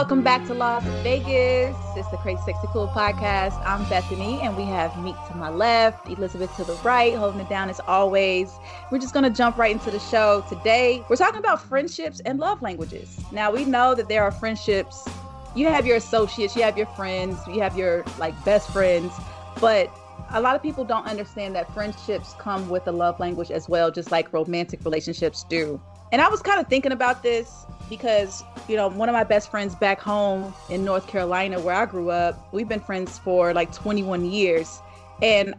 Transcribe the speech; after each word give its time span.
Welcome 0.00 0.22
back 0.22 0.46
to 0.46 0.54
Las 0.54 0.82
Vegas. 1.02 1.76
It's 1.94 2.08
the 2.08 2.16
Crazy 2.16 2.40
Sexy 2.46 2.66
Cool 2.68 2.88
podcast. 2.88 3.62
I'm 3.66 3.86
Bethany, 3.90 4.40
and 4.40 4.56
we 4.56 4.64
have 4.64 4.98
Meek 5.04 5.14
to 5.28 5.36
my 5.36 5.50
left, 5.50 6.08
Elizabeth 6.08 6.56
to 6.56 6.64
the 6.64 6.72
right, 6.76 7.14
holding 7.14 7.38
it 7.38 7.50
down 7.50 7.68
as 7.68 7.80
always. 7.80 8.50
We're 8.90 8.98
just 8.98 9.12
going 9.12 9.24
to 9.24 9.30
jump 9.30 9.58
right 9.58 9.72
into 9.72 9.90
the 9.90 9.98
show 9.98 10.42
today. 10.48 11.04
We're 11.10 11.16
talking 11.16 11.38
about 11.38 11.60
friendships 11.60 12.20
and 12.20 12.38
love 12.38 12.62
languages. 12.62 13.20
Now, 13.30 13.52
we 13.52 13.66
know 13.66 13.94
that 13.94 14.08
there 14.08 14.22
are 14.22 14.32
friendships. 14.32 15.06
You 15.54 15.66
have 15.66 15.84
your 15.84 15.98
associates, 15.98 16.56
you 16.56 16.62
have 16.62 16.78
your 16.78 16.86
friends, 16.86 17.36
you 17.46 17.60
have 17.60 17.76
your 17.76 18.02
like 18.18 18.42
best 18.42 18.70
friends, 18.70 19.12
but 19.60 19.94
a 20.30 20.40
lot 20.40 20.56
of 20.56 20.62
people 20.62 20.82
don't 20.82 21.06
understand 21.06 21.54
that 21.56 21.70
friendships 21.74 22.34
come 22.38 22.70
with 22.70 22.86
a 22.86 22.92
love 22.92 23.20
language 23.20 23.50
as 23.50 23.68
well, 23.68 23.90
just 23.90 24.10
like 24.10 24.32
romantic 24.32 24.82
relationships 24.82 25.44
do. 25.50 25.78
And 26.12 26.20
I 26.20 26.28
was 26.28 26.42
kind 26.42 26.60
of 26.60 26.66
thinking 26.66 26.92
about 26.92 27.22
this 27.22 27.66
because 27.90 28.42
you 28.68 28.76
know 28.76 28.88
one 28.88 29.08
of 29.08 29.12
my 29.12 29.24
best 29.24 29.50
friends 29.50 29.74
back 29.74 30.00
home 30.00 30.54
in 30.70 30.84
north 30.84 31.08
carolina 31.08 31.60
where 31.60 31.74
i 31.74 31.84
grew 31.84 32.08
up 32.08 32.48
we've 32.52 32.68
been 32.68 32.80
friends 32.80 33.18
for 33.18 33.52
like 33.52 33.72
21 33.74 34.24
years. 34.24 34.80
And 35.20 35.54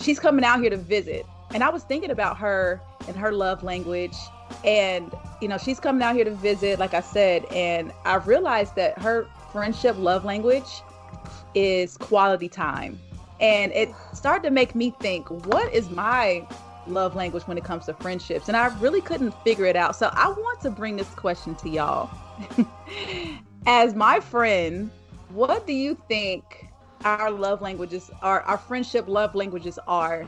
she's 0.00 0.18
coming 0.18 0.44
out 0.44 0.60
here 0.60 0.70
to 0.70 0.76
visit. 0.76 1.26
And 1.52 1.62
i 1.62 1.68
was 1.68 1.84
thinking 1.84 2.10
about 2.10 2.38
her 2.38 2.80
and 3.06 3.16
her 3.16 3.32
love 3.32 3.62
language. 3.62 4.16
And 4.64 5.14
you 5.40 5.48
know 5.48 5.58
she's 5.58 5.78
coming 5.78 6.02
out 6.02 6.16
here 6.16 6.24
to 6.24 6.34
visit 6.34 6.78
like 6.78 6.94
i 6.94 7.00
said. 7.00 7.44
And 7.52 7.92
i 8.04 8.16
realized 8.16 8.74
that 8.76 8.98
her 8.98 9.28
friendship 9.52 9.96
love 9.98 10.24
language 10.24 10.82
is 11.54 11.96
quality 11.98 12.48
time. 12.48 12.98
And 13.40 13.72
it 13.72 13.90
started 14.14 14.42
to 14.44 14.50
make 14.50 14.74
me 14.74 14.90
think 15.00 15.28
what 15.46 15.72
is 15.72 15.90
my 15.90 16.46
love 16.86 17.14
language 17.14 17.44
when 17.44 17.58
it 17.58 17.64
comes 17.64 17.86
to 17.86 17.94
friendships. 17.94 18.48
And 18.48 18.56
I 18.56 18.66
really 18.78 19.00
couldn't 19.00 19.32
figure 19.42 19.66
it 19.66 19.76
out. 19.76 19.96
So 19.96 20.10
I 20.12 20.28
want 20.28 20.60
to 20.62 20.70
bring 20.70 20.96
this 20.96 21.08
question 21.10 21.54
to 21.56 21.68
y'all. 21.68 22.10
As 23.66 23.94
my 23.94 24.20
friend, 24.20 24.90
what 25.30 25.66
do 25.66 25.72
you 25.72 25.96
think 26.08 26.68
our 27.04 27.30
love 27.30 27.62
languages 27.62 28.10
are, 28.22 28.42
our 28.42 28.58
friendship 28.58 29.08
love 29.08 29.34
languages 29.34 29.78
are 29.86 30.26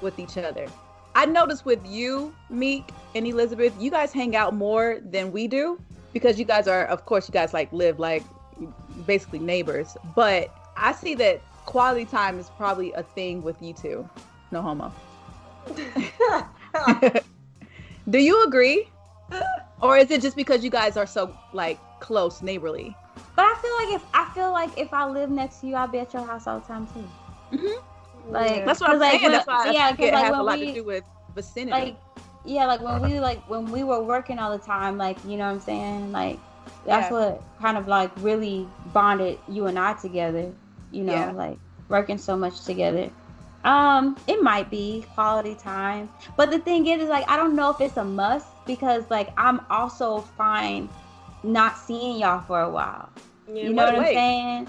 with 0.00 0.18
each 0.18 0.38
other? 0.38 0.66
I 1.14 1.26
noticed 1.26 1.64
with 1.64 1.84
you, 1.86 2.34
Meek 2.48 2.92
and 3.14 3.26
Elizabeth, 3.26 3.74
you 3.80 3.90
guys 3.90 4.12
hang 4.12 4.36
out 4.36 4.54
more 4.54 5.00
than 5.02 5.32
we 5.32 5.48
do 5.48 5.80
because 6.12 6.38
you 6.38 6.44
guys 6.44 6.68
are, 6.68 6.84
of 6.86 7.04
course, 7.04 7.28
you 7.28 7.32
guys 7.32 7.52
like 7.52 7.72
live 7.72 7.98
like 7.98 8.22
basically 9.06 9.40
neighbors. 9.40 9.96
But 10.14 10.54
I 10.76 10.92
see 10.92 11.14
that 11.16 11.42
quality 11.66 12.04
time 12.04 12.38
is 12.38 12.48
probably 12.56 12.92
a 12.92 13.02
thing 13.02 13.42
with 13.42 13.60
you 13.60 13.72
two. 13.74 14.08
No 14.50 14.62
homo. 14.62 14.92
Do 18.10 18.18
you 18.18 18.42
agree? 18.44 18.88
Or 19.82 19.96
is 19.96 20.10
it 20.10 20.20
just 20.20 20.36
because 20.36 20.62
you 20.64 20.70
guys 20.70 20.96
are 20.96 21.06
so 21.06 21.34
like 21.52 21.78
close 22.00 22.42
neighborly? 22.42 22.94
But 23.36 23.44
I 23.46 23.54
feel 23.62 23.74
like 23.76 24.02
if 24.02 24.08
I 24.14 24.34
feel 24.34 24.52
like 24.52 24.78
if 24.78 24.92
I 24.92 25.06
live 25.06 25.30
next 25.30 25.60
to 25.60 25.66
you, 25.68 25.74
I'll 25.74 25.88
be 25.88 25.98
at 26.00 26.12
your 26.12 26.26
house 26.26 26.46
all 26.46 26.60
the 26.60 26.66
time 26.66 26.86
too. 26.88 27.08
Mm-hmm. 27.56 28.32
Like 28.32 28.64
that's 28.64 28.80
what 28.80 28.90
I'm 28.90 28.98
like, 28.98 29.20
saying. 29.20 29.32
That's 29.32 29.46
why 29.46 29.70
yeah, 29.70 29.90
it 29.90 29.98
like 29.98 30.12
has 30.12 30.36
a 30.36 30.42
lot 30.42 30.58
we, 30.58 30.66
to 30.66 30.74
do 30.74 30.84
with 30.84 31.04
vicinity. 31.34 31.70
Like 31.70 31.96
yeah, 32.44 32.66
like 32.66 32.80
when 32.80 33.02
we 33.02 33.20
like 33.20 33.42
when 33.48 33.70
we 33.70 33.84
were 33.84 34.02
working 34.02 34.38
all 34.38 34.56
the 34.56 34.62
time, 34.62 34.98
like 34.98 35.16
you 35.24 35.36
know 35.36 35.46
what 35.46 35.54
I'm 35.54 35.60
saying, 35.60 36.12
like 36.12 36.38
that's 36.86 37.10
yeah. 37.10 37.18
what 37.18 37.42
kind 37.60 37.76
of 37.76 37.88
like 37.88 38.10
really 38.18 38.68
bonded 38.92 39.38
you 39.48 39.66
and 39.66 39.78
I 39.78 39.94
together. 39.94 40.52
You 40.90 41.04
know, 41.04 41.12
yeah. 41.12 41.30
like 41.32 41.58
working 41.88 42.18
so 42.18 42.36
much 42.36 42.64
together. 42.64 43.10
Um, 43.64 44.16
it 44.26 44.42
might 44.42 44.70
be 44.70 45.04
quality 45.14 45.54
time, 45.54 46.08
but 46.36 46.50
the 46.50 46.58
thing 46.58 46.86
is, 46.86 47.02
is 47.02 47.08
like 47.10 47.28
I 47.28 47.36
don't 47.36 47.54
know 47.54 47.70
if 47.70 47.80
it's 47.80 47.96
a 47.98 48.04
must 48.04 48.46
because 48.66 49.04
like 49.10 49.28
I'm 49.36 49.60
also 49.68 50.20
fine 50.20 50.88
not 51.42 51.76
seeing 51.76 52.18
y'all 52.18 52.40
for 52.40 52.60
a 52.60 52.70
while. 52.70 53.10
Yeah, 53.46 53.64
you 53.64 53.74
know 53.74 53.84
what, 53.84 53.96
what 53.96 54.06
I'm 54.08 54.14
saying? 54.14 54.68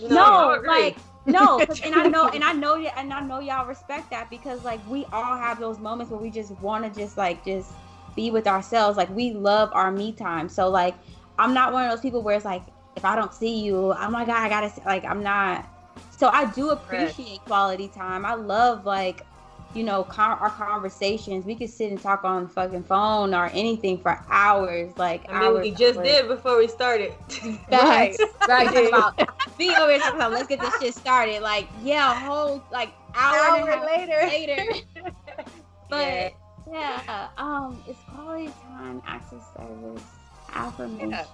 no, 0.00 0.62
like 0.66 0.96
no, 1.26 1.60
and 1.84 1.94
I 1.94 2.08
know, 2.08 2.28
and 2.34 2.42
I 2.42 2.52
know, 2.52 2.76
and 2.76 3.12
I 3.12 3.20
know 3.20 3.40
y'all 3.40 3.66
respect 3.66 4.10
that 4.10 4.30
because 4.30 4.64
like 4.64 4.80
we 4.88 5.04
all 5.12 5.36
have 5.36 5.60
those 5.60 5.78
moments 5.78 6.10
where 6.10 6.20
we 6.20 6.30
just 6.30 6.52
want 6.60 6.84
to 6.84 7.00
just 7.00 7.16
like 7.16 7.44
just 7.44 7.72
be 8.16 8.30
with 8.30 8.46
ourselves. 8.46 8.96
Like 8.96 9.10
we 9.10 9.32
love 9.32 9.70
our 9.72 9.90
me 9.92 10.12
time. 10.12 10.48
So 10.48 10.68
like 10.68 10.94
I'm 11.38 11.54
not 11.54 11.72
one 11.72 11.84
of 11.84 11.90
those 11.90 12.00
people 12.00 12.22
where 12.22 12.36
it's 12.36 12.44
like 12.44 12.62
if 12.96 13.04
I 13.04 13.16
don't 13.16 13.32
see 13.32 13.60
you, 13.60 13.92
oh 13.92 14.10
my 14.10 14.24
god, 14.24 14.38
I 14.38 14.48
gotta 14.48 14.72
like 14.86 15.04
I'm 15.04 15.22
not 15.22 15.66
so 16.20 16.28
I 16.28 16.44
do 16.52 16.68
appreciate 16.68 17.42
quality 17.46 17.88
time. 17.88 18.26
I 18.26 18.34
love 18.34 18.84
like, 18.84 19.24
you 19.72 19.82
know, 19.82 20.04
con- 20.04 20.36
our 20.38 20.50
conversations. 20.50 21.46
We 21.46 21.54
could 21.54 21.70
sit 21.70 21.90
and 21.90 21.98
talk 21.98 22.24
on 22.24 22.42
the 22.42 22.48
fucking 22.50 22.82
phone 22.82 23.32
or 23.32 23.46
anything 23.54 23.96
for 23.96 24.22
hours. 24.28 24.92
Like 24.98 25.24
I 25.32 25.40
mean, 25.40 25.60
we 25.62 25.70
just 25.70 26.02
did 26.02 26.28
before 26.28 26.58
we 26.58 26.68
started. 26.68 27.14
right, 27.72 28.14
right. 28.46 28.88
about 28.88 29.18
over 29.18 29.90
here 29.90 29.98
talking 29.98 30.16
about 30.16 30.32
let's 30.32 30.46
get 30.46 30.60
this 30.60 30.78
shit 30.78 30.94
started. 30.94 31.40
Like 31.40 31.68
yeah, 31.82 32.12
a 32.12 32.14
whole 32.14 32.62
like 32.70 32.92
hour, 33.14 33.70
hour 33.70 33.86
later. 33.86 34.20
Later. 34.26 34.62
but 35.88 36.06
yeah. 36.06 36.30
yeah, 36.70 37.28
um, 37.38 37.82
it's 37.88 38.00
quality 38.12 38.52
time, 38.62 39.00
acts 39.06 39.32
of 39.32 39.42
service, 39.56 40.04
affirmation. 40.52 41.10
Yeah. 41.12 41.24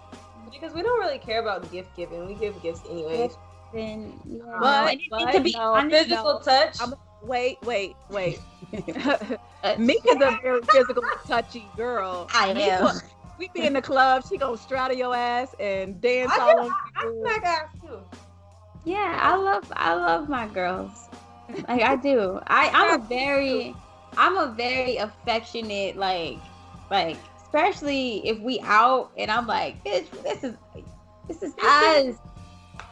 Because 0.49 0.73
we 0.75 0.83
don't 0.83 1.01
really 1.01 1.19
care 1.19 1.41
about 1.41 1.73
gift 1.73 1.97
giving. 1.97 2.25
We 2.25 2.35
give 2.35 2.63
gifts 2.63 2.83
anyways 2.89 3.37
then 3.77 4.21
yeah. 4.27 4.43
but, 4.61 4.99
but 5.11 5.33
to 5.33 5.41
be 5.41 5.53
no, 5.53 5.75
honest, 5.75 6.09
physical 6.09 6.33
no, 6.35 6.41
touch. 6.41 6.77
I'm, 6.81 6.95
wait, 7.23 7.59
wait, 7.63 7.97
wait. 8.11 8.41
Mika's 9.79 10.21
a 10.21 10.39
very 10.43 10.61
physical, 10.71 11.03
touchy 11.27 11.67
girl. 11.77 12.29
I 12.33 12.49
am. 12.49 13.01
We 13.39 13.51
be 13.53 13.67
in 13.67 13.75
the 13.75 13.83
club, 13.83 14.25
she 14.29 14.39
gonna 14.39 14.57
straddle 14.57 14.97
your 14.97 15.15
ass 15.15 15.55
and 15.61 16.01
dance 16.01 16.33
I 16.33 16.41
all 16.41 16.61
on 16.61 16.67
you. 17.03 17.25
I, 17.27 17.41
I 17.45 17.87
too. 17.87 18.01
Yeah, 18.85 19.19
I 19.21 19.37
love 19.37 19.71
I 19.77 19.95
love 19.95 20.29
my 20.29 20.47
girls. 20.49 21.11
Like 21.69 21.83
I 21.83 21.97
do. 21.97 22.41
I 22.47 22.71
I'm 22.73 23.01
a 23.01 23.05
very 23.05 23.75
I'm 24.17 24.37
a 24.39 24.55
very 24.57 24.97
affectionate 24.97 25.97
like 25.97 26.39
like 26.91 27.19
especially 27.43 28.27
if 28.27 28.39
we 28.41 28.61
out 28.61 29.11
and 29.19 29.31
I'm 29.31 29.47
like 29.47 29.83
this 29.85 30.09
this 30.23 30.45
is 30.45 30.55
this 31.29 31.43
is 31.43 31.55
us 31.63 32.17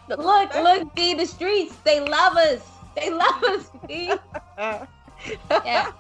Look, 0.09 0.55
look, 0.55 0.95
D, 0.95 1.15
the 1.15 1.27
streets, 1.27 1.75
they 1.85 2.01
love 2.01 2.37
us. 2.37 2.71
They 2.95 3.11
love 3.11 3.43
us, 3.45 3.71
D. 3.89 4.13
yeah. 4.59 5.93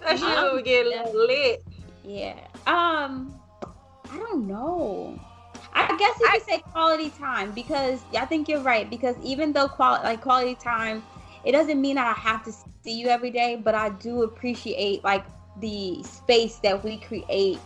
Especially 0.00 0.32
um, 0.32 0.44
when 0.44 0.56
we 0.56 0.62
get 0.62 1.14
lit. 1.14 1.64
Yeah. 2.04 2.46
Um, 2.66 3.38
I 4.10 4.16
don't 4.16 4.46
know. 4.46 5.18
I 5.72 5.96
guess 5.96 6.18
you 6.20 6.28
could 6.30 6.42
say 6.42 6.58
quality 6.72 7.10
time 7.10 7.52
because 7.52 8.04
I 8.16 8.24
think 8.24 8.48
you're 8.48 8.62
right. 8.62 8.88
Because 8.88 9.16
even 9.22 9.52
though 9.52 9.68
quality, 9.68 10.04
like 10.04 10.20
quality 10.20 10.54
time, 10.54 11.02
it 11.44 11.52
doesn't 11.52 11.80
mean 11.80 11.96
that 11.96 12.16
I 12.16 12.20
have 12.20 12.44
to 12.44 12.52
see 12.52 12.92
you 12.92 13.08
every 13.08 13.30
day, 13.30 13.56
but 13.56 13.74
I 13.74 13.90
do 13.90 14.22
appreciate 14.22 15.04
like 15.04 15.24
the 15.60 16.02
space 16.02 16.56
that 16.56 16.82
we 16.82 16.98
create 16.98 17.58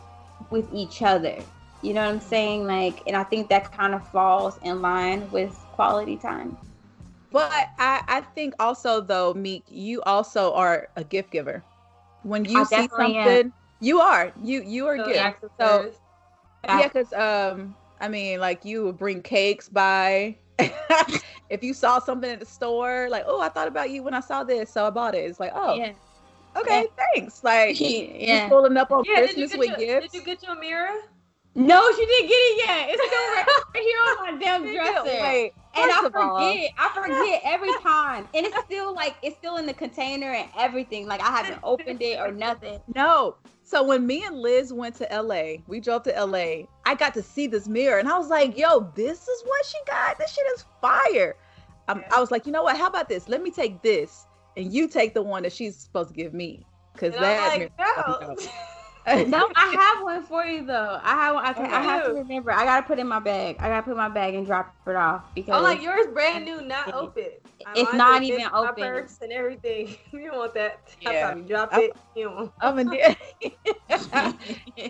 with 0.51 0.69
each 0.73 1.03
other. 1.03 1.39
You 1.82 1.94
know 1.94 2.05
what 2.05 2.14
I'm 2.14 2.20
saying? 2.20 2.67
Like, 2.67 3.02
and 3.06 3.17
I 3.17 3.25
think 3.25 3.49
that 3.49 3.73
kind 3.73 3.94
of 3.94 4.06
falls 4.08 4.58
in 4.62 4.81
line 4.81 5.29
with 5.31 5.52
quality 5.73 6.17
time. 6.17 6.56
But 7.32 7.50
I, 7.79 8.02
I 8.06 8.20
think 8.20 8.55
also 8.61 9.00
though, 9.00 9.34
Meek, 9.34 9.64
you 9.69 10.02
also 10.02 10.52
are 10.52 10.88
a 10.96 11.02
gift 11.02 11.31
giver. 11.31 11.64
when 12.23 12.44
you 12.44 12.61
I 12.61 12.64
see 12.64 12.88
something, 12.88 13.26
am. 13.26 13.52
you 13.81 14.00
are 14.00 14.32
you 14.43 14.62
you 14.62 14.87
are 14.87 14.99
so 14.99 15.05
good. 15.05 15.14
So 15.14 15.17
yeah, 15.17 15.32
something, 15.32 15.52
you 15.55 15.61
are 15.61 15.62
you 15.62 15.62
you 15.62 15.67
are 15.67 15.76
so 15.79 15.82
good. 15.82 15.94
So 15.94 15.94
yeah, 16.69 16.88
because 16.88 17.12
um, 17.14 17.75
I 18.00 18.08
mean, 18.08 18.38
like 18.38 18.64
you 18.64 18.84
would 18.84 18.99
bring 18.99 19.23
cakes 19.23 19.69
by. 19.69 20.37
if 21.50 21.62
you 21.62 21.75
saw 21.75 21.99
something 21.99 22.31
at 22.31 22.38
the 22.38 22.46
store, 22.46 23.08
like, 23.11 23.25
oh, 23.26 23.40
I 23.40 23.49
thought 23.49 23.67
about 23.67 23.90
you 23.90 24.02
when 24.02 24.14
I 24.14 24.20
saw 24.20 24.44
this, 24.44 24.70
so 24.70 24.87
I 24.87 24.90
bought 24.90 25.14
it. 25.14 25.25
It's 25.25 25.40
like, 25.40 25.52
oh, 25.55 25.75
yeah. 25.75 25.93
okay, 26.56 26.84
yeah. 26.84 27.05
thanks. 27.14 27.43
Like, 27.43 27.81
yeah, 27.81 28.49
pulling 28.49 28.76
up 28.76 28.93
on 28.93 29.05
yeah, 29.05 29.17
Christmas 29.17 29.56
with 29.56 29.69
your, 29.70 29.76
gifts. 29.79 30.12
Did 30.12 30.20
you 30.20 30.25
get 30.25 30.43
your 30.43 30.61
mirror? 30.61 30.94
No, 31.55 31.91
she 31.93 32.07
didn't 32.07 32.29
get 32.29 32.35
it 32.35 32.67
yet. 32.67 32.89
It's 32.91 33.03
still 33.03 33.21
right 33.35 33.83
here 33.83 33.99
on 34.09 34.35
my 34.35 34.41
damn 34.45 34.63
dresser. 34.63 35.23
Wait, 35.23 35.53
and 35.75 35.91
I 35.91 36.01
forget. 36.03 36.23
All, 36.23 36.69
I 36.79 36.91
forget 36.95 37.43
every 37.45 37.73
time. 37.83 38.27
And 38.35 38.47
it's 38.47 38.59
still 38.61 38.95
like 38.95 39.17
it's 39.23 39.37
still 39.37 39.59
in 39.59 39.67
the 39.67 39.75
container 39.75 40.33
and 40.33 40.49
everything. 40.59 41.07
Like 41.07 41.21
I 41.21 41.31
haven't 41.31 41.61
opened 41.63 42.01
it 42.01 42.19
or 42.19 42.33
nothing. 42.33 42.81
No. 42.95 43.37
So 43.65 43.83
when 43.83 44.07
me 44.07 44.25
and 44.25 44.39
Liz 44.39 44.73
went 44.73 44.95
to 44.97 45.09
LA, 45.13 45.63
we 45.67 45.79
drove 45.79 46.05
to 46.05 46.25
LA. 46.25 46.67
I 46.87 46.95
got 46.95 47.13
to 47.15 47.23
see 47.23 47.47
this 47.47 47.69
mirror, 47.69 47.99
and 47.99 48.09
I 48.09 48.17
was 48.17 48.29
like, 48.29 48.57
"Yo, 48.57 48.91
this 48.95 49.29
is 49.29 49.43
what 49.45 49.67
she 49.67 49.79
got. 49.87 50.19
This 50.19 50.33
shit 50.33 50.47
is 50.55 50.65
fire." 50.81 51.37
Um, 51.89 52.03
I 52.11 52.19
was 52.19 52.31
like, 52.31 52.47
"You 52.47 52.53
know 52.53 52.63
what? 52.63 52.79
How 52.79 52.87
about 52.87 53.09
this? 53.11 53.29
Let 53.29 53.43
me 53.43 53.51
take 53.51 53.83
this, 53.83 54.27
and 54.57 54.73
you 54.73 54.89
take 54.89 55.13
the 55.13 55.23
one 55.23 55.43
that 55.43 55.53
she's 55.53 55.77
supposed 55.77 56.09
to 56.09 56.15
give 56.15 56.33
me." 56.33 56.65
Because 56.95 57.15
that. 57.15 57.59
Like, 57.59 57.73
no. 57.79 58.37
no, 59.07 59.49
I 59.57 59.67
have 59.97 60.05
one 60.05 60.23
for 60.23 60.45
you 60.45 60.65
though. 60.65 61.01
I 61.03 61.15
have 61.15 61.35
one. 61.35 61.45
I, 61.45 61.53
can, 61.53 61.67
I 61.67 61.83
have 61.83 62.07
to 62.07 62.13
remember. 62.13 62.53
I 62.53 62.65
gotta 62.65 62.87
put 62.87 62.99
in 62.99 63.09
my 63.09 63.19
bag. 63.19 63.57
I 63.59 63.69
gotta 63.69 63.83
put 63.83 63.97
my 63.97 64.09
bag 64.09 64.35
and 64.35 64.47
drop 64.47 64.75
it 64.87 64.95
off 64.95 65.35
because. 65.35 65.59
Oh, 65.59 65.63
like 65.63 65.83
yours, 65.83 66.07
brand 66.13 66.45
new, 66.45 66.63
not 66.63 66.95
open. 66.95 67.31
It's 67.75 67.93
not 67.95 68.23
even 68.23 68.47
open. 68.53 68.83
purse 68.83 69.19
and 69.21 69.33
everything. 69.33 69.97
You 70.13 70.31
don't 70.31 70.39
want 70.39 70.55
that. 70.55 70.95
Yeah. 71.01 71.35
drop 71.35 71.71
it. 71.75 71.97
You 72.15 72.53
I'm 72.61 72.79
in 72.79 72.91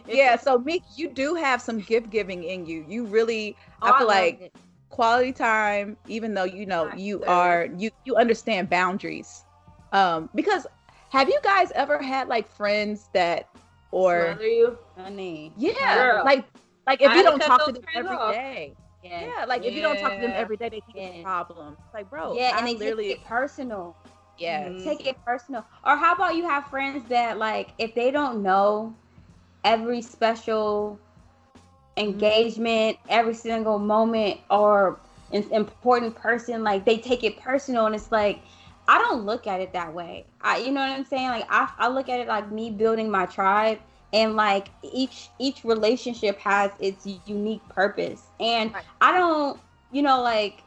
yeah. 0.06 0.36
So 0.36 0.58
Meek, 0.58 0.82
you 0.96 1.08
do 1.08 1.34
have 1.34 1.62
some 1.62 1.80
gift 1.80 2.10
giving 2.10 2.44
in 2.44 2.66
you. 2.66 2.84
You 2.86 3.06
really. 3.06 3.56
Oh, 3.80 3.92
I 3.92 3.98
feel 3.98 4.10
I 4.10 4.20
like 4.20 4.40
it. 4.40 4.52
quality 4.90 5.32
time, 5.32 5.96
even 6.06 6.34
though 6.34 6.44
you 6.44 6.66
know 6.66 6.90
you 6.96 7.22
are 7.24 7.68
you 7.78 7.90
you 8.04 8.16
understand 8.16 8.68
boundaries. 8.68 9.44
Um, 9.92 10.28
because 10.34 10.66
have 11.10 11.28
you 11.28 11.38
guys 11.42 11.72
ever 11.74 12.02
had 12.02 12.28
like 12.28 12.48
friends 12.48 13.08
that 13.14 13.48
or 13.92 14.32
Smother 14.32 14.48
you, 14.48 14.78
honey. 14.96 15.52
Yeah, 15.56 15.94
Girl. 15.96 16.24
like 16.24 16.44
like 16.86 17.00
if 17.00 17.10
I 17.10 17.16
you 17.16 17.22
don't 17.22 17.40
talk 17.40 17.66
to 17.66 17.72
them 17.72 17.84
every 17.94 18.16
off. 18.16 18.34
day. 18.34 18.74
Yeah. 19.04 19.26
yeah, 19.38 19.44
like 19.44 19.62
yeah. 19.62 19.68
if 19.68 19.74
you 19.74 19.82
don't 19.82 19.98
talk 19.98 20.14
to 20.14 20.20
them 20.20 20.32
every 20.34 20.56
day, 20.56 20.68
they 20.68 20.80
think 20.80 20.96
yeah. 20.96 21.02
it's 21.02 21.20
a 21.20 21.22
problem. 21.22 21.76
like, 21.92 22.08
bro, 22.08 22.34
yeah, 22.34 22.56
and 22.56 22.66
they 22.66 22.74
literally... 22.74 23.08
take 23.08 23.18
it 23.18 23.24
personal. 23.24 23.96
Yeah, 24.38 24.68
mm-hmm. 24.68 24.84
take 24.84 25.06
it 25.06 25.16
personal. 25.24 25.64
Or 25.84 25.96
how 25.96 26.14
about 26.14 26.36
you 26.36 26.44
have 26.48 26.66
friends 26.68 27.08
that 27.08 27.38
like 27.38 27.70
if 27.78 27.94
they 27.94 28.10
don't 28.10 28.42
know 28.42 28.94
every 29.64 30.02
special 30.02 30.98
engagement, 31.96 32.96
mm-hmm. 32.96 33.08
every 33.10 33.34
single 33.34 33.78
moment, 33.78 34.40
or 34.50 34.98
an 35.32 35.44
important 35.52 36.14
person, 36.14 36.62
like 36.62 36.84
they 36.84 36.96
take 36.96 37.24
it 37.24 37.38
personal, 37.38 37.86
and 37.86 37.94
it's 37.94 38.12
like 38.12 38.40
I 38.88 38.98
don't 38.98 39.24
look 39.24 39.46
at 39.46 39.60
it 39.60 39.72
that 39.72 39.94
way. 39.94 40.26
I, 40.40 40.58
you 40.58 40.72
know 40.72 40.80
what 40.80 40.90
I'm 40.90 41.04
saying? 41.04 41.28
Like 41.28 41.46
I, 41.48 41.70
I 41.78 41.88
look 41.88 42.08
at 42.08 42.20
it 42.20 42.28
like 42.28 42.50
me 42.50 42.70
building 42.70 43.10
my 43.10 43.26
tribe, 43.26 43.78
and 44.12 44.36
like 44.36 44.68
each 44.82 45.30
each 45.38 45.64
relationship 45.64 46.38
has 46.38 46.70
its 46.78 47.06
unique 47.26 47.66
purpose. 47.68 48.22
And 48.40 48.72
right. 48.74 48.84
I 49.00 49.12
don't, 49.12 49.60
you 49.92 50.02
know, 50.02 50.20
like 50.20 50.62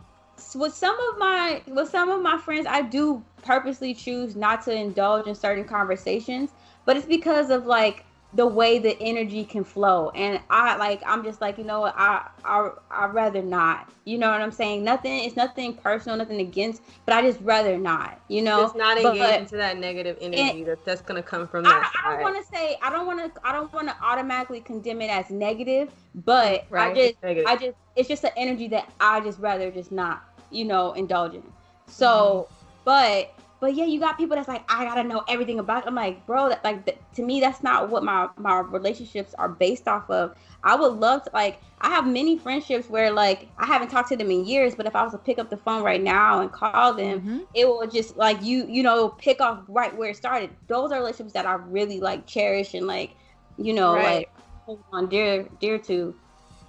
with 0.56 0.74
some 0.74 0.98
of 1.12 1.18
my 1.18 1.62
with 1.68 1.90
some 1.90 2.10
of 2.10 2.22
my 2.22 2.38
friends, 2.38 2.66
I 2.68 2.82
do 2.82 3.24
purposely 3.44 3.94
choose 3.94 4.36
not 4.36 4.64
to 4.64 4.74
indulge 4.74 5.28
in 5.28 5.36
certain 5.36 5.66
conversations, 5.66 6.52
but 6.86 6.98
it's 6.98 7.06
because 7.06 7.50
of 7.50 7.66
like 7.66 8.06
the 8.36 8.46
way 8.46 8.80
the 8.80 8.98
energy 9.02 9.46
can 9.46 9.64
flow 9.64 10.10
and 10.10 10.40
i 10.50 10.76
like 10.76 11.02
i'm 11.06 11.24
just 11.24 11.40
like 11.40 11.58
you 11.58 11.64
know 11.64 11.80
what 11.80 11.94
i 11.98 12.28
i 12.44 12.70
i 12.92 13.06
rather 13.06 13.42
not 13.42 13.90
you 14.04 14.18
know 14.18 14.30
what 14.30 14.42
i'm 14.42 14.52
saying 14.52 14.84
nothing 14.84 15.24
it's 15.24 15.38
nothing 15.38 15.74
personal 15.74 16.18
nothing 16.18 16.42
against 16.42 16.82
but 17.06 17.16
i 17.16 17.22
just 17.22 17.40
rather 17.42 17.78
not 17.78 18.20
you 18.28 18.42
know 18.42 18.66
it's 18.66 18.76
not 18.76 18.98
engage 18.98 19.40
into 19.40 19.56
that 19.56 19.78
negative 19.78 20.18
energy 20.20 20.64
that, 20.64 20.84
that's 20.84 21.02
gonna 21.02 21.24
come 21.24 21.48
from 21.48 21.64
that 21.64 21.92
i, 22.04 22.10
I 22.10 22.14
don't 22.14 22.24
want 22.24 22.46
to 22.46 22.52
say 22.54 22.78
i 22.84 22.90
don't 22.90 23.08
want 23.08 23.34
to 23.34 23.48
i 23.48 23.54
don't 23.54 23.72
want 23.72 23.88
to 23.88 23.96
automatically 24.04 24.60
condemn 24.60 25.02
it 25.02 25.10
as 25.10 25.30
negative 25.30 25.90
but 26.14 26.66
right. 26.70 26.92
i 26.92 26.94
just 26.94 27.24
negative. 27.24 27.48
i 27.48 27.56
just 27.56 27.78
it's 27.96 28.10
just 28.10 28.24
an 28.26 28.32
energy 28.36 28.68
that 28.68 28.92
i 29.00 29.22
just 29.22 29.40
rather 29.40 29.72
just 29.72 29.92
not 29.92 30.24
you 30.52 30.66
know 30.66 30.92
indulge 30.94 31.36
in 31.36 31.44
so 31.88 32.48
mm-hmm. 32.50 32.82
but 32.84 33.45
but 33.66 33.74
yeah, 33.74 33.86
you 33.86 34.00
got 34.00 34.16
people 34.16 34.36
that's 34.36 34.48
like, 34.48 34.64
I 34.70 34.86
gotta 34.86 35.04
know 35.04 35.24
everything 35.28 35.58
about. 35.58 35.86
It. 35.86 35.88
I'm 35.88 35.96
like, 35.96 36.24
bro, 36.28 36.50
that 36.50 36.64
like 36.64 36.86
th- 36.86 37.00
to 37.16 37.24
me, 37.24 37.40
that's 37.40 37.64
not 37.64 37.90
what 37.90 38.04
my 38.04 38.30
my 38.38 38.60
relationships 38.60 39.34
are 39.40 39.50
based 39.50 39.88
off 39.88 40.08
of. 40.08 40.36
I 40.64 40.76
would 40.76 40.94
love 40.94 41.24
to 41.24 41.32
like. 41.34 41.60
I 41.82 41.90
have 41.90 42.06
many 42.06 42.38
friendships 42.38 42.88
where 42.92 43.12
like 43.12 43.48
I 43.58 43.66
haven't 43.66 43.88
talked 43.88 44.10
to 44.10 44.18
them 44.18 44.30
in 44.30 44.46
years, 44.46 44.76
but 44.76 44.86
if 44.86 44.96
I 44.96 45.02
was 45.02 45.14
to 45.14 45.18
pick 45.18 45.40
up 45.40 45.50
the 45.50 45.58
phone 45.58 45.82
right 45.82 46.02
now 46.02 46.42
and 46.42 46.52
call 46.52 46.94
them, 46.94 47.22
mm-hmm. 47.22 47.40
it 47.56 47.68
will 47.68 47.88
just 47.88 48.18
like 48.18 48.40
you 48.44 48.68
you 48.70 48.84
know 48.84 49.10
pick 49.10 49.42
off 49.42 49.64
right 49.68 49.98
where 49.98 50.12
it 50.12 50.16
started. 50.16 50.52
Those 50.68 50.92
are 50.92 51.00
relationships 51.00 51.34
that 51.34 51.48
I 51.48 51.54
really 51.54 52.00
like 52.00 52.28
cherish 52.28 52.76
and 52.76 52.86
like 52.86 53.16
you 53.58 53.74
know 53.74 53.96
right. 53.96 54.04
like 54.04 54.30
hold 54.66 54.84
on 54.94 55.10
dear 55.10 55.50
dear 55.60 55.80
to. 55.80 56.14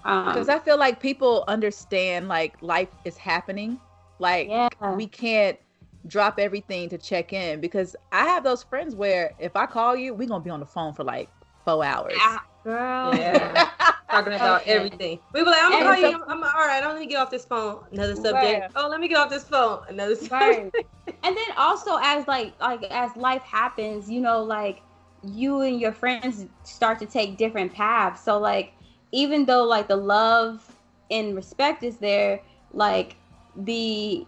Because 0.03 0.49
um, 0.49 0.55
I 0.55 0.61
feel 0.61 0.79
like 0.79 0.99
people 0.99 1.45
understand 1.47 2.27
like 2.29 2.55
life 2.63 2.89
is 3.05 3.19
happening. 3.19 3.79
Like 4.19 4.49
yeah. 4.49 4.71
we 4.95 5.07
can't 5.07 5.59
drop 6.07 6.39
everything 6.39 6.89
to 6.91 6.99
check 6.99 7.33
in 7.33 7.61
because 7.61 7.97
I 8.13 8.25
have 8.25 8.45
those 8.45 8.63
friends 8.63 8.95
where 8.95 9.35
if 9.39 9.57
I 9.57 9.67
call 9.67 9.97
you, 9.97 10.15
we're 10.15 10.29
gonna 10.29 10.45
be 10.45 10.51
on 10.51 10.61
the 10.61 10.67
phone 10.67 10.95
for 10.95 11.05
like 11.05 11.29
four 11.65 11.85
hours. 11.85 12.15
Yeah, 12.17 12.39
girl. 12.65 13.15
Yeah. 13.17 13.71
Talking 14.11 14.35
about 14.35 14.63
okay. 14.63 14.73
everything. 14.73 15.19
We 15.33 15.43
were 15.43 15.51
like, 15.51 15.63
I'm 15.63 15.73
gonna 15.73 15.85
call 15.85 15.97
you. 15.97 16.17
I'm, 16.17 16.23
I'm, 16.29 16.43
all 16.45 16.67
right. 16.67 16.83
I'm 16.83 16.95
gonna 16.95 17.07
get 17.07 17.17
off 17.17 17.31
this 17.31 17.45
phone. 17.45 17.81
Another 17.93 18.15
subject. 18.15 18.35
Right. 18.35 18.71
Oh, 18.77 18.89
let 18.89 19.01
me 19.01 19.09
get 19.09 19.19
off 19.19 19.31
this 19.31 19.45
phone. 19.45 19.81
Another 19.89 20.15
subject. 20.15 20.31
Right. 20.33 20.73
and 21.25 21.37
then 21.37 21.57
also 21.57 21.99
as 22.01 22.27
like 22.29 22.55
like 22.61 22.85
as 22.85 23.15
life 23.17 23.43
happens, 23.43 24.09
you 24.09 24.21
know, 24.21 24.43
like 24.43 24.83
you 25.25 25.63
and 25.63 25.81
your 25.81 25.93
friends 25.93 26.47
start 26.63 26.99
to 27.01 27.07
take 27.07 27.37
different 27.37 27.75
paths. 27.75 28.23
So 28.23 28.39
like 28.39 28.73
even 29.13 29.45
though 29.45 29.65
like 29.65 29.89
the 29.89 29.97
love 29.97 30.73
and 31.11 31.35
respect 31.35 31.83
is 31.83 31.99
there, 31.99 32.41
like 32.73 33.17
the 33.57 34.25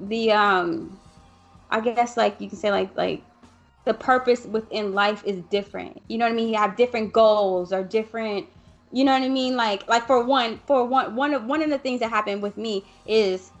the 0.00 0.32
um 0.32 0.99
I 1.70 1.80
guess 1.80 2.16
like 2.16 2.40
you 2.40 2.48
can 2.48 2.58
say 2.58 2.70
like 2.70 2.96
like 2.96 3.22
the 3.84 3.94
purpose 3.94 4.44
within 4.44 4.92
life 4.92 5.22
is 5.24 5.40
different. 5.50 6.02
You 6.08 6.18
know 6.18 6.26
what 6.26 6.32
I 6.32 6.36
mean? 6.36 6.48
You 6.48 6.56
have 6.56 6.76
different 6.76 7.12
goals 7.12 7.72
or 7.72 7.82
different 7.82 8.46
you 8.92 9.04
know 9.04 9.12
what 9.12 9.22
I 9.22 9.28
mean? 9.28 9.56
Like 9.56 9.86
like 9.88 10.06
for 10.06 10.22
one 10.24 10.58
for 10.66 10.84
one 10.84 11.14
one 11.14 11.32
of 11.34 11.44
one 11.44 11.62
of 11.62 11.70
the 11.70 11.78
things 11.78 12.00
that 12.00 12.10
happened 12.10 12.42
with 12.42 12.56
me 12.56 12.84
is 13.06 13.52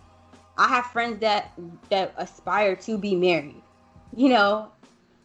I 0.58 0.68
have 0.68 0.86
friends 0.86 1.20
that 1.20 1.52
that 1.90 2.14
aspire 2.16 2.76
to 2.76 2.98
be 2.98 3.14
married. 3.14 3.62
You 4.14 4.30
know, 4.30 4.72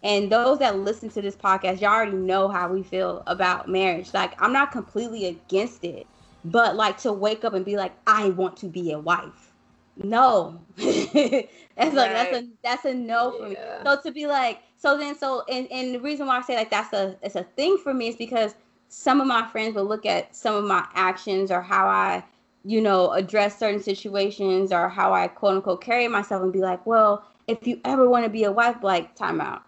and 0.03 0.31
those 0.31 0.59
that 0.59 0.77
listen 0.77 1.09
to 1.09 1.21
this 1.21 1.35
podcast, 1.35 1.81
y'all 1.81 1.91
already 1.91 2.17
know 2.17 2.47
how 2.47 2.69
we 2.71 2.83
feel 2.83 3.23
about 3.25 3.67
marriage. 3.67 4.13
Like 4.13 4.39
I'm 4.41 4.53
not 4.53 4.71
completely 4.71 5.25
against 5.25 5.83
it, 5.83 6.05
but 6.43 6.75
like 6.75 6.99
to 6.99 7.11
wake 7.11 7.43
up 7.43 7.53
and 7.53 7.65
be 7.65 7.77
like, 7.77 7.93
I 8.05 8.29
want 8.29 8.57
to 8.57 8.67
be 8.67 8.91
a 8.91 8.99
wife. 8.99 9.53
No. 9.97 10.61
That's 11.75 11.93
right. 11.95 12.13
like 12.13 12.31
that's 12.31 12.33
a 12.33 12.47
that's 12.63 12.85
a 12.85 12.93
no 12.93 13.31
for 13.37 13.49
me. 13.49 13.57
So 13.83 13.99
to 14.01 14.11
be 14.11 14.27
like 14.27 14.61
so 14.77 14.97
then 14.97 15.17
so 15.17 15.43
and, 15.49 15.69
and 15.71 15.93
the 15.93 15.99
reason 15.99 16.27
why 16.27 16.37
I 16.37 16.41
say 16.41 16.55
like 16.55 16.69
that's 16.69 16.93
a 16.93 17.17
it's 17.21 17.35
a 17.35 17.43
thing 17.43 17.77
for 17.83 17.93
me 17.93 18.07
is 18.07 18.15
because 18.15 18.55
some 18.87 19.19
of 19.19 19.27
my 19.27 19.45
friends 19.47 19.75
will 19.75 19.85
look 19.85 20.05
at 20.05 20.35
some 20.35 20.55
of 20.55 20.63
my 20.63 20.87
actions 20.93 21.51
or 21.51 21.61
how 21.61 21.87
I 21.87 22.23
you 22.63 22.81
know 22.81 23.11
address 23.11 23.59
certain 23.59 23.81
situations 23.81 24.71
or 24.71 24.87
how 24.87 25.13
I 25.13 25.27
quote 25.27 25.57
unquote 25.57 25.81
carry 25.81 26.07
myself 26.07 26.43
and 26.43 26.53
be 26.53 26.59
like, 26.59 26.85
well, 26.85 27.25
if 27.47 27.67
you 27.67 27.79
ever 27.83 28.09
want 28.09 28.25
to 28.25 28.29
be 28.29 28.45
a 28.45 28.51
wife, 28.51 28.77
like 28.81 29.15
timeout. 29.15 29.61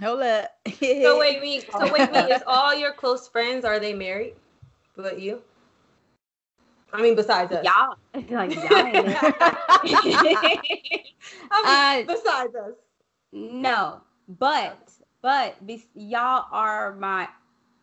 Hold 0.00 0.22
up. 0.22 0.50
so 0.80 1.18
wait, 1.18 1.42
me. 1.42 1.60
So 1.60 1.92
wait, 1.92 2.10
me. 2.10 2.18
Is 2.18 2.42
all 2.46 2.74
your 2.74 2.92
close 2.92 3.28
friends 3.28 3.64
are 3.64 3.78
they 3.78 3.92
married? 3.92 4.34
But 4.96 5.20
you? 5.20 5.42
I 6.92 7.02
mean, 7.02 7.14
besides 7.14 7.52
us. 7.52 7.64
Y'all. 7.64 7.96
Like, 8.30 8.54
y'all 8.54 8.64
I 8.70 8.92
mean, 8.92 9.14
uh, 11.50 12.02
besides 12.06 12.54
us. 12.54 12.74
No, 13.32 14.00
but 14.38 14.90
but 15.22 15.64
be, 15.66 15.84
y'all 15.94 16.46
are 16.50 16.94
my 16.96 17.28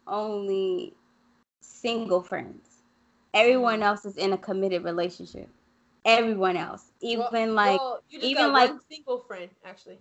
only 0.06 0.94
single 1.62 2.22
friends. 2.22 2.68
Everyone 3.34 3.80
mm. 3.80 3.84
else 3.84 4.06
is 4.06 4.18
in 4.18 4.34
a 4.34 4.38
committed 4.38 4.84
relationship. 4.84 5.50
Everyone 6.06 6.58
else, 6.58 6.92
even 7.02 7.26
well, 7.32 7.54
like 7.54 7.80
well, 7.80 8.04
even 8.10 8.52
like 8.54 8.72
single 8.90 9.20
friend 9.28 9.50
actually. 9.66 10.00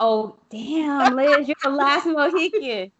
Oh 0.00 0.36
damn, 0.50 1.16
Liz, 1.16 1.48
you're 1.48 1.56
the 1.62 1.70
last 1.70 2.06
Mohican. 2.06 2.90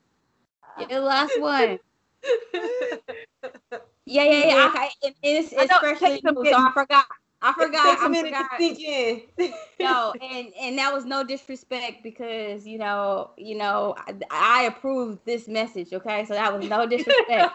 You're 0.78 0.88
the 0.88 1.00
last 1.00 1.40
one. 1.40 1.78
Yeah, 4.08 4.24
yeah, 4.24 4.46
yeah. 4.46 4.72
Okay. 4.74 4.88
It, 5.02 5.16
it's 5.22 5.52
especially 5.52 6.20
so 6.24 6.42
I 6.56 6.70
forgot. 6.72 7.04
I 7.40 7.52
forgot. 7.52 7.86
It 7.86 7.90
takes 7.90 8.02
a 8.02 8.04
I 8.04 8.08
minute 8.08 8.34
forgot. 8.34 8.50
to 8.50 8.64
sink 8.64 8.80
in. 8.80 9.52
no, 9.80 10.14
and 10.20 10.52
and 10.60 10.78
that 10.78 10.92
was 10.92 11.04
no 11.04 11.22
disrespect 11.22 12.02
because 12.02 12.66
you 12.66 12.78
know, 12.78 13.30
you 13.36 13.56
know, 13.56 13.94
I, 13.98 14.14
I 14.30 14.62
approved 14.64 15.24
this 15.24 15.46
message. 15.46 15.92
Okay, 15.92 16.24
so 16.24 16.34
that 16.34 16.56
was 16.56 16.68
no 16.68 16.86
disrespect. 16.88 17.52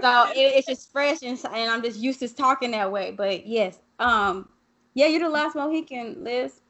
so 0.00 0.26
it, 0.34 0.54
it's 0.56 0.66
just 0.66 0.92
fresh 0.92 1.22
and, 1.22 1.38
and 1.52 1.70
I'm 1.70 1.82
just 1.82 1.98
used 1.98 2.20
to 2.20 2.28
talking 2.28 2.70
that 2.70 2.90
way. 2.90 3.10
But 3.10 3.46
yes, 3.46 3.78
um, 3.98 4.48
yeah, 4.94 5.08
you're 5.08 5.20
the 5.20 5.28
last 5.28 5.56
Mohican, 5.56 6.22
Liz. 6.22 6.60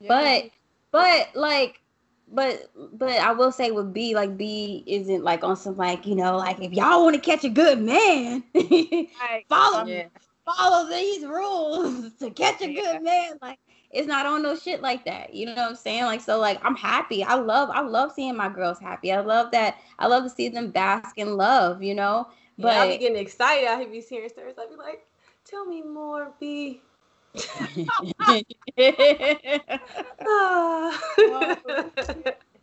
Yeah. 0.00 0.08
But 0.08 0.50
but 0.92 1.28
like 1.34 1.80
but 2.28 2.70
but 2.92 3.12
I 3.12 3.32
will 3.32 3.52
say 3.52 3.70
with 3.70 3.92
B, 3.92 4.14
like 4.14 4.36
B 4.36 4.82
isn't 4.86 5.22
like 5.22 5.44
on 5.44 5.56
some 5.56 5.76
like, 5.76 6.06
you 6.06 6.14
know, 6.14 6.36
like 6.36 6.60
if 6.60 6.72
y'all 6.72 7.04
want 7.04 7.14
to 7.14 7.20
catch 7.20 7.44
a 7.44 7.48
good 7.48 7.80
man, 7.80 8.42
right. 8.54 9.44
follow 9.48 9.86
yeah. 9.86 10.06
follow 10.44 10.88
these 10.88 11.24
rules 11.24 12.12
to 12.20 12.30
catch 12.30 12.60
a 12.62 12.74
good 12.74 13.02
man. 13.02 13.38
Like 13.40 13.58
it's 13.90 14.08
not 14.08 14.26
on 14.26 14.42
no 14.42 14.56
shit 14.56 14.82
like 14.82 15.04
that. 15.04 15.34
You 15.34 15.46
know 15.46 15.54
what 15.54 15.70
I'm 15.70 15.76
saying? 15.76 16.04
Like 16.04 16.20
so 16.20 16.40
like 16.40 16.60
I'm 16.64 16.76
happy. 16.76 17.22
I 17.22 17.34
love 17.34 17.70
I 17.70 17.80
love 17.80 18.12
seeing 18.12 18.36
my 18.36 18.48
girls 18.48 18.80
happy. 18.80 19.12
I 19.12 19.20
love 19.20 19.52
that 19.52 19.76
I 19.98 20.08
love 20.08 20.24
to 20.24 20.30
see 20.30 20.48
them 20.48 20.70
bask 20.70 21.16
in 21.18 21.36
love, 21.36 21.82
you 21.82 21.94
know. 21.94 22.26
But 22.58 22.68
yeah, 22.68 22.80
I'll 22.80 22.88
be 22.88 22.98
getting 22.98 23.18
excited. 23.18 23.68
I'll 23.68 23.86
be 23.86 24.00
hearing 24.00 24.28
stories. 24.30 24.54
I'll 24.58 24.68
be 24.68 24.76
like, 24.76 25.06
tell 25.44 25.64
me 25.64 25.82
more, 25.82 26.32
B. 26.40 26.80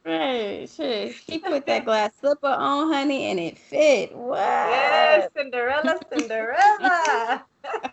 right, 0.05 0.69
shit. 0.69 1.15
She 1.15 1.39
put 1.39 1.65
that 1.65 1.85
glass 1.85 2.11
slipper 2.19 2.47
on, 2.47 2.91
honey, 2.91 3.25
and 3.25 3.39
it 3.39 3.57
fit. 3.57 4.15
What? 4.15 4.37
Yes, 4.37 5.29
Cinderella, 5.35 5.99
Cinderella. 6.11 7.45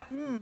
Hmm. 0.08 0.36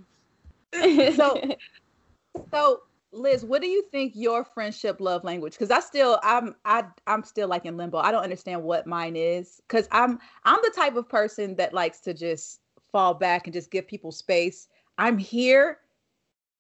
so, 1.16 1.40
so 2.50 2.80
Liz, 3.12 3.44
what 3.44 3.62
do 3.62 3.68
you 3.68 3.82
think 3.90 4.12
your 4.14 4.44
friendship 4.44 5.00
love 5.00 5.24
language? 5.24 5.52
Because 5.52 5.70
I 5.70 5.80
still, 5.80 6.18
I'm, 6.22 6.54
I, 6.64 6.84
I'm 7.06 7.24
still 7.24 7.48
like 7.48 7.64
in 7.64 7.76
limbo. 7.76 7.98
I 7.98 8.10
don't 8.10 8.22
understand 8.22 8.62
what 8.62 8.86
mine 8.86 9.16
is. 9.16 9.60
Because 9.66 9.88
I'm, 9.92 10.18
I'm 10.44 10.60
the 10.62 10.72
type 10.74 10.96
of 10.96 11.08
person 11.08 11.56
that 11.56 11.72
likes 11.72 12.00
to 12.00 12.14
just 12.14 12.60
fall 12.92 13.14
back 13.14 13.46
and 13.46 13.54
just 13.54 13.70
give 13.70 13.86
people 13.86 14.12
space. 14.12 14.68
I'm 14.98 15.16
here 15.18 15.78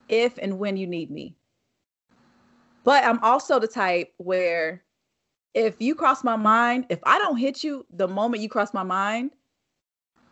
if 0.08 0.38
and 0.38 0.58
when 0.58 0.76
you 0.76 0.86
need 0.86 1.10
me. 1.10 1.34
But 2.84 3.04
I'm 3.04 3.22
also 3.22 3.58
the 3.58 3.68
type 3.68 4.12
where 4.16 4.82
if 5.54 5.80
you 5.80 5.94
cross 5.94 6.24
my 6.24 6.36
mind, 6.36 6.86
if 6.88 7.00
I 7.04 7.18
don't 7.18 7.36
hit 7.36 7.64
you 7.64 7.84
the 7.90 8.08
moment 8.08 8.42
you 8.42 8.48
cross 8.48 8.72
my 8.72 8.82
mind, 8.82 9.32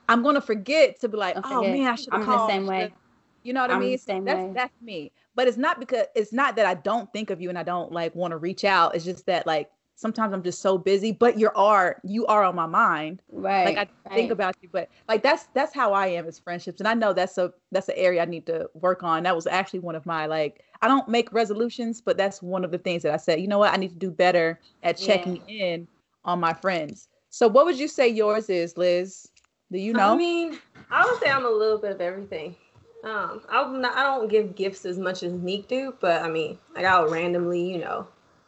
I'm 0.08 0.22
gonna 0.22 0.40
forget 0.40 1.00
to 1.00 1.08
be 1.08 1.16
like, 1.16 1.36
oh 1.44 1.62
man, 1.62 1.86
I 1.86 1.94
should 1.96 2.12
have 2.12 2.24
called. 2.24 2.48
the 2.48 2.54
same 2.54 2.66
way. 2.66 2.94
You 3.42 3.52
know 3.52 3.60
what 3.60 3.70
I'm 3.70 3.78
I 3.78 3.80
mean? 3.80 3.98
Same 3.98 4.24
that's 4.24 4.38
way. 4.38 4.52
that's 4.54 4.80
me. 4.80 5.12
But 5.34 5.48
it's 5.48 5.56
not 5.56 5.78
because 5.78 6.06
it's 6.14 6.32
not 6.32 6.56
that 6.56 6.66
I 6.66 6.74
don't 6.74 7.12
think 7.12 7.30
of 7.30 7.40
you 7.40 7.48
and 7.48 7.58
I 7.58 7.62
don't 7.62 7.92
like 7.92 8.14
want 8.14 8.32
to 8.32 8.38
reach 8.38 8.64
out. 8.64 8.94
It's 8.94 9.04
just 9.04 9.26
that 9.26 9.46
like 9.46 9.70
sometimes 9.96 10.32
I'm 10.32 10.42
just 10.42 10.60
so 10.60 10.78
busy, 10.78 11.10
but 11.10 11.38
you 11.38 11.50
are 11.56 11.96
you 12.04 12.24
are 12.26 12.44
on 12.44 12.54
my 12.54 12.66
mind. 12.66 13.22
Right. 13.32 13.64
Like 13.64 13.76
I 13.76 14.08
right. 14.08 14.14
think 14.14 14.30
about 14.30 14.54
you, 14.62 14.68
but 14.70 14.88
like 15.08 15.22
that's 15.22 15.48
that's 15.54 15.74
how 15.74 15.92
I 15.92 16.06
am 16.06 16.26
as 16.26 16.38
friendships. 16.38 16.80
And 16.80 16.86
I 16.86 16.94
know 16.94 17.12
that's 17.12 17.36
a 17.38 17.52
that's 17.72 17.88
an 17.88 17.96
area 17.96 18.22
I 18.22 18.26
need 18.26 18.46
to 18.46 18.70
work 18.74 19.02
on. 19.02 19.24
That 19.24 19.34
was 19.34 19.46
actually 19.46 19.80
one 19.80 19.96
of 19.96 20.06
my 20.06 20.26
like 20.26 20.62
I 20.82 20.88
don't 20.88 21.08
make 21.08 21.32
resolutions, 21.32 22.00
but 22.00 22.16
that's 22.16 22.40
one 22.40 22.64
of 22.64 22.70
the 22.70 22.78
things 22.78 23.02
that 23.02 23.12
I 23.12 23.16
said, 23.16 23.40
you 23.40 23.48
know 23.48 23.58
what, 23.58 23.72
I 23.72 23.76
need 23.76 23.90
to 23.90 23.96
do 23.96 24.10
better 24.10 24.60
at 24.82 24.98
checking 24.98 25.36
yeah. 25.48 25.64
in 25.64 25.88
on 26.24 26.38
my 26.38 26.52
friends. 26.52 27.08
So 27.30 27.48
what 27.48 27.64
would 27.64 27.78
you 27.78 27.88
say 27.88 28.08
yours 28.08 28.48
is, 28.48 28.76
Liz? 28.76 29.28
Do 29.72 29.78
you 29.78 29.92
know? 29.92 30.12
I 30.12 30.16
mean, 30.16 30.58
I 30.90 31.04
would 31.04 31.20
say 31.20 31.28
I'm 31.28 31.44
a 31.44 31.50
little 31.50 31.78
bit 31.78 31.92
of 31.92 32.00
everything. 32.00 32.54
Um, 33.02 33.42
I'm 33.48 33.80
not, 33.80 33.96
I 33.96 34.02
don't 34.02 34.28
give 34.28 34.54
gifts 34.54 34.84
as 34.84 34.98
much 34.98 35.22
as 35.22 35.32
Neek 35.32 35.68
do, 35.68 35.94
but 36.00 36.22
I 36.22 36.28
mean, 36.28 36.58
like 36.74 36.84
I'll 36.84 37.08
randomly, 37.08 37.72
you 37.72 37.78
know, 37.78 38.06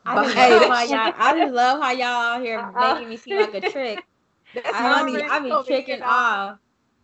I 0.08 0.24
just, 0.24 0.34
hey, 0.36 0.50
love 0.50 0.68
how 0.68 0.82
y'all, 0.84 1.14
I 1.16 1.38
just 1.38 1.52
love 1.52 1.82
how 1.82 1.90
y'all 1.92 2.06
out 2.06 2.42
here 2.42 2.58
uh, 2.58 2.94
making 2.94 3.08
me 3.10 3.16
seem 3.16 3.36
like 3.40 3.54
a 3.54 3.70
trick. 3.70 4.02
I 4.64 5.04
be, 5.04 5.22
I 5.22 5.38
be 5.40 5.66
tricking 5.66 6.02
off. 6.02 6.58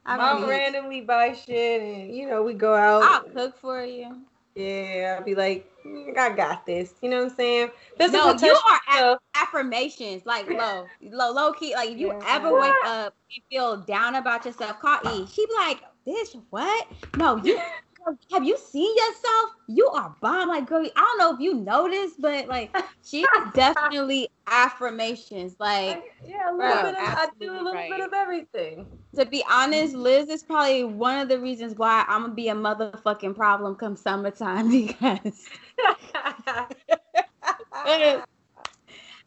I 0.07 0.35
will 0.35 0.49
randomly 0.49 1.01
buy 1.01 1.33
shit 1.33 1.81
and 1.83 2.15
you 2.15 2.29
know 2.29 2.43
we 2.43 2.55
go 2.55 2.75
out. 2.75 3.03
I'll 3.03 3.31
cook 3.31 3.59
for 3.59 3.85
you. 3.85 4.23
Yeah, 4.55 5.17
I'll 5.19 5.25
be 5.25 5.35
like, 5.35 5.69
mm, 5.85 6.17
I 6.17 6.31
got 6.31 6.65
this. 6.65 6.95
You 7.03 7.11
know 7.11 7.25
what 7.25 7.33
I'm 7.33 7.37
saying? 7.37 7.71
no, 7.99 8.35
you 8.35 8.57
are 8.89 9.19
affirmations, 9.35 10.25
like 10.27 10.49
low, 10.49 10.87
low, 11.03 11.33
low 11.33 11.53
key. 11.53 11.75
Like 11.75 11.91
if 11.91 11.99
you 11.99 12.09
yeah. 12.09 12.21
ever 12.29 12.59
wake 12.59 12.73
up 12.85 13.15
and 13.35 13.43
feel 13.51 13.79
down 13.79 14.15
about 14.15 14.45
yourself, 14.45 14.79
call 14.81 15.01
E. 15.13 15.27
She 15.27 15.45
be 15.47 15.53
like, 15.57 15.81
"Bitch, 16.07 16.41
what? 16.51 16.87
No, 17.17 17.37
you 17.39 17.61
have 18.33 18.45
you 18.45 18.57
seen 18.57 18.95
yourself? 18.97 19.51
You 19.67 19.89
are 19.89 20.15
bomb. 20.21 20.49
Like, 20.49 20.67
girl, 20.67 20.87
I 20.97 21.01
don't 21.01 21.19
know 21.19 21.35
if 21.35 21.41
you 21.41 21.55
noticed, 21.55 22.21
but 22.21 22.47
like, 22.49 22.75
she 23.05 23.25
definitely 23.55 24.29
affirmations. 24.47 25.57
Like, 25.59 25.99
I, 25.99 26.03
yeah, 26.27 26.51
a 26.51 26.53
little 26.53 26.83
bro, 26.83 26.83
bit 26.83 26.95
of, 26.95 27.01
I 27.01 27.29
do 27.41 27.53
a 27.53 27.55
little 27.55 27.73
right. 27.73 27.91
bit 27.91 28.01
of 28.01 28.13
everything. 28.13 28.87
To 29.17 29.25
be 29.25 29.45
honest, 29.51 29.95
Liz 29.95 30.29
is 30.29 30.43
probably 30.43 30.85
one 30.85 31.19
of 31.19 31.29
the 31.29 31.39
reasons 31.39 31.77
why 31.77 32.05
I'm 32.09 32.23
gonna 32.23 32.35
be 32.35 32.49
a 32.49 32.55
motherfucking 32.55 33.37
problem 33.37 33.77
come 33.77 33.97
summertime 33.97 34.71
because 34.87 35.49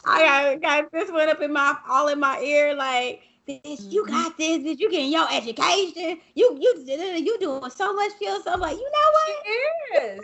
I 0.06 0.24
got, 0.24 0.62
got 0.62 0.92
this 0.92 1.12
one 1.12 1.30
up 1.30 1.42
in 1.42 1.54
my 1.54 1.76
all 1.90 2.08
in 2.08 2.20
my 2.20 2.40
ear, 2.42 2.76
like 2.76 3.27
bitch, 3.48 3.92
you 3.92 4.04
mm-hmm. 4.04 4.12
got 4.12 4.38
this, 4.38 4.60
bitch. 4.60 4.80
You 4.80 4.92
getting 4.92 5.12
your 5.12 5.28
education. 5.32 6.20
You 6.36 6.58
you 6.60 6.84
you 6.88 7.38
doing 7.40 7.70
so 7.72 7.94
much 7.94 8.12
for 8.18 8.24
yourself. 8.24 8.48
I'm 8.48 8.60
like, 8.60 8.78
you 8.78 8.90
know 8.92 9.12
what? 9.14 9.46
She 9.46 9.98
is. 10.06 10.20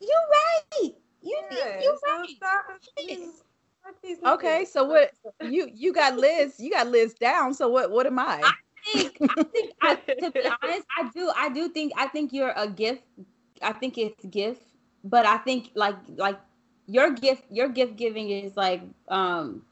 You 0.00 0.16
right. 0.30 0.64
You 0.80 0.82
right. 0.82 0.94
You, 1.22 1.42
you 1.82 1.98
right. 2.06 2.34
Okay, 4.26 4.64
so 4.64 4.84
what 4.84 5.10
you 5.42 5.70
you 5.74 5.92
got 5.92 6.16
Liz, 6.16 6.58
you 6.58 6.70
got 6.70 6.88
Liz 6.88 7.14
down. 7.14 7.54
So 7.54 7.68
what 7.68 7.90
what 7.90 8.06
am 8.06 8.18
I? 8.18 8.40
I 8.42 8.52
think 8.92 9.18
I 9.20 9.42
think 9.44 9.72
I, 9.82 9.94
to 9.94 10.30
be 10.30 10.40
honest, 10.62 10.86
I 10.98 11.10
do 11.14 11.32
I 11.36 11.48
do 11.48 11.68
think 11.68 11.92
I 11.96 12.06
think 12.06 12.32
you're 12.32 12.52
a 12.56 12.68
gift. 12.68 13.02
I 13.62 13.72
think 13.72 13.98
it's 13.98 14.24
gift, 14.26 14.62
but 15.04 15.26
I 15.26 15.38
think 15.38 15.70
like 15.74 15.96
like 16.16 16.38
your 16.86 17.10
gift 17.12 17.44
your 17.50 17.68
gift 17.68 17.96
giving 17.96 18.30
is 18.30 18.56
like 18.56 18.82
um 19.08 19.62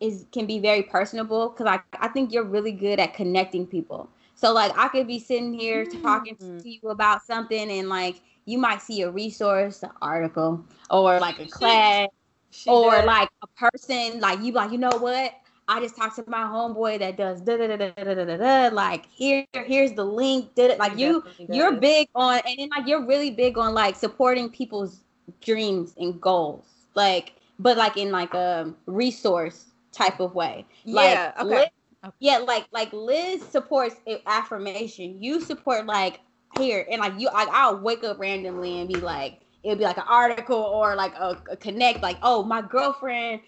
is 0.00 0.26
can 0.32 0.46
be 0.46 0.58
very 0.58 0.82
personable 0.82 1.50
because 1.50 1.66
I, 1.66 1.80
I 2.00 2.08
think 2.08 2.32
you're 2.32 2.44
really 2.44 2.72
good 2.72 3.00
at 3.00 3.14
connecting 3.14 3.66
people. 3.66 4.08
So 4.34 4.52
like 4.52 4.76
I 4.78 4.88
could 4.88 5.06
be 5.06 5.18
sitting 5.18 5.52
here 5.52 5.84
mm-hmm. 5.84 6.02
talking 6.02 6.36
to 6.36 6.68
you 6.68 6.90
about 6.90 7.24
something 7.24 7.70
and 7.70 7.88
like 7.88 8.20
you 8.44 8.58
might 8.58 8.80
see 8.80 9.02
a 9.02 9.10
resource, 9.10 9.82
an 9.82 9.90
article, 10.00 10.64
or 10.90 11.20
like 11.20 11.38
a 11.38 11.46
class, 11.46 12.08
she, 12.50 12.70
or 12.70 12.92
does. 12.92 13.04
like 13.04 13.28
a 13.42 13.46
person, 13.48 14.20
like 14.20 14.40
you 14.40 14.52
like, 14.52 14.72
you 14.72 14.78
know 14.78 14.96
what? 14.98 15.34
I 15.70 15.80
just 15.80 15.96
talked 15.96 16.16
to 16.16 16.24
my 16.26 16.44
homeboy 16.44 16.98
that 17.00 17.18
does 17.18 17.42
da 17.42 17.58
da 17.58 17.66
da 17.66 17.76
da 17.76 18.04
da 18.04 18.24
da 18.24 18.36
da. 18.36 18.74
Like 18.74 19.04
here, 19.06 19.44
here's 19.52 19.92
the 19.92 20.04
link. 20.04 20.54
Did 20.54 20.70
it 20.70 20.78
like 20.78 20.96
you? 20.96 21.22
You're 21.50 21.72
big 21.72 22.08
on, 22.14 22.40
and 22.46 22.58
then 22.58 22.70
like 22.74 22.86
you're 22.86 23.04
really 23.06 23.30
big 23.30 23.58
on 23.58 23.74
like 23.74 23.96
supporting 23.96 24.48
people's 24.48 25.00
dreams 25.42 25.92
and 25.98 26.18
goals. 26.18 26.64
Like, 26.94 27.34
but 27.58 27.76
like 27.76 27.98
in 27.98 28.10
like 28.10 28.32
a 28.32 28.72
resource 28.86 29.66
type 29.92 30.20
of 30.20 30.34
way. 30.34 30.66
Like, 30.84 31.10
yeah. 31.10 31.32
Okay. 31.40 31.48
Liz, 31.48 31.66
okay. 32.04 32.14
Yeah, 32.20 32.38
like 32.38 32.66
like 32.72 32.92
Liz 32.92 33.42
supports 33.42 33.96
affirmation. 34.26 35.22
You 35.22 35.40
support 35.40 35.86
like 35.86 36.20
here 36.58 36.86
and 36.90 37.00
like 37.00 37.18
you. 37.18 37.26
Like 37.26 37.48
I'll 37.50 37.78
wake 37.78 38.04
up 38.04 38.18
randomly 38.18 38.80
and 38.80 38.88
be 38.88 38.96
like, 38.96 39.40
it'll 39.62 39.76
be 39.76 39.84
like 39.84 39.98
an 39.98 40.04
article 40.08 40.58
or 40.58 40.94
like 40.94 41.14
a, 41.14 41.40
a 41.50 41.56
connect. 41.56 42.02
Like 42.02 42.18
oh, 42.22 42.42
my 42.42 42.62
girlfriend 42.62 43.40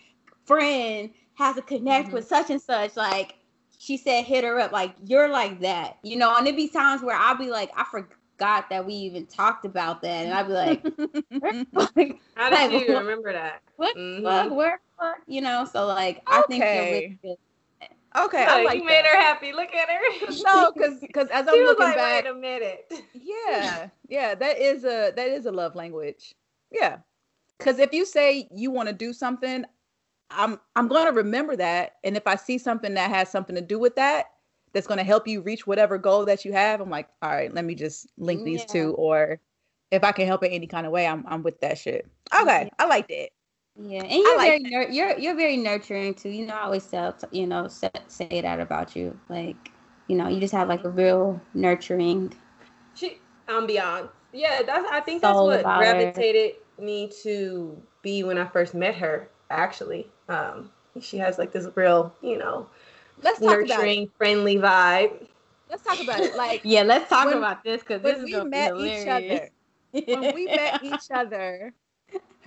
friend 0.46 1.10
has 1.34 1.56
a 1.56 1.62
connect 1.62 2.08
mm-hmm. 2.08 2.16
with 2.16 2.26
such 2.26 2.50
and 2.50 2.60
such. 2.60 2.96
Like 2.96 3.36
she 3.78 3.96
said, 3.96 4.24
hit 4.24 4.44
her 4.44 4.58
up. 4.60 4.72
Like 4.72 4.94
you're 5.04 5.28
like 5.28 5.60
that, 5.60 5.98
you 6.02 6.16
know. 6.16 6.36
And 6.36 6.46
it'd 6.46 6.56
be 6.56 6.68
times 6.68 7.02
where 7.02 7.16
I'll 7.16 7.36
be 7.36 7.50
like, 7.50 7.70
I 7.76 7.84
forgot 7.84 8.68
that 8.70 8.84
we 8.84 8.92
even 8.94 9.26
talked 9.26 9.64
about 9.64 10.02
that, 10.02 10.26
and 10.26 10.34
I'd 10.34 10.46
be 10.46 10.52
like, 10.52 10.82
how 12.34 12.50
did 12.50 12.72
like, 12.72 12.88
you 12.88 12.98
remember 12.98 13.32
that? 13.32 13.62
What? 13.76 13.96
Mm-hmm. 13.96 14.54
Where? 14.54 14.80
You 15.26 15.40
know. 15.40 15.66
So 15.70 15.86
like, 15.86 16.22
I 16.26 16.42
think 16.48 16.64
you're 16.64 16.72
really 16.72 17.18
good. 17.22 17.36
Okay, 18.16 18.44
so 18.48 18.62
like 18.62 18.78
you 18.78 18.84
made 18.84 19.04
her 19.04 19.20
happy. 19.20 19.52
Look 19.52 19.72
at 19.72 19.88
her. 19.88 20.32
no, 20.44 20.72
because 20.72 20.98
because 20.98 21.28
as 21.28 21.46
I'm 21.46 21.54
looking 21.54 21.86
like, 21.86 21.96
back, 21.96 22.24
wait 22.24 22.30
a 22.30 22.34
minute. 22.34 22.92
yeah, 23.14 23.88
yeah, 24.08 24.34
that 24.34 24.58
is 24.58 24.84
a 24.84 25.12
that 25.14 25.28
is 25.28 25.46
a 25.46 25.52
love 25.52 25.76
language. 25.76 26.34
Yeah, 26.72 26.98
because 27.58 27.78
if 27.78 27.92
you 27.92 28.04
say 28.04 28.48
you 28.52 28.72
want 28.72 28.88
to 28.88 28.94
do 28.94 29.12
something, 29.12 29.64
I'm 30.30 30.58
I'm 30.74 30.88
going 30.88 31.06
to 31.06 31.12
remember 31.12 31.54
that, 31.56 31.96
and 32.02 32.16
if 32.16 32.26
I 32.26 32.34
see 32.34 32.58
something 32.58 32.94
that 32.94 33.10
has 33.10 33.30
something 33.30 33.54
to 33.54 33.62
do 33.62 33.78
with 33.78 33.94
that, 33.94 34.26
that's 34.72 34.88
going 34.88 34.98
to 34.98 35.04
help 35.04 35.28
you 35.28 35.40
reach 35.40 35.66
whatever 35.68 35.96
goal 35.96 36.24
that 36.24 36.44
you 36.44 36.52
have, 36.52 36.80
I'm 36.80 36.90
like, 36.90 37.08
all 37.22 37.30
right, 37.30 37.54
let 37.54 37.64
me 37.64 37.76
just 37.76 38.08
link 38.18 38.44
these 38.44 38.60
yeah. 38.60 38.66
two, 38.66 38.94
or 38.94 39.38
if 39.92 40.02
I 40.02 40.10
can 40.10 40.26
help 40.26 40.42
in 40.42 40.50
any 40.50 40.66
kind 40.66 40.84
of 40.84 40.90
way, 40.90 41.06
I'm 41.06 41.24
I'm 41.28 41.44
with 41.44 41.60
that 41.60 41.78
shit. 41.78 42.08
Okay, 42.34 42.64
yeah. 42.64 42.70
I 42.80 42.86
liked 42.86 43.12
it. 43.12 43.30
Yeah, 43.82 44.02
and 44.02 44.12
you're 44.12 44.36
like 44.36 44.48
very 44.48 44.70
nur- 44.70 44.90
you're 44.90 45.18
you're 45.18 45.36
very 45.36 45.56
nurturing 45.56 46.14
too. 46.14 46.28
You 46.28 46.46
know, 46.46 46.54
I 46.54 46.62
always 46.62 46.82
say 46.82 47.12
you 47.30 47.46
know 47.46 47.68
say, 47.68 47.90
say 48.08 48.40
that 48.42 48.60
about 48.60 48.94
you. 48.94 49.18
Like, 49.28 49.70
you 50.06 50.16
know, 50.16 50.28
you 50.28 50.38
just 50.38 50.52
have 50.52 50.68
like 50.68 50.84
a 50.84 50.90
real 50.90 51.40
nurturing. 51.54 52.34
She 52.94 53.18
ambiance. 53.48 54.10
Yeah, 54.32 54.62
that's. 54.62 54.86
I 54.90 55.00
think 55.00 55.22
that's 55.22 55.38
what 55.38 55.62
gravitated 55.62 56.56
her. 56.78 56.84
me 56.84 57.10
to 57.22 57.80
be 58.02 58.22
when 58.22 58.36
I 58.36 58.46
first 58.46 58.74
met 58.74 58.96
her. 58.96 59.30
Actually, 59.48 60.06
um, 60.28 60.70
she 61.00 61.16
has 61.18 61.38
like 61.38 61.52
this 61.52 61.66
real, 61.74 62.14
you 62.22 62.36
know, 62.36 62.68
let's 63.22 63.40
nurturing, 63.40 64.10
friendly 64.18 64.56
vibe. 64.56 65.26
Let's 65.70 65.82
talk 65.82 66.00
about 66.00 66.20
it. 66.20 66.36
Like, 66.36 66.60
yeah, 66.64 66.82
let's 66.82 67.08
talk 67.08 67.26
when, 67.26 67.38
about 67.38 67.64
this 67.64 67.80
because 67.80 68.02
this 68.02 68.18
is 68.18 68.24
we 68.24 68.44
met 68.44 68.72
each 68.78 69.08
other. 69.08 69.50
when 69.92 70.34
we 70.34 70.46
met 70.46 70.80
each 70.82 71.10
other, 71.10 71.72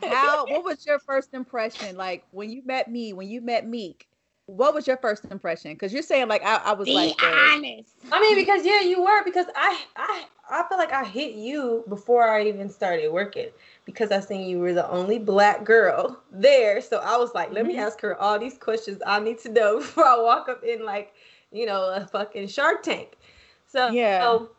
how? 0.09 0.45
What 0.45 0.63
was 0.63 0.85
your 0.85 0.99
first 0.99 1.33
impression? 1.33 1.95
Like 1.97 2.23
when 2.31 2.49
you 2.49 2.61
met 2.65 2.89
me, 2.89 3.13
when 3.13 3.27
you 3.29 3.41
met 3.41 3.67
Meek, 3.67 4.07
what 4.45 4.73
was 4.73 4.87
your 4.87 4.97
first 4.97 5.25
impression? 5.25 5.73
Because 5.73 5.93
you're 5.93 6.03
saying 6.03 6.27
like 6.27 6.43
I, 6.43 6.57
I 6.57 6.73
was 6.73 6.87
Be 6.87 6.95
like 6.95 7.15
honest. 7.23 7.93
I 8.11 8.19
mean, 8.19 8.35
because 8.35 8.65
yeah, 8.65 8.81
you 8.81 9.01
were 9.01 9.23
because 9.23 9.47
I 9.55 9.79
I 9.95 10.25
I 10.49 10.67
feel 10.67 10.77
like 10.77 10.91
I 10.91 11.05
hit 11.05 11.35
you 11.35 11.83
before 11.87 12.27
I 12.27 12.43
even 12.43 12.69
started 12.69 13.11
working 13.11 13.49
because 13.85 14.11
I 14.11 14.19
seen 14.19 14.47
you 14.47 14.59
were 14.59 14.73
the 14.73 14.89
only 14.89 15.17
black 15.17 15.63
girl 15.63 16.21
there. 16.31 16.81
So 16.81 16.97
I 16.97 17.17
was 17.17 17.33
like, 17.33 17.51
let 17.51 17.63
mm-hmm. 17.63 17.73
me 17.73 17.79
ask 17.79 18.01
her 18.01 18.19
all 18.19 18.37
these 18.37 18.57
questions 18.57 19.01
I 19.05 19.19
need 19.19 19.39
to 19.39 19.49
know 19.49 19.77
before 19.79 20.05
I 20.05 20.19
walk 20.19 20.49
up 20.49 20.63
in 20.63 20.85
like, 20.85 21.13
you 21.51 21.65
know, 21.65 21.93
a 21.93 22.05
fucking 22.07 22.47
Shark 22.47 22.83
Tank. 22.83 23.13
So 23.65 23.89
yeah. 23.89 24.21
So 24.21 24.51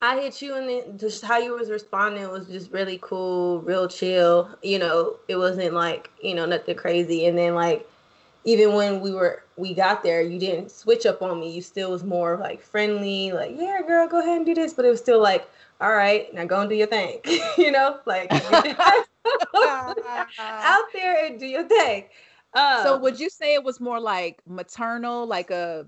I 0.00 0.20
hit 0.20 0.40
you 0.40 0.54
and 0.54 0.68
then 0.68 0.98
just 0.98 1.24
how 1.24 1.38
you 1.38 1.54
was 1.54 1.70
responding 1.70 2.28
was 2.30 2.46
just 2.46 2.70
really 2.70 2.98
cool, 3.02 3.60
real 3.62 3.88
chill. 3.88 4.48
You 4.62 4.78
know, 4.78 5.16
it 5.26 5.36
wasn't 5.36 5.74
like, 5.74 6.10
you 6.22 6.34
know, 6.34 6.46
nothing 6.46 6.76
crazy. 6.76 7.26
And 7.26 7.36
then 7.36 7.54
like 7.54 7.88
even 8.44 8.74
when 8.74 9.00
we 9.00 9.12
were 9.12 9.42
we 9.56 9.74
got 9.74 10.04
there, 10.04 10.22
you 10.22 10.38
didn't 10.38 10.70
switch 10.70 11.04
up 11.04 11.20
on 11.20 11.40
me. 11.40 11.52
You 11.52 11.62
still 11.62 11.90
was 11.90 12.04
more 12.04 12.36
like 12.36 12.62
friendly, 12.62 13.32
like, 13.32 13.52
yeah, 13.56 13.80
girl, 13.86 14.06
go 14.06 14.20
ahead 14.20 14.36
and 14.36 14.46
do 14.46 14.54
this. 14.54 14.72
But 14.72 14.84
it 14.84 14.90
was 14.90 15.00
still 15.00 15.20
like, 15.20 15.48
all 15.80 15.92
right, 15.92 16.32
now 16.32 16.44
go 16.44 16.60
and 16.60 16.70
do 16.70 16.76
your 16.76 16.86
thing. 16.86 17.20
you 17.58 17.72
know, 17.72 17.98
like 18.06 18.32
out 18.32 19.06
there 20.92 21.26
and 21.26 21.40
do 21.40 21.46
your 21.46 21.64
thing. 21.64 22.04
Um, 22.54 22.82
so 22.82 22.98
would 22.98 23.18
you 23.18 23.28
say 23.28 23.54
it 23.54 23.64
was 23.64 23.80
more 23.80 24.00
like 24.00 24.40
maternal, 24.46 25.26
like 25.26 25.50
a 25.50 25.86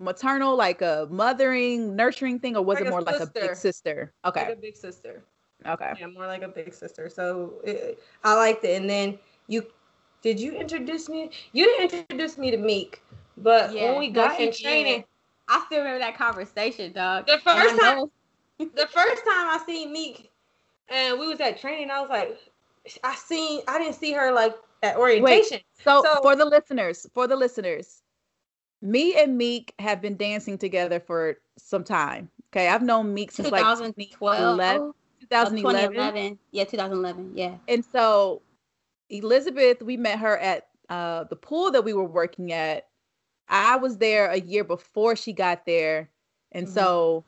maternal, 0.00 0.56
like 0.56 0.82
a 0.82 1.06
mothering, 1.10 1.94
nurturing 1.94 2.40
thing, 2.40 2.56
or 2.56 2.64
was 2.64 2.76
like 2.76 2.86
it 2.86 2.90
more 2.90 3.02
like 3.02 3.20
a 3.20 3.26
big 3.26 3.54
sister? 3.54 4.12
Okay. 4.24 4.46
Like 4.46 4.58
a 4.58 4.60
big 4.60 4.76
sister. 4.76 5.22
Okay. 5.66 5.92
Yeah, 5.98 6.06
more 6.06 6.26
like 6.26 6.42
a 6.42 6.48
big 6.48 6.72
sister. 6.72 7.08
So 7.08 7.60
it, 7.64 8.02
I 8.24 8.34
liked 8.34 8.64
it. 8.64 8.80
And 8.80 8.88
then 8.88 9.18
you 9.46 9.66
did 10.22 10.40
you 10.40 10.54
introduce 10.54 11.08
me? 11.08 11.30
You 11.52 11.66
didn't 11.66 12.00
introduce 12.00 12.38
me 12.38 12.50
to 12.50 12.56
Meek, 12.56 13.02
but 13.36 13.72
yeah, 13.72 13.90
when 13.90 13.98
we 13.98 14.10
got 14.10 14.40
in 14.40 14.52
training, 14.52 15.04
I 15.48 15.62
still 15.66 15.78
remember 15.78 16.00
that 16.00 16.16
conversation, 16.16 16.92
dog. 16.92 17.26
The 17.26 17.38
first 17.38 17.80
time, 17.80 18.04
the 18.58 18.86
first 18.86 19.22
time 19.24 19.48
I 19.48 19.62
seen 19.66 19.92
Meek, 19.92 20.30
and 20.88 21.18
we 21.18 21.26
was 21.26 21.40
at 21.40 21.60
training, 21.60 21.90
I 21.90 22.00
was 22.00 22.10
like, 22.10 22.38
I 23.04 23.14
seen, 23.14 23.62
I 23.68 23.78
didn't 23.78 23.94
see 23.94 24.12
her 24.12 24.32
like 24.32 24.54
at 24.82 24.96
orientation. 24.96 25.58
Wait, 25.58 25.64
so, 25.82 26.02
so 26.02 26.22
for 26.22 26.36
the 26.36 26.44
listeners, 26.44 27.06
for 27.14 27.26
the 27.26 27.36
listeners, 27.36 28.02
me 28.82 29.14
and 29.18 29.36
Meek 29.36 29.74
have 29.78 30.00
been 30.00 30.16
dancing 30.16 30.58
together 30.58 31.00
for 31.00 31.36
some 31.58 31.84
time. 31.84 32.30
Okay, 32.52 32.68
I've 32.68 32.82
known 32.82 33.14
Meek 33.14 33.30
since 33.30 33.48
2012, 33.48 34.58
like 34.58 34.78
2011. 34.80 34.92
2011. 35.20 36.38
Yeah, 36.50 36.64
2011. 36.64 37.32
Yeah. 37.34 37.56
And 37.68 37.84
so 37.84 38.42
Elizabeth, 39.10 39.82
we 39.82 39.96
met 39.96 40.18
her 40.18 40.38
at 40.38 40.68
uh, 40.88 41.24
the 41.24 41.36
pool 41.36 41.70
that 41.70 41.84
we 41.84 41.92
were 41.92 42.04
working 42.04 42.52
at. 42.52 42.88
I 43.48 43.76
was 43.76 43.98
there 43.98 44.28
a 44.28 44.40
year 44.40 44.64
before 44.64 45.16
she 45.16 45.32
got 45.32 45.66
there. 45.66 46.10
And 46.52 46.66
mm-hmm. 46.66 46.74
so 46.74 47.24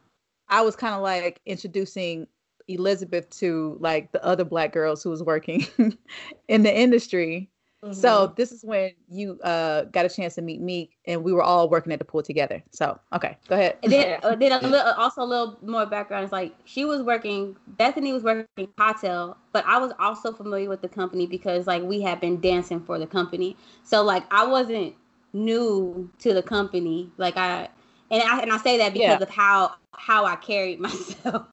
I 0.49 0.63
was 0.63 0.77
kind 0.77 0.95
of 0.95 1.03
like 1.03 1.41
introducing 1.47 2.27
Elizabeth 2.69 3.29
to 3.39 3.77
like 3.81 4.13
the 4.13 4.25
other 4.25 4.45
black 4.45 4.73
girls 4.73 5.03
who 5.03 5.11
was 5.11 5.23
working 5.23 5.67
in 6.49 6.63
the 6.63 6.77
industry. 6.77 7.51
Mm-hmm. 7.85 7.95
So 7.95 8.33
this 8.37 8.53
is 8.53 8.65
when 8.65 8.93
you 9.09 9.41
uh, 9.43 9.83
got 9.85 10.05
a 10.05 10.09
chance 10.09 10.37
to 10.37 10.43
meet 10.43 10.61
me, 10.61 10.91
and 11.07 11.25
we 11.25 11.33
were 11.33 11.43
all 11.43 11.69
working 11.69 11.93
at 11.93 11.99
the 11.99 12.05
pool 12.05 12.23
together. 12.23 12.63
So 12.71 12.99
okay, 13.13 13.37
go 13.49 13.57
ahead. 13.57 13.79
And 13.83 13.93
then, 13.93 14.21
uh, 14.23 14.37
then 14.37 14.53
a 14.53 14.61
little, 14.61 14.93
also 14.93 15.23
a 15.23 15.25
little 15.25 15.59
more 15.63 15.85
background 15.85 16.25
is 16.25 16.31
like 16.31 16.55
she 16.65 16.85
was 16.85 17.03
working. 17.03 17.57
Bethany 17.67 18.13
was 18.13 18.23
working 18.23 18.69
hotel, 18.79 19.37
but 19.53 19.65
I 19.67 19.79
was 19.79 19.93
also 19.99 20.33
familiar 20.33 20.69
with 20.69 20.81
the 20.81 20.89
company 20.89 21.27
because 21.27 21.67
like 21.67 21.83
we 21.83 22.01
had 22.01 22.21
been 22.21 22.41
dancing 22.41 22.81
for 22.81 23.01
the 23.01 23.07
company. 23.07 23.57
So 23.83 24.05
like 24.05 24.23
I 24.31 24.47
wasn't 24.47 24.95
new 25.33 26.09
to 26.21 26.33
the 26.33 26.43
company. 26.43 27.11
Like 27.17 27.37
I 27.37 27.69
and 28.13 28.23
I 28.23 28.43
and 28.43 28.53
I 28.53 28.59
say 28.59 28.79
that 28.79 28.93
because 28.93 29.19
yeah. 29.19 29.23
of 29.23 29.31
how 29.31 29.75
how 29.95 30.25
I 30.25 30.37
carried 30.37 30.79
myself. 30.81 31.47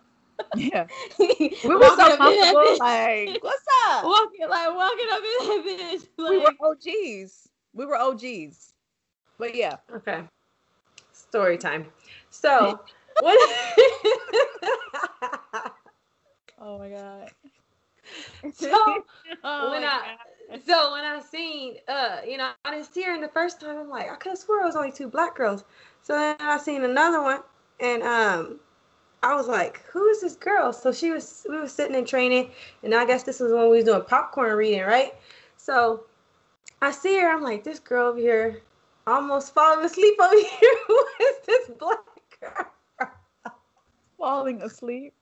Yeah. 0.56 0.88
we 1.20 1.58
were 1.64 1.90
so 1.90 2.18
comfortable. 2.18 2.78
Like, 2.80 3.38
what's 3.42 3.66
up? 3.90 4.04
Walking, 4.04 4.50
like 4.50 4.76
walking 4.76 5.08
up 5.12 5.20
in 5.20 5.48
that 5.48 5.64
bitch. 5.66 6.08
Like, 6.18 6.32
we 6.32 6.38
were 6.40 6.54
OGs. 6.62 7.50
We 7.74 7.86
were 7.86 7.96
OGs. 7.96 8.74
But 9.38 9.56
yeah. 9.56 9.78
Okay. 9.96 10.24
Story 11.14 11.58
time. 11.58 11.86
So 12.30 12.80
what 13.20 13.50
Oh 16.62 16.78
my 16.78 16.90
god. 16.90 17.32
So 18.54 19.04
oh 19.44 19.72
when 19.72 19.84
I 19.84 20.16
god. 20.50 20.62
so 20.66 20.92
when 20.92 21.06
I 21.06 21.22
seen 21.22 21.76
uh, 21.88 22.18
you 22.28 22.38
know, 22.38 22.52
I 22.66 22.72
didn't 22.72 22.94
see 22.94 23.04
her 23.04 23.14
in 23.14 23.22
the 23.22 23.30
first 23.30 23.62
time, 23.62 23.78
I'm 23.78 23.90
like, 23.90 24.12
I 24.12 24.16
could 24.16 24.32
have 24.32 24.40
swore 24.40 24.62
it 24.62 24.66
was 24.66 24.76
only 24.76 24.92
two 24.92 25.08
black 25.08 25.36
girls. 25.36 25.64
So 26.02 26.14
then 26.14 26.36
I 26.40 26.58
seen 26.58 26.84
another 26.84 27.22
one 27.22 27.42
and 27.80 28.04
um 28.04 28.60
I 29.22 29.36
was 29.36 29.48
like, 29.48 29.84
who 29.92 30.08
is 30.08 30.22
this 30.22 30.36
girl? 30.36 30.72
So 30.72 30.92
she 30.92 31.12
was, 31.12 31.46
we 31.50 31.58
were 31.58 31.68
sitting 31.68 31.96
in 31.96 32.06
training, 32.06 32.52
and 32.84 32.96
I 32.96 33.06
guess 33.06 33.24
this 33.24 33.40
was 33.40 33.52
when 33.52 33.70
we 33.70 33.78
was 33.78 33.86
doing 33.86 34.02
popcorn 34.04 34.56
reading, 34.56 34.82
right? 34.82 35.14
So 35.58 36.06
I 36.82 36.92
see 36.92 37.20
her, 37.20 37.30
I'm 37.30 37.44
like, 37.44 37.64
this 37.64 37.80
girl 37.80 38.08
over 38.08 38.20
here 38.20 38.62
almost 39.10 39.54
falling 39.54 39.84
asleep 39.84 40.16
over 40.22 40.36
here. 40.60 40.78
who 40.88 41.06
is 41.22 41.36
this 41.46 41.72
black 41.80 42.00
girl? 42.40 43.12
Falling 44.18 44.62
asleep. 44.62 45.14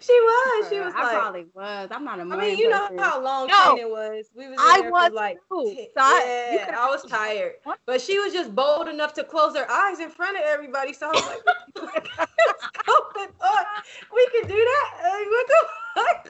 She 0.00 0.12
was. 0.12 0.68
She 0.70 0.80
was. 0.80 0.92
I 0.96 1.02
like, 1.02 1.12
probably 1.12 1.46
was. 1.54 1.88
I'm 1.90 2.04
not 2.04 2.18
a. 2.18 2.22
I 2.22 2.24
mean, 2.24 2.32
I 2.32 2.36
mean, 2.40 2.58
you 2.58 2.70
person. 2.70 2.96
know 2.96 3.02
how 3.02 3.22
long 3.22 3.48
no, 3.48 3.74
training 3.74 3.90
was. 3.90 4.26
We 4.34 4.48
was. 4.48 4.56
I 4.58 4.88
was 4.88 5.12
like. 5.12 5.38
Too. 5.50 5.86
So 5.94 6.00
I, 6.00 6.50
yeah, 6.54 6.76
I 6.78 6.88
was 6.88 7.02
tired, 7.04 7.54
but 7.84 8.00
she 8.00 8.18
was 8.18 8.32
just 8.32 8.54
bold 8.54 8.88
enough 8.88 9.12
to 9.14 9.24
close 9.24 9.56
her 9.56 9.70
eyes 9.70 10.00
in 10.00 10.10
front 10.10 10.36
of 10.36 10.42
everybody. 10.46 10.92
So 10.92 11.06
I 11.06 11.10
was 11.10 11.84
like, 11.94 12.08
"What's 13.18 13.36
going? 13.36 13.66
We 14.14 14.22
can 14.30 14.48
do 14.48 14.56
that? 14.56 14.88
Like, 15.02 15.28
what 15.34 15.46
the 15.50 15.62
fuck?" 15.94 16.20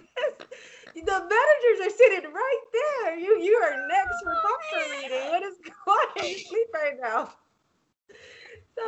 The 0.99 1.05
managers 1.05 1.87
are 1.87 1.97
sitting 1.97 2.33
right 2.33 2.63
there. 2.73 3.19
You 3.19 3.39
you 3.41 3.55
are 3.63 3.87
next 3.87 4.19
for 4.25 4.35
comfort 4.35 4.91
reading. 4.91 5.21
Oh, 5.23 5.31
what 5.31 5.43
is 5.45 5.55
going 5.85 6.09
on? 6.19 6.35
Sleep 6.35 6.69
right 6.75 6.97
now. 7.01 7.31
So 8.77 8.83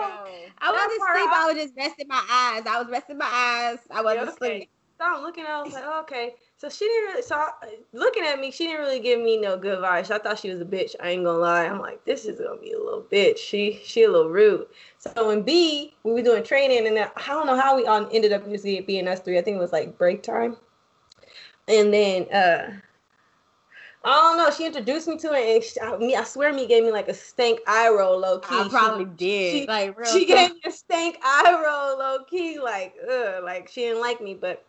I 0.58 0.72
wasn't 0.72 1.02
asleep. 1.02 1.30
I, 1.30 1.44
I 1.44 1.52
was 1.52 1.62
just 1.62 1.74
resting 1.76 2.08
my 2.08 2.22
eyes. 2.30 2.62
I 2.66 2.78
was 2.80 2.88
resting 2.90 3.18
my 3.18 3.30
eyes. 3.30 3.78
I 3.90 4.02
wasn't 4.02 4.26
yeah, 4.26 4.32
okay. 4.32 4.58
asleep. 4.58 4.70
So 4.98 5.04
I'm 5.06 5.22
looking. 5.22 5.44
I 5.46 5.62
was 5.62 5.72
like, 5.72 5.84
oh, 5.86 6.00
okay. 6.02 6.34
So 6.60 6.68
she 6.68 6.84
didn't 6.84 7.04
really. 7.04 7.22
So 7.22 7.36
I, 7.36 7.52
looking 7.94 8.22
at 8.22 8.38
me, 8.38 8.50
she 8.50 8.66
didn't 8.66 8.80
really 8.82 9.00
give 9.00 9.18
me 9.18 9.38
no 9.38 9.56
good 9.56 9.78
vibes. 9.78 10.10
I 10.10 10.18
thought 10.18 10.38
she 10.38 10.50
was 10.50 10.60
a 10.60 10.64
bitch. 10.66 10.94
I 11.02 11.08
ain't 11.08 11.24
gonna 11.24 11.38
lie. 11.38 11.64
I'm 11.64 11.78
like, 11.80 12.04
this 12.04 12.26
is 12.26 12.38
gonna 12.38 12.60
be 12.60 12.72
a 12.72 12.78
little 12.78 13.06
bitch. 13.10 13.38
She 13.38 13.80
she 13.82 14.02
a 14.02 14.10
little 14.10 14.28
rude. 14.28 14.66
So 14.98 15.30
in 15.30 15.40
B, 15.42 15.94
we 16.02 16.12
were 16.12 16.20
doing 16.20 16.44
training, 16.44 16.86
and 16.86 16.94
then, 16.94 17.08
I 17.16 17.28
don't 17.28 17.46
know 17.46 17.58
how 17.58 17.74
we 17.76 17.86
all 17.86 18.06
ended 18.12 18.34
up 18.34 18.46
just 18.46 18.64
being 18.64 19.08
us 19.08 19.20
three. 19.20 19.38
I 19.38 19.42
think 19.42 19.56
it 19.56 19.60
was 19.60 19.72
like 19.72 19.96
break 19.96 20.22
time. 20.22 20.58
And 21.66 21.94
then 21.94 22.24
uh 22.30 22.72
I 24.04 24.08
don't 24.08 24.36
know. 24.36 24.50
She 24.50 24.66
introduced 24.66 25.08
me 25.08 25.16
to 25.16 25.32
it, 25.32 25.54
and 25.54 25.64
she, 25.64 25.80
I, 25.80 25.96
me, 25.96 26.14
I 26.14 26.24
swear, 26.24 26.52
me 26.52 26.66
gave 26.66 26.84
me 26.84 26.90
like 26.90 27.08
a 27.08 27.14
stank 27.14 27.60
eye 27.66 27.88
roll, 27.88 28.18
low 28.18 28.38
key. 28.38 28.48
I 28.54 28.68
probably 28.68 29.06
she, 29.06 29.10
did. 29.16 29.62
She, 29.62 29.66
like, 29.66 29.96
she 30.06 30.26
gave 30.26 30.50
me 30.50 30.60
a 30.66 30.70
stank 30.70 31.16
eye 31.24 31.52
roll, 31.64 31.98
low 31.98 32.24
key, 32.24 32.58
like, 32.58 32.96
ugh, 33.10 33.44
like 33.44 33.68
she 33.68 33.82
didn't 33.82 34.00
like 34.00 34.20
me. 34.20 34.34
But, 34.34 34.66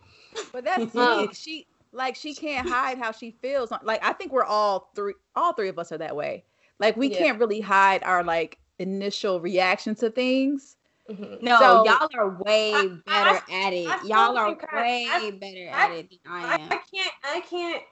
but 0.54 0.64
that's 0.64 0.92
it. 0.96 1.36
She 1.36 1.66
like 1.92 2.16
she 2.16 2.34
can't 2.34 2.68
hide 2.68 2.98
how 2.98 3.12
she 3.12 3.32
feels. 3.42 3.72
Like 3.84 4.04
I 4.04 4.14
think 4.14 4.32
we're 4.32 4.44
all 4.44 4.92
three, 4.96 5.14
all 5.36 5.54
three 5.54 5.70
of 5.70 5.80
us 5.80 5.92
are 5.92 5.98
that 5.98 6.16
way. 6.16 6.44
Like 6.80 6.98
we 6.98 7.12
yeah. 7.12 7.18
can't 7.18 7.40
really 7.40 7.62
hide 7.62 8.04
our 8.04 8.24
like 8.24 8.58
initial 8.80 9.40
reaction 9.40 9.96
to 9.96 10.10
things. 10.10 10.78
Mm-hmm. 11.10 11.44
No, 11.44 11.60
so, 11.60 11.86
y'all 11.86 12.10
are 12.16 12.42
way 12.44 12.74
I, 12.74 12.88
better 13.06 13.42
I, 13.50 13.66
at 13.66 13.74
it. 13.74 14.08
y'all 14.08 14.38
are 14.38 14.58
way 14.74 15.32
better 15.40 15.68
at 15.70 15.92
it 15.92 16.10
than 16.10 16.20
I 16.26 16.56
am. 16.56 16.72
I 16.72 16.80
can't. 16.92 17.12
I 17.24 17.40
can't 17.42 17.84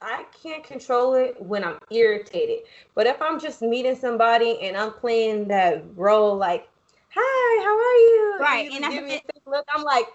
I 0.00 0.24
can't 0.42 0.64
control 0.64 1.14
it 1.14 1.40
when 1.40 1.64
I'm 1.64 1.78
irritated. 1.90 2.60
But 2.94 3.06
if 3.06 3.20
I'm 3.20 3.38
just 3.38 3.62
meeting 3.62 3.96
somebody 3.96 4.58
and 4.62 4.76
I'm 4.76 4.92
playing 4.92 5.48
that 5.48 5.84
role 5.94 6.36
like, 6.36 6.68
"Hi, 7.14 7.62
how 7.64 7.76
are 7.76 7.94
you?" 7.94 8.38
Right, 8.40 8.70
and, 8.72 8.84
and 8.84 9.10
that's 9.10 9.46
look. 9.46 9.66
I'm 9.74 9.82
like, 9.82 10.06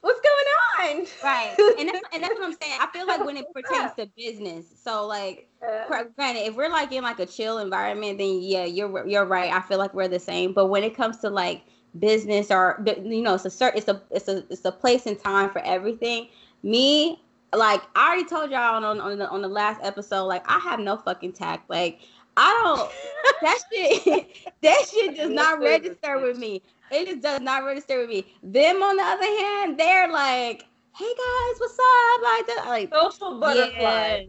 "What's 0.00 0.20
going 0.20 0.98
on?" 0.98 1.06
Right, 1.22 1.54
and 1.78 1.88
that's 1.88 2.00
and 2.12 2.22
that's 2.22 2.34
what 2.34 2.44
I'm 2.44 2.56
saying. 2.60 2.78
I 2.80 2.86
feel 2.92 3.06
like 3.06 3.24
when 3.24 3.36
it 3.36 3.46
pertains 3.54 3.92
to 3.98 4.06
business, 4.16 4.66
so 4.82 5.06
like, 5.06 5.48
uh, 5.66 6.04
granted, 6.16 6.46
if 6.46 6.54
we're 6.54 6.70
like 6.70 6.92
in 6.92 7.02
like 7.02 7.18
a 7.18 7.26
chill 7.26 7.58
environment, 7.58 8.18
then 8.18 8.40
yeah, 8.42 8.64
you're 8.64 9.06
you're 9.06 9.26
right. 9.26 9.52
I 9.52 9.60
feel 9.60 9.78
like 9.78 9.94
we're 9.94 10.08
the 10.08 10.20
same. 10.20 10.52
But 10.52 10.66
when 10.66 10.84
it 10.84 10.96
comes 10.96 11.18
to 11.18 11.30
like 11.30 11.62
business 11.98 12.50
or 12.50 12.82
you 13.04 13.22
know, 13.22 13.34
it's 13.34 13.44
a 13.44 13.50
certain, 13.50 13.78
it's 13.78 13.88
a 13.88 14.02
it's 14.10 14.28
a 14.28 14.44
it's 14.50 14.64
a 14.64 14.72
place 14.72 15.06
and 15.06 15.18
time 15.18 15.50
for 15.50 15.60
everything 15.60 16.28
me, 16.62 17.22
like 17.54 17.82
I 17.96 18.08
already 18.08 18.28
told 18.28 18.50
y'all 18.50 18.84
on 18.84 19.00
on 19.00 19.18
the, 19.18 19.28
on 19.28 19.42
the 19.42 19.48
last 19.48 19.80
episode, 19.82 20.26
like 20.26 20.44
I 20.48 20.58
have 20.60 20.80
no 20.80 20.96
fucking 20.96 21.32
tact. 21.32 21.68
Like 21.68 22.00
I 22.36 22.60
don't 22.62 22.90
that 23.42 23.58
shit 23.72 24.36
that 24.62 24.88
shit 24.90 25.16
does 25.16 25.30
not 25.30 25.60
register 25.60 26.18
with 26.18 26.38
me. 26.38 26.62
It 26.90 27.06
just 27.06 27.20
does 27.20 27.40
not 27.40 27.64
register 27.64 28.00
with 28.00 28.08
me. 28.08 28.26
Them 28.42 28.82
on 28.82 28.96
the 28.96 29.02
other 29.02 29.24
hand, 29.24 29.78
they're 29.78 30.10
like, 30.10 30.66
hey 30.96 31.04
guys, 31.04 31.58
what's 31.58 31.78
up? 31.78 32.22
Like 32.22 32.46
that 32.46 32.64
like 32.66 32.94
social 32.94 33.40
butterfly. 33.40 34.26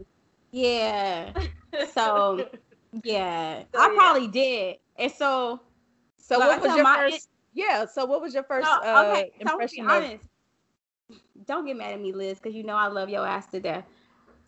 Yeah. 0.52 1.32
yeah. 1.72 1.86
so 1.92 2.48
yeah. 3.02 3.62
So, 3.74 3.80
I 3.80 3.88
yeah. 3.88 3.94
probably 3.94 4.28
did. 4.28 4.76
And 4.98 5.10
so 5.12 5.60
so 6.16 6.38
what 6.38 6.60
was 6.60 6.76
your 6.76 6.84
first 6.84 7.28
yeah, 7.54 7.84
so 7.84 8.04
what 8.06 8.20
was 8.22 8.32
your 8.32 8.44
first 8.44 8.64
no, 8.64 8.80
uh, 8.82 9.10
okay, 9.10 9.32
impression 9.40 9.84
of 9.84 9.90
honest, 9.90 10.24
don't 11.46 11.66
get 11.66 11.76
mad 11.76 11.92
at 11.92 12.00
me, 12.00 12.12
Liz, 12.12 12.38
because 12.38 12.54
you 12.54 12.62
know 12.62 12.76
I 12.76 12.86
love 12.86 13.10
your 13.10 13.26
ass 13.26 13.46
to 13.48 13.60
death. 13.60 13.84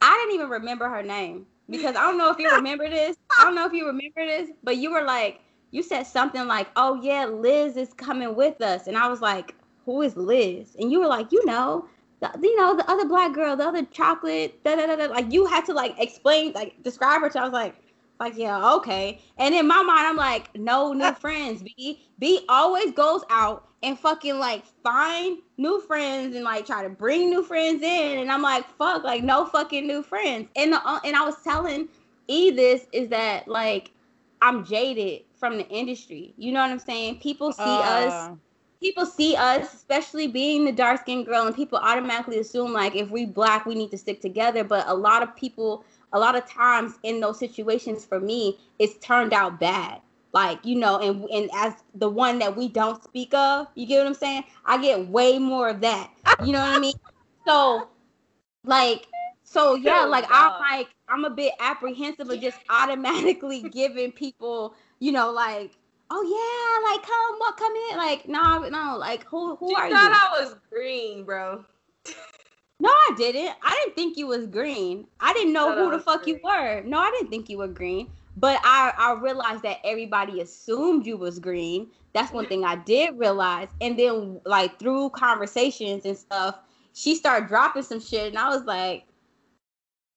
I 0.01 0.17
didn't 0.23 0.35
even 0.35 0.49
remember 0.49 0.89
her 0.89 1.03
name 1.03 1.47
because 1.69 1.97
I 1.97 2.03
don't 2.03 2.17
know 2.17 2.31
if 2.31 2.39
you 2.39 2.51
remember 2.57 2.89
this. 2.89 3.17
I 3.39 3.45
don't 3.45 3.55
know 3.55 3.67
if 3.67 3.73
you 3.73 3.87
remember 3.87 4.25
this, 4.25 4.51
but 4.63 4.79
you 4.79 4.93
were 4.93 5.03
like, 5.03 5.41
you 5.75 5.83
said 5.83 6.05
something 6.05 6.47
like, 6.47 6.69
"Oh 6.77 7.01
yeah, 7.03 7.27
Liz 7.27 7.77
is 7.77 7.93
coming 7.95 8.35
with 8.35 8.61
us," 8.63 8.87
and 8.87 8.97
I 8.97 9.09
was 9.09 9.21
like, 9.21 9.55
"Who 9.85 10.03
is 10.03 10.17
Liz?" 10.17 10.77
And 10.79 10.91
you 10.91 11.01
were 11.01 11.07
like, 11.09 11.33
"You 11.33 11.45
know." 11.47 11.87
The, 12.21 12.31
you 12.43 12.57
know 12.57 12.75
the 12.77 12.89
other 12.91 13.07
black 13.07 13.35
girl, 13.35 13.57
the 13.57 13.67
other 13.67 13.85
chocolate, 13.85 14.63
da, 14.65 14.77
da, 14.77 14.87
da, 14.87 14.97
da. 14.97 15.07
like 15.07 15.31
you 15.33 15.47
had 15.47 15.65
to 15.67 15.75
like 15.75 15.95
explain, 15.99 16.53
like 16.53 16.83
describe 16.83 17.21
her. 17.21 17.31
So 17.31 17.41
I 17.41 17.45
was 17.45 17.53
like, 17.53 17.75
like 18.21 18.39
yeah, 18.39 18.75
okay. 18.77 19.21
And 19.37 19.55
in 19.55 19.67
my 19.67 19.83
mind, 19.83 20.07
I'm 20.07 20.17
like, 20.17 20.57
no 20.57 20.93
new 20.93 21.13
friends. 21.25 21.63
B 21.63 22.07
B 22.19 22.45
always 22.49 22.93
goes 22.93 23.23
out 23.31 23.69
and 23.85 23.99
fucking 23.99 24.39
like 24.39 24.65
find 24.83 25.39
new 25.59 25.79
friends 25.81 26.35
and 26.35 26.45
like 26.45 26.65
try 26.67 26.83
to 26.83 26.89
bring 26.89 27.29
new 27.29 27.43
friends 27.43 27.83
in 27.83 28.19
and 28.19 28.33
i'm 28.33 28.43
like 28.43 28.65
fuck 28.79 29.05
like 29.05 29.23
no 29.23 29.45
fucking 29.45 29.87
new 29.87 30.03
friends 30.03 30.49
and 30.57 30.73
the, 30.73 30.89
uh, 30.89 30.99
and 31.05 31.15
i 31.15 31.25
was 31.25 31.37
telling 31.45 31.87
e 32.27 32.51
this 32.51 32.87
is 32.93 33.09
that 33.11 33.47
like 33.47 33.93
i'm 34.41 34.65
jaded 34.65 35.21
from 35.45 35.59
the 35.59 35.69
industry. 35.69 36.33
You 36.39 36.53
know 36.53 36.63
what 36.63 36.71
i'm 36.71 36.79
saying? 36.79 37.19
People 37.19 37.53
see 37.53 37.63
uh. 37.63 38.07
us 38.07 38.39
people 38.81 39.05
see 39.05 39.37
us 39.37 39.75
especially 39.75 40.27
being 40.27 40.65
the 40.65 40.73
dark 40.73 41.01
skinned 41.03 41.27
girl 41.27 41.47
and 41.47 41.55
people 41.55 41.79
automatically 41.79 42.39
assume 42.39 42.73
like 42.73 42.95
if 42.97 43.11
we 43.11 43.27
black 43.27 43.67
we 43.67 43.75
need 43.75 43.91
to 43.91 43.99
stick 43.99 44.23
together. 44.23 44.65
But 44.65 44.89
a 44.89 44.95
lot 44.95 45.23
of 45.23 45.37
people 45.37 45.85
a 46.15 46.19
lot 46.19 46.35
of 46.35 46.47
times 46.47 46.95
in 47.03 47.21
those 47.21 47.39
situations 47.39 48.07
for 48.07 48.21
me 48.21 48.59
it's 48.79 48.97
turned 49.05 49.35
out 49.35 49.61
bad. 49.61 50.01
Like 50.33 50.65
you 50.65 50.77
know 50.77 50.99
and 50.99 51.25
and 51.25 51.51
as 51.55 51.75
the 51.95 52.09
one 52.09 52.39
that 52.39 52.57
we 52.57 52.69
don't 52.69 53.05
speak 53.05 53.35
of 53.35 53.67
you 53.75 53.87
get 53.87 53.99
what 53.99 54.07
i'm 54.07 54.15
saying? 54.15 54.45
I 54.65 54.81
get 54.81 55.09
way 55.09 55.39
more 55.39 55.69
of 55.69 55.83
that. 55.83 56.11
You 56.43 56.53
know 56.53 56.61
what 56.61 56.75
i 56.75 56.79
mean? 56.79 56.95
So 57.47 57.89
like 58.65 59.07
so 59.43 59.75
yeah 59.75 60.05
like 60.05 60.25
i'm 60.31 60.59
like 60.59 60.89
i'm 61.09 61.25
a 61.25 61.31
bit 61.31 61.53
apprehensive 61.61 62.29
of 62.29 62.41
just 62.41 62.59
automatically 62.69 63.63
giving 63.73 64.13
people 64.13 64.75
you 65.01 65.13
know 65.13 65.31
like 65.31 65.73
oh 66.11 66.23
yeah 66.23 66.93
like 66.93 67.03
come 67.03 67.39
what 67.39 67.57
come 67.57 67.73
in 67.91 67.97
like 67.97 68.29
no 68.29 68.69
no 68.69 68.97
like 68.99 69.25
who 69.25 69.57
who 69.57 69.71
you 69.71 69.77
are 69.77 69.91
thought 69.91 70.11
you 70.11 70.39
i 70.39 70.43
was 70.43 70.57
green 70.71 71.25
bro 71.25 71.65
no, 72.81 72.91
I 72.91 73.13
didn't. 73.17 73.55
I 73.63 73.81
didn't 73.83 73.97
think 73.97 74.17
you 74.19 74.27
was 74.27 74.47
green. 74.47 75.07
I 75.21 75.33
didn't 75.33 75.53
know 75.53 75.75
who 75.75 75.91
the 75.91 75.99
fuck 75.99 76.25
green. 76.25 76.37
you 76.37 76.41
were. 76.45 76.83
No, 76.83 76.99
I 76.99 77.11
didn't 77.13 77.31
think 77.31 77.49
you 77.49 77.59
were 77.59 77.69
green. 77.69 78.11
But 78.37 78.61
I, 78.65 78.93
I 78.99 79.13
realized 79.21 79.63
that 79.63 79.79
everybody 79.85 80.41
assumed 80.41 81.07
you 81.07 81.17
was 81.17 81.39
green. 81.39 81.89
That's 82.13 82.33
one 82.33 82.47
thing 82.47 82.65
I 82.65 82.77
did 82.77 83.17
realize. 83.17 83.69
And 83.81 83.99
then 83.99 84.41
like 84.45 84.79
through 84.79 85.11
conversations 85.11 86.05
and 86.05 86.19
stuff, 86.19 86.59
she 86.93 87.15
started 87.15 87.49
dropping 87.49 87.85
some 87.85 88.01
shit, 88.01 88.29
and 88.29 88.39
I 88.39 88.49
was 88.49 88.65
like, 88.65 89.05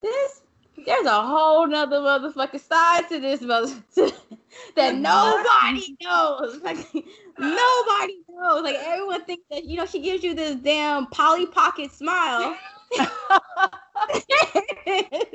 this 0.02 0.42
there's 0.88 1.06
a 1.06 1.22
whole 1.22 1.68
nother 1.68 1.98
motherfucking 1.98 2.62
side 2.62 3.10
to 3.10 3.20
this 3.20 3.42
mother 3.42 3.74
that 4.76 4.96
nobody 4.96 5.98
knows. 6.02 6.62
Like 6.62 6.78
nobody 7.38 8.20
knows. 8.30 8.64
Like 8.64 8.78
everyone 8.80 9.26
thinks 9.26 9.44
that 9.52 9.66
you 9.66 9.76
know 9.76 9.86
she 9.86 10.00
gives 10.00 10.24
you 10.24 10.34
this 10.34 10.56
damn 10.56 11.08
Polly 11.08 11.46
Pocket 11.46 11.92
smile. 11.92 12.56
and 12.98 13.08
everyone's 14.88 15.28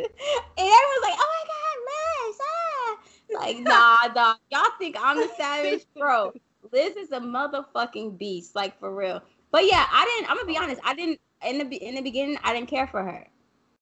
like, 1.03 1.19
"Oh 1.19 1.29
my 1.29 1.45
god, 1.51 1.77
Liz!" 1.91 2.38
Ah. 2.41 2.97
Like, 3.41 3.59
nah, 3.61 3.99
nah. 4.15 4.35
Y'all 4.51 4.73
think 4.79 4.97
I'm 4.99 5.19
the 5.19 5.29
savage, 5.37 5.85
bro? 5.95 6.33
Liz 6.73 6.97
is 6.97 7.12
a 7.12 7.21
motherfucking 7.21 8.17
beast, 8.17 8.55
like 8.55 8.79
for 8.81 8.95
real. 8.95 9.21
But 9.51 9.67
yeah, 9.67 9.85
I 9.91 10.07
didn't. 10.07 10.31
I'm 10.31 10.38
gonna 10.38 10.47
be 10.47 10.57
honest. 10.57 10.81
I 10.83 10.95
didn't 10.95 11.21
in 11.47 11.69
the 11.69 11.77
in 11.77 11.95
the 11.97 12.01
beginning. 12.01 12.38
I 12.43 12.55
didn't 12.55 12.71
care 12.71 12.87
for 12.87 13.03
her 13.03 13.27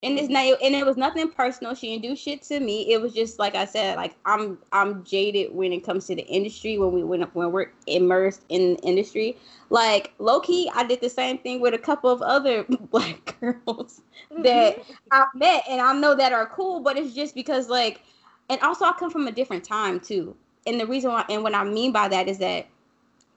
and 0.03 0.17
it's 0.17 0.29
not 0.29 0.43
and 0.61 0.75
it 0.75 0.85
was 0.85 0.97
nothing 0.97 1.29
personal. 1.29 1.75
She 1.75 1.89
didn't 1.89 2.03
do 2.03 2.15
shit 2.15 2.41
to 2.43 2.59
me. 2.59 2.91
It 2.91 3.01
was 3.01 3.13
just 3.13 3.37
like 3.37 3.55
i 3.55 3.65
said 3.65 3.97
like 3.97 4.15
i'm 4.25 4.57
i'm 4.71 5.03
jaded 5.03 5.53
when 5.53 5.71
it 5.71 5.85
comes 5.85 6.07
to 6.07 6.15
the 6.15 6.25
industry 6.25 6.77
when 6.77 6.91
we 6.91 7.03
when, 7.03 7.21
when 7.21 7.51
we're 7.51 7.71
immersed 7.87 8.43
in 8.49 8.75
the 8.75 8.79
industry. 8.81 9.37
Like 9.69 10.13
low-key 10.17 10.71
i 10.73 10.83
did 10.83 11.01
the 11.01 11.09
same 11.09 11.37
thing 11.37 11.61
with 11.61 11.73
a 11.73 11.77
couple 11.77 12.09
of 12.09 12.21
other 12.21 12.63
black 12.91 13.39
girls 13.39 14.01
that 14.43 14.77
mm-hmm. 14.77 14.93
i 15.11 15.25
met 15.35 15.63
and 15.69 15.79
i 15.79 15.93
know 15.93 16.15
that 16.15 16.33
are 16.33 16.47
cool 16.47 16.81
but 16.81 16.97
it's 16.97 17.13
just 17.13 17.35
because 17.35 17.69
like 17.69 18.01
and 18.49 18.59
also 18.61 18.85
i 18.85 18.91
come 18.93 19.11
from 19.11 19.27
a 19.27 19.31
different 19.31 19.63
time 19.63 19.99
too. 19.99 20.35
And 20.67 20.79
the 20.79 20.85
reason 20.85 21.11
why 21.11 21.25
and 21.29 21.43
what 21.43 21.55
i 21.55 21.63
mean 21.63 21.91
by 21.91 22.07
that 22.07 22.27
is 22.27 22.39
that 22.39 22.67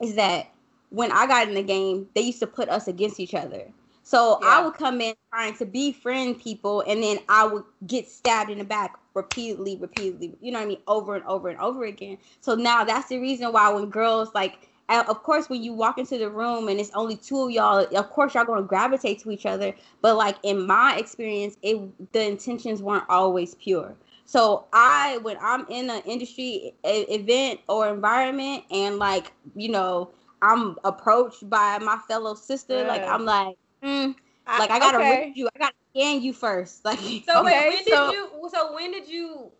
is 0.00 0.14
that 0.14 0.50
when 0.90 1.12
i 1.12 1.26
got 1.26 1.46
in 1.46 1.54
the 1.54 1.62
game 1.62 2.08
they 2.14 2.22
used 2.22 2.40
to 2.40 2.46
put 2.46 2.68
us 2.68 2.88
against 2.88 3.20
each 3.20 3.34
other 3.34 3.70
so 4.04 4.38
yeah. 4.42 4.48
I 4.48 4.64
would 4.64 4.74
come 4.74 5.00
in 5.00 5.14
trying 5.32 5.56
to 5.56 5.66
befriend 5.66 6.40
people, 6.40 6.82
and 6.86 7.02
then 7.02 7.18
I 7.28 7.46
would 7.46 7.64
get 7.86 8.08
stabbed 8.08 8.50
in 8.50 8.58
the 8.58 8.64
back 8.64 8.98
repeatedly, 9.14 9.76
repeatedly. 9.76 10.36
You 10.40 10.52
know 10.52 10.58
what 10.58 10.66
I 10.66 10.68
mean? 10.68 10.78
Over 10.86 11.16
and 11.16 11.24
over 11.24 11.48
and 11.48 11.58
over 11.58 11.84
again. 11.84 12.18
So 12.40 12.54
now 12.54 12.84
that's 12.84 13.08
the 13.08 13.18
reason 13.18 13.50
why 13.52 13.72
when 13.72 13.88
girls 13.88 14.34
like, 14.34 14.68
of 14.90 15.22
course, 15.22 15.48
when 15.48 15.62
you 15.62 15.72
walk 15.72 15.96
into 15.98 16.18
the 16.18 16.28
room 16.28 16.68
and 16.68 16.78
it's 16.78 16.90
only 16.94 17.16
two 17.16 17.44
of 17.44 17.50
y'all, 17.50 17.78
of 17.78 18.10
course 18.10 18.34
y'all 18.34 18.44
gonna 18.44 18.62
gravitate 18.62 19.20
to 19.20 19.30
each 19.30 19.46
other. 19.46 19.74
But 20.02 20.16
like 20.16 20.36
in 20.42 20.66
my 20.66 20.96
experience, 20.98 21.56
it 21.62 22.12
the 22.12 22.26
intentions 22.28 22.82
weren't 22.82 23.08
always 23.08 23.54
pure. 23.54 23.94
So 24.26 24.66
I, 24.72 25.18
when 25.18 25.38
I'm 25.40 25.66
in 25.70 25.88
an 25.88 26.02
industry 26.04 26.74
event 26.84 27.60
or 27.68 27.88
environment, 27.88 28.64
and 28.70 28.98
like 28.98 29.32
you 29.56 29.70
know, 29.70 30.10
I'm 30.42 30.76
approached 30.84 31.48
by 31.48 31.78
my 31.78 31.98
fellow 32.06 32.34
sister, 32.34 32.84
like 32.84 33.06
I'm 33.06 33.24
like 33.24 33.56
mm, 33.84 34.14
like 34.58 34.70
I 34.70 34.78
gotta 34.78 34.98
okay. 34.98 35.26
read 35.26 35.36
you. 35.36 35.48
I 35.54 35.58
gotta 35.58 35.74
scan 35.90 36.22
you 36.22 36.32
first. 36.32 36.84
Like 36.84 36.98
so. 37.26 37.40
Okay, 37.44 37.68
when 37.68 37.84
so, 37.84 38.10
did 38.10 38.14
you? 38.14 38.48
So 38.52 38.74
when 38.74 38.92
did 38.92 39.08
you 39.08 39.50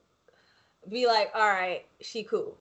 be 0.89 1.07
like, 1.07 1.31
all 1.35 1.49
right, 1.49 1.85
she 2.01 2.25
cool? 2.25 2.57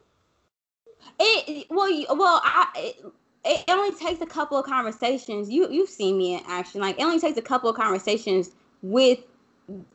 It 1.19 1.67
well, 1.69 2.05
well, 2.15 2.41
I. 2.43 2.67
It, 2.75 3.05
it 3.45 3.65
only 3.67 3.93
takes 3.97 4.21
a 4.21 4.25
couple 4.25 4.57
of 4.57 4.65
conversations. 4.65 5.49
You 5.49 5.69
you've 5.69 5.89
seen 5.89 6.17
me 6.17 6.35
in 6.35 6.41
action. 6.47 6.79
Like 6.79 6.97
it 6.97 7.03
only 7.03 7.19
takes 7.19 7.37
a 7.37 7.41
couple 7.41 7.69
of 7.69 7.75
conversations 7.75 8.51
with 8.81 9.19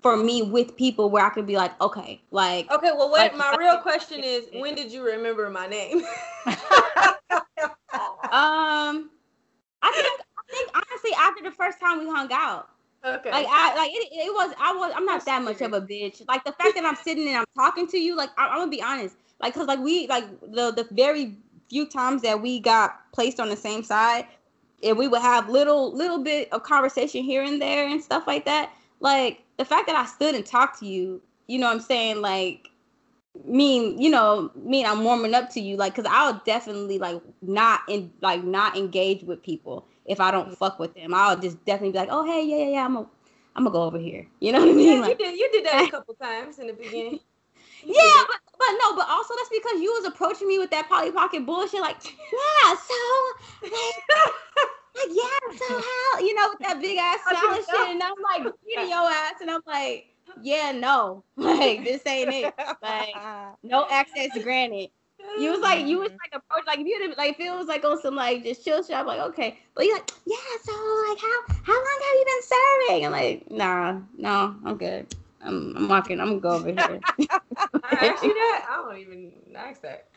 for 0.01 0.17
me 0.17 0.43
with 0.43 0.77
people 0.77 1.11
where 1.11 1.25
I 1.25 1.31
could 1.31 1.47
be 1.47 1.57
like, 1.57 1.79
okay, 1.81 2.21
like 2.31 2.71
okay. 2.71 2.91
Well, 2.95 3.11
what 3.11 3.21
like, 3.21 3.37
my 3.37 3.57
real 3.59 3.79
question 3.79 4.23
is, 4.23 4.49
when 4.55 4.75
did 4.75 4.93
you 4.93 5.03
remember 5.03 5.49
my 5.51 5.67
name? 5.67 6.03
um, 8.31 9.11
I 9.83 9.93
think 9.95 10.28
think 10.51 10.71
honestly, 10.75 11.11
after 11.19 11.43
the 11.43 11.51
first 11.51 11.81
time 11.81 11.99
we 11.99 12.07
hung 12.07 12.29
out. 12.33 12.69
Okay. 13.05 13.31
Like 13.31 13.47
I 13.49 13.77
like 13.77 13.91
it, 13.93 14.09
it 14.13 14.33
was 14.33 14.55
I 14.61 14.75
was 14.75 14.93
I'm 14.95 15.05
not 15.05 15.25
that 15.25 15.43
much 15.43 15.61
of 15.61 15.73
a 15.73 15.81
bitch. 15.81 16.23
Like 16.27 16.45
the 16.45 16.53
fact 16.53 16.75
that 16.75 16.85
I'm 16.85 16.97
sitting 16.97 17.29
and 17.29 17.37
I'm 17.37 17.45
talking 17.55 17.87
to 17.89 17.99
you, 17.99 18.17
like 18.17 18.31
I, 18.37 18.47
am 18.47 18.59
gonna 18.59 18.71
be 18.71 18.83
honest. 18.83 19.17
Like 19.41 19.55
cause 19.55 19.67
like 19.67 19.79
we 19.79 20.09
like 20.09 20.25
the 20.41 20.73
the 20.73 20.87
very 20.91 21.37
few 21.71 21.87
times 21.87 22.23
that 22.23 22.43
we 22.43 22.59
got 22.59 23.13
placed 23.13 23.39
on 23.39 23.49
the 23.49 23.57
same 23.57 23.85
side, 23.85 24.27
and 24.83 24.99
we 24.99 25.07
would 25.07 25.23
have 25.23 25.49
little 25.49 25.95
little 25.95 26.23
bit 26.23 26.53
of 26.53 26.65
conversation 26.65 27.23
here 27.23 27.43
and 27.43 27.63
there 27.63 27.87
and 27.87 28.03
stuff 28.03 28.27
like 28.27 28.45
that. 28.47 28.73
Like 28.99 29.45
the 29.59 29.65
fact 29.65 29.87
that 29.87 29.95
I 29.95 30.05
stood 30.05 30.35
and 30.35 30.45
talked 30.45 30.81
to 30.81 30.87
you, 30.87 31.23
you 31.47 31.59
know 31.59 31.67
what 31.67 31.77
I'm 31.77 31.81
saying? 31.81 32.21
Like 32.21 32.69
mean 33.45 34.01
you 34.01 34.11
know 34.11 34.51
mean 34.57 34.85
i'm 34.85 35.05
warming 35.05 35.35
up 35.35 35.49
to 35.51 35.61
you 35.61 35.77
like 35.77 35.95
because 35.95 36.11
i'll 36.13 36.41
definitely 36.45 36.99
like 36.99 37.21
not 37.43 37.81
in 37.89 38.11
like 38.21 38.43
not 38.43 38.77
engage 38.77 39.23
with 39.23 39.43
people 39.43 39.87
if 40.09 40.21
i 40.21 40.31
don't 40.31 40.47
mm-hmm. 40.47 40.55
fuck 40.55 40.79
with 40.79 40.95
them 40.95 41.15
i'll 41.15 41.39
just 41.39 41.63
definitely 41.65 41.93
be 41.93 41.99
like 41.99 42.09
oh 42.11 42.25
hey 42.25 42.45
yeah 42.45 42.57
yeah 42.57 42.73
yeah 42.73 42.85
i'm 42.85 42.97
a 42.97 43.07
i'm 43.57 43.65
gonna 43.65 43.71
go 43.71 43.83
over 43.83 43.99
here. 43.99 44.27
You 44.41 44.53
know 44.53 44.61
what 44.61 44.69
i 44.69 44.73
mean? 44.73 44.97
yeah, 44.97 45.01
like, 45.01 45.19
you 45.19 45.27
did 45.27 45.39
you 45.39 45.51
did 45.53 45.67
that 45.67 45.89
a 45.89 45.91
couple 45.97 46.15
times 46.15 46.59
in 46.59 46.67
the 46.67 46.73
beginning. 46.73 47.21
Yeah 47.85 48.25
but, 48.27 48.41
but 48.59 48.73
no 48.83 48.97
but 48.97 49.07
also 49.09 49.35
that's 49.37 49.51
because 49.51 49.81
you 49.81 49.93
was 49.93 50.05
approaching 50.05 50.49
me 50.49 50.59
with 50.59 50.69
that 50.73 50.89
polly 50.89 51.13
pocket 51.13 51.47
bullshit 51.47 51.81
like 51.81 52.05
yeah 52.05 52.75
so 52.75 53.01
like, 53.63 53.73
like 54.97 55.11
yeah 55.11 55.57
so 55.57 55.81
how 56.15 56.19
you 56.19 56.35
know 56.35 56.49
with 56.51 56.59
that 56.67 56.81
big 56.83 56.99
ass 56.99 57.21
smile 57.23 57.55
and 57.55 57.65
shit 57.65 57.89
and 57.91 58.03
i'm 58.03 58.15
like 58.21 58.53
beating 58.67 58.89
your 58.89 59.09
ass 59.09 59.35
and 59.41 59.49
i'm 59.49 59.61
like 59.65 60.07
yeah, 60.43 60.73
no, 60.73 61.25
like 61.37 61.85
this 61.85 62.03
ain't 62.07 62.33
it. 62.33 62.55
Like 62.83 63.15
no 63.63 63.87
access 63.91 64.31
granted. 64.43 64.91
You 65.39 65.51
was 65.53 65.61
like, 65.61 65.87
you 65.87 65.99
was 65.99 66.11
like 66.11 66.33
approach 66.33 66.67
like 66.67 66.79
if 66.79 66.87
you 66.87 66.99
didn't 66.99 67.19
like 67.19 67.33
if 67.33 67.41
it 67.41 67.51
was 67.51 67.67
like 67.67 67.85
on 67.85 68.01
some 68.01 68.17
like 68.17 68.43
just 68.43 68.65
chill 68.65 68.83
shit. 68.83 68.97
I'm 68.97 69.07
like, 69.07 69.21
okay, 69.21 69.59
but 69.75 69.85
you're 69.85 69.97
like, 69.97 70.11
yeah. 70.27 70.37
So 70.63 70.73
like, 70.73 71.19
how 71.19 71.55
how 71.63 71.75
long 71.75 72.01
have 72.05 72.15
you 72.15 72.25
been 72.27 72.43
serving? 72.43 73.07
I'm 73.07 73.13
like, 73.13 73.51
nah, 73.51 74.01
no, 74.17 74.57
I'm 74.65 74.77
good. 74.77 75.15
I'm, 75.43 75.77
I'm 75.77 75.89
walking. 75.89 76.21
I'm 76.21 76.39
gonna 76.39 76.41
go 76.41 76.51
over 76.51 76.69
here. 76.69 77.01
I 77.85 78.07
asked 78.07 78.25
you 78.25 78.35
that. 78.35 78.67
I 78.69 78.83
don't 78.83 78.99
even 78.99 79.33
ask 79.55 79.83
that. 79.83 80.09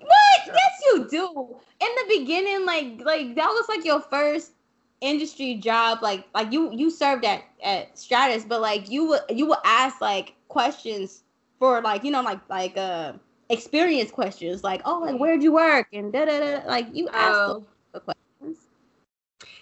What? 0.00 0.40
Yes, 0.46 0.82
you 0.86 1.08
do. 1.10 1.56
In 1.80 1.88
the 1.88 2.18
beginning, 2.18 2.64
like 2.64 3.00
like 3.04 3.34
that 3.34 3.48
was 3.48 3.66
like 3.68 3.84
your 3.84 4.00
first 4.00 4.52
industry 5.00 5.56
job. 5.56 6.02
Like 6.02 6.26
like 6.34 6.52
you 6.52 6.72
you 6.72 6.90
served 6.90 7.24
at 7.24 7.42
at 7.62 7.98
Stratus, 7.98 8.44
but 8.44 8.60
like 8.60 8.90
you 8.90 9.08
would 9.08 9.22
you 9.30 9.46
would 9.46 9.58
ask 9.64 10.00
like 10.00 10.34
questions 10.48 11.22
for 11.58 11.80
like 11.82 12.04
you 12.04 12.10
know 12.10 12.22
like 12.22 12.40
like 12.48 12.76
uh 12.76 13.12
experience 13.50 14.10
questions 14.10 14.62
like 14.62 14.82
oh 14.84 15.00
like 15.00 15.18
where'd 15.18 15.42
you 15.42 15.52
work 15.52 15.88
and 15.92 16.12
da 16.12 16.24
da 16.24 16.38
da 16.38 16.66
like 16.66 16.86
you 16.92 17.08
ask 17.08 17.34
oh. 17.34 17.64
the 17.92 18.00
questions. 18.00 18.66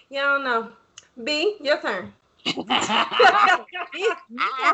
Yeah, 0.09 0.21
I 0.21 0.25
don't 0.35 0.45
know. 0.45 0.73
B, 1.25 1.57
your 1.61 1.81
turn. 1.81 2.13
you 2.45 2.65
have 2.69 3.65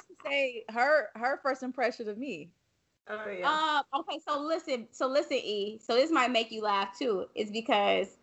to 0.07 0.15
say 0.25 0.65
her 0.71 1.09
her 1.15 1.41
first 1.43 1.63
impression 1.63 2.09
of 2.09 2.19
me. 2.19 2.51
Oh 3.09 3.29
yeah. 3.29 3.83
Uh, 3.95 4.01
okay, 4.01 4.19
so 4.27 4.41
listen, 4.41 4.87
so 4.93 5.09
listen, 5.09 5.39
E. 5.39 5.79
So 5.83 5.95
this 5.95 6.11
might 6.11 6.31
make 6.31 6.53
you 6.53 6.63
laugh 6.63 6.99
too. 6.99 7.27
Is 7.35 7.51
because 7.51 8.17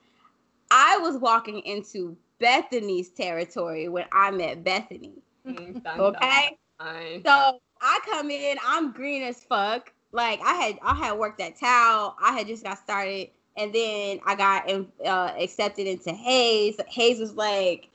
I 0.72 0.98
was 0.98 1.18
walking 1.18 1.60
into 1.60 2.16
Bethany's 2.40 3.10
territory 3.10 3.90
when 3.90 4.06
I 4.12 4.32
met 4.32 4.64
Bethany. 4.64 5.14
Mm, 5.46 5.86
okay. 5.86 6.58
So 7.26 7.60
I 7.82 8.00
come 8.06 8.32
in, 8.32 8.58
I'm 8.66 8.92
green 8.92 9.24
as 9.24 9.44
fuck. 9.44 9.92
Like 10.12 10.40
I 10.44 10.54
had 10.54 10.80
I 10.82 10.96
had 10.96 11.18
worked 11.18 11.40
at 11.42 11.58
Tao. 11.60 12.16
I 12.22 12.34
had 12.34 12.48
just 12.48 12.64
got 12.64 12.78
started, 12.80 13.30
and 13.58 13.74
then 13.74 14.20
I 14.26 14.36
got 14.36 14.70
uh, 15.06 15.34
accepted 15.38 15.88
into 15.88 16.12
Haze. 16.12 16.80
Haze 16.88 17.20
was 17.20 17.34
like, 17.34 17.90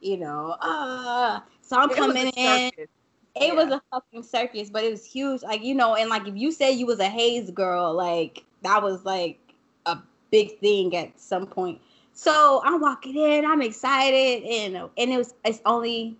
you 0.00 0.16
know, 0.16 0.56
uh. 0.60 1.40
So 1.62 1.76
I'm 1.78 1.90
it 1.90 1.96
coming 1.96 2.28
in. 2.28 2.72
It 2.76 2.88
yeah. 3.36 3.52
was 3.52 3.70
a 3.70 3.80
fucking 3.92 4.24
circus, 4.24 4.70
but 4.70 4.82
it 4.82 4.90
was 4.90 5.04
huge. 5.04 5.42
Like, 5.42 5.62
you 5.62 5.74
know, 5.74 5.94
and 5.94 6.10
like 6.10 6.26
if 6.26 6.36
you 6.36 6.50
say 6.50 6.72
you 6.72 6.84
was 6.86 6.98
a 6.98 7.08
Haze 7.08 7.50
girl, 7.50 7.94
like 7.94 8.44
that 8.62 8.82
was 8.82 9.04
like 9.04 9.38
a 9.86 9.98
big 10.32 10.58
thing 10.58 10.96
at 10.96 11.18
some 11.20 11.46
point. 11.46 11.80
So 12.12 12.60
I'm 12.64 12.80
walking 12.80 13.16
in, 13.16 13.46
I'm 13.46 13.62
excited, 13.62 14.42
and 14.42 14.76
and 14.98 15.12
it 15.12 15.16
was 15.16 15.34
it's 15.44 15.60
only 15.64 16.16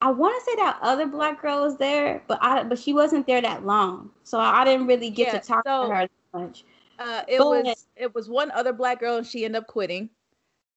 I 0.00 0.10
want 0.10 0.38
to 0.38 0.50
say 0.50 0.56
that 0.56 0.78
other 0.82 1.06
black 1.06 1.40
girl 1.40 1.62
was 1.62 1.78
there, 1.78 2.22
but 2.28 2.38
I 2.42 2.62
but 2.64 2.78
she 2.78 2.92
wasn't 2.92 3.26
there 3.26 3.40
that 3.40 3.64
long, 3.64 4.10
so 4.24 4.38
I 4.38 4.64
didn't 4.64 4.86
really 4.86 5.10
get 5.10 5.28
yeah, 5.28 5.38
to 5.38 5.46
talk 5.46 5.62
so, 5.66 5.88
to 5.88 5.94
her 5.94 6.08
much. 6.34 6.64
Uh, 6.98 7.22
it 7.28 7.38
but, 7.38 7.46
was 7.46 7.86
it 7.96 8.14
was 8.14 8.28
one 8.28 8.50
other 8.50 8.72
black 8.72 9.00
girl, 9.00 9.16
and 9.16 9.26
she 9.26 9.44
ended 9.44 9.62
up 9.62 9.66
quitting, 9.66 10.10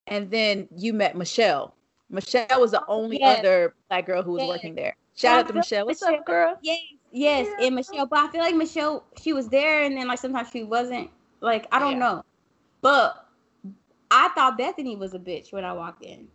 and 0.07 0.31
then 0.31 0.67
you 0.75 0.93
met 0.93 1.17
Michelle. 1.17 1.75
Michelle 2.09 2.59
was 2.59 2.71
the 2.71 2.83
only 2.87 3.19
yes. 3.19 3.39
other 3.39 3.75
black 3.89 4.05
girl 4.05 4.23
who 4.23 4.33
was 4.33 4.41
yes. 4.41 4.49
working 4.49 4.75
there. 4.75 4.95
Shout 5.15 5.39
out 5.39 5.47
to 5.49 5.53
Michelle. 5.53 5.85
What's 5.85 6.01
Michelle, 6.01 6.19
up, 6.19 6.25
girl? 6.25 6.57
Yes, 6.61 6.79
yes, 7.11 7.47
yeah. 7.59 7.67
and 7.67 7.75
Michelle. 7.75 8.05
But 8.05 8.19
I 8.19 8.31
feel 8.31 8.41
like 8.41 8.55
Michelle, 8.55 9.03
she 9.21 9.33
was 9.33 9.49
there, 9.49 9.83
and 9.83 9.97
then 9.97 10.07
like 10.07 10.19
sometimes 10.19 10.49
she 10.49 10.63
wasn't. 10.63 11.09
Like 11.41 11.67
I 11.71 11.79
don't 11.79 11.93
yeah. 11.93 11.99
know, 11.99 12.25
but 12.81 13.25
I 14.11 14.29
thought 14.29 14.57
Bethany 14.57 14.95
was 14.95 15.13
a 15.13 15.19
bitch 15.19 15.51
when 15.51 15.63
I 15.65 15.73
walked 15.73 16.03
in. 16.03 16.27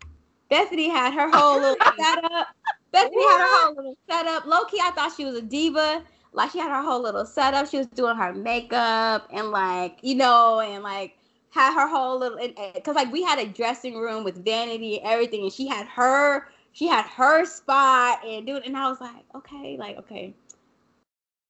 Bethany 0.55 0.89
had 0.89 1.13
her 1.15 1.29
whole 1.29 1.61
little 1.61 1.77
setup. 1.99 2.47
Bethany 2.93 3.17
what? 3.17 3.41
had 3.41 3.41
her 3.41 3.65
whole 3.65 3.75
little 3.75 3.97
setup. 4.09 4.47
Low 4.47 4.65
key, 4.67 4.79
I 4.81 4.93
thought 4.93 5.13
she 5.17 5.25
was 5.25 5.35
a 5.35 5.43
diva. 5.43 6.05
Like 6.33 6.53
she 6.53 6.59
had 6.59 6.71
her 6.71 6.81
whole 6.81 7.03
little 7.03 7.27
setup. 7.27 7.69
She 7.69 7.79
was 7.79 7.89
doing 7.89 8.17
her 8.17 8.33
makeup 8.33 9.29
and 9.33 9.51
like 9.51 9.99
you 10.03 10.15
know 10.15 10.61
and 10.61 10.85
like 10.85 11.17
had 11.51 11.75
her 11.75 11.89
whole 11.89 12.21
little 12.21 12.39
because 12.73 12.95
like 12.95 13.13
we 13.13 13.25
had 13.25 13.41
a 13.41 13.47
dressing 13.47 13.99
room 13.99 14.23
with 14.23 14.45
vanity 14.45 15.01
and 15.01 15.11
everything, 15.11 15.43
and 15.43 15.53
she 15.53 15.67
had 15.67 15.89
her 15.89 16.47
she 16.73 16.87
had 16.87 17.05
her 17.07 17.45
spot 17.45 18.25
and 18.25 18.47
dude, 18.47 18.65
and 18.65 18.77
I 18.77 18.89
was 18.89 19.01
like, 19.01 19.25
okay, 19.35 19.77
like, 19.77 19.99
okay. 19.99 20.35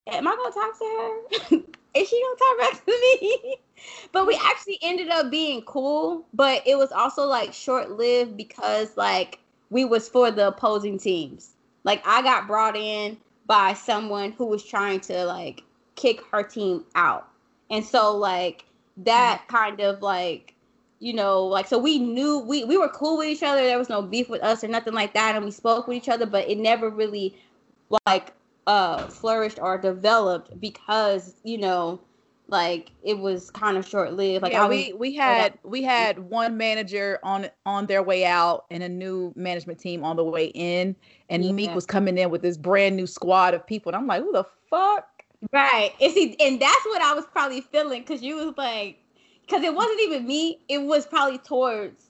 Am 0.07 0.27
I 0.27 0.35
gonna 0.35 0.51
talk 0.51 0.79
to 0.79 0.85
her? 0.85 1.57
Is 1.99 2.09
she 2.09 2.23
gonna 2.23 2.37
talk 2.37 2.59
back 2.59 2.85
to 2.85 2.91
me? 2.91 3.57
we 4.25 4.39
actually 4.43 4.79
ended 4.81 5.09
up 5.09 5.29
being 5.31 5.61
cool, 5.63 6.25
but 6.33 6.61
it 6.65 6.77
was 6.77 6.91
also 6.91 7.25
like 7.25 7.53
short 7.53 7.91
lived 7.91 8.37
because 8.37 8.95
like 8.97 9.39
we 9.69 9.85
was 9.85 10.07
for 10.07 10.31
the 10.31 10.47
opposing 10.47 10.97
teams. 10.97 11.51
Like 11.83 12.01
I 12.05 12.21
got 12.21 12.47
brought 12.47 12.75
in 12.75 13.17
by 13.45 13.73
someone 13.73 14.31
who 14.31 14.45
was 14.45 14.63
trying 14.63 14.99
to 15.01 15.25
like 15.25 15.63
kick 15.95 16.21
her 16.31 16.43
team 16.43 16.83
out. 16.95 17.27
And 17.69 17.83
so 17.83 18.15
like 18.15 18.65
that 18.97 19.41
mm-hmm. 19.41 19.55
kind 19.55 19.79
of 19.81 20.01
like 20.01 20.53
you 20.99 21.13
know, 21.13 21.43
like 21.43 21.67
so 21.67 21.77
we 21.77 21.99
knew 21.99 22.39
we 22.39 22.63
we 22.63 22.77
were 22.77 22.89
cool 22.89 23.17
with 23.17 23.27
each 23.27 23.43
other. 23.43 23.63
There 23.63 23.77
was 23.77 23.89
no 23.89 24.01
beef 24.01 24.29
with 24.29 24.41
us 24.41 24.63
or 24.63 24.67
nothing 24.67 24.93
like 24.93 25.13
that, 25.13 25.35
and 25.35 25.43
we 25.43 25.51
spoke 25.51 25.87
with 25.87 25.97
each 25.97 26.09
other, 26.09 26.25
but 26.25 26.49
it 26.49 26.57
never 26.57 26.89
really 26.89 27.35
like 28.07 28.33
uh 28.65 29.05
flourished 29.07 29.59
or 29.61 29.77
developed 29.77 30.59
because 30.59 31.35
you 31.43 31.57
know 31.57 31.99
like 32.47 32.91
it 33.03 33.17
was 33.17 33.49
kind 33.51 33.77
of 33.77 33.87
short 33.87 34.13
lived. 34.13 34.43
Like 34.43 34.53
yeah, 34.53 34.67
we 34.67 34.93
we 34.93 35.15
had 35.15 35.57
we 35.63 35.81
had 35.81 36.19
one 36.19 36.57
manager 36.57 37.19
on 37.23 37.47
on 37.65 37.87
their 37.87 38.03
way 38.03 38.25
out 38.25 38.65
and 38.69 38.83
a 38.83 38.89
new 38.89 39.33
management 39.35 39.79
team 39.79 40.03
on 40.03 40.15
the 40.15 40.23
way 40.23 40.47
in, 40.47 40.95
and 41.29 41.43
yeah. 41.43 41.51
Meek 41.51 41.73
was 41.73 41.85
coming 41.85 42.17
in 42.17 42.29
with 42.29 42.41
this 42.41 42.57
brand 42.57 42.95
new 42.95 43.07
squad 43.07 43.53
of 43.53 43.65
people, 43.65 43.89
and 43.89 43.95
I'm 43.95 44.07
like, 44.07 44.21
who 44.21 44.31
the 44.31 44.45
fuck? 44.69 45.07
Right, 45.51 45.91
and 45.99 46.13
see, 46.13 46.35
and 46.39 46.59
that's 46.59 46.85
what 46.85 47.01
I 47.01 47.13
was 47.13 47.25
probably 47.31 47.61
feeling 47.61 48.01
because 48.01 48.21
you 48.21 48.35
was 48.35 48.53
like 48.57 48.99
because 49.41 49.63
it 49.63 49.73
wasn't 49.73 50.01
even 50.01 50.25
me. 50.27 50.59
It 50.69 50.79
was 50.79 51.05
probably 51.05 51.37
towards 51.39 52.09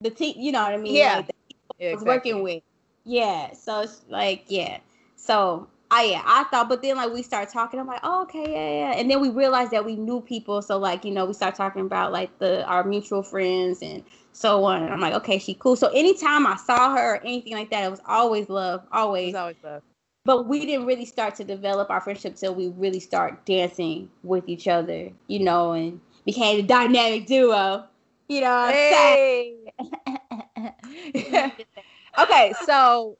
the 0.00 0.10
team. 0.10 0.34
You 0.38 0.52
know 0.52 0.62
what 0.62 0.72
I 0.72 0.76
mean? 0.76 0.94
Yeah. 0.94 1.16
Like 1.16 1.30
yeah, 1.78 1.94
was 1.94 2.04
working 2.04 2.42
with. 2.42 2.62
Yeah. 3.04 3.52
So 3.52 3.82
it's 3.82 4.02
like 4.08 4.44
yeah. 4.48 4.78
So 5.16 5.68
I 5.90 6.04
yeah 6.04 6.22
I 6.24 6.44
thought, 6.44 6.68
but 6.68 6.82
then 6.82 6.96
like 6.96 7.12
we 7.12 7.22
start 7.22 7.48
talking. 7.48 7.78
I'm 7.78 7.86
like, 7.86 8.00
oh, 8.02 8.22
okay, 8.22 8.52
yeah, 8.52 8.90
yeah. 8.90 8.98
And 8.98 9.10
then 9.10 9.20
we 9.20 9.30
realized 9.30 9.70
that 9.70 9.84
we 9.84 9.96
knew 9.96 10.20
people. 10.20 10.60
So 10.62 10.78
like 10.78 11.04
you 11.04 11.12
know 11.12 11.24
we 11.24 11.32
start 11.32 11.54
talking 11.54 11.82
about 11.82 12.12
like 12.12 12.36
the 12.38 12.64
our 12.66 12.84
mutual 12.84 13.22
friends 13.22 13.82
and 13.82 14.02
so 14.32 14.64
on. 14.64 14.82
And 14.82 14.92
I'm 14.92 15.00
like, 15.00 15.14
okay, 15.14 15.38
she 15.38 15.54
cool. 15.54 15.76
So 15.76 15.88
anytime 15.88 16.46
I 16.46 16.56
saw 16.56 16.94
her 16.96 17.14
or 17.14 17.20
anything 17.22 17.52
like 17.52 17.70
that, 17.70 17.84
it 17.84 17.90
was 17.90 18.00
always 18.06 18.48
love. 18.48 18.84
Always. 18.92 19.34
always 19.34 19.56
love. 19.62 19.82
But 20.24 20.48
we 20.48 20.66
didn't 20.66 20.86
really 20.86 21.04
start 21.04 21.36
to 21.36 21.44
develop 21.44 21.88
our 21.88 22.00
friendship 22.00 22.34
till 22.34 22.54
we 22.54 22.68
really 22.68 22.98
start 22.98 23.46
dancing 23.46 24.10
with 24.24 24.48
each 24.48 24.66
other, 24.66 25.10
you 25.28 25.38
know, 25.38 25.72
and 25.72 26.00
became 26.24 26.58
a 26.58 26.62
dynamic 26.62 27.26
duo. 27.26 27.84
You 28.28 28.40
know 28.40 28.66
hey. 28.66 29.72
okay, 32.18 32.52
so 32.64 33.16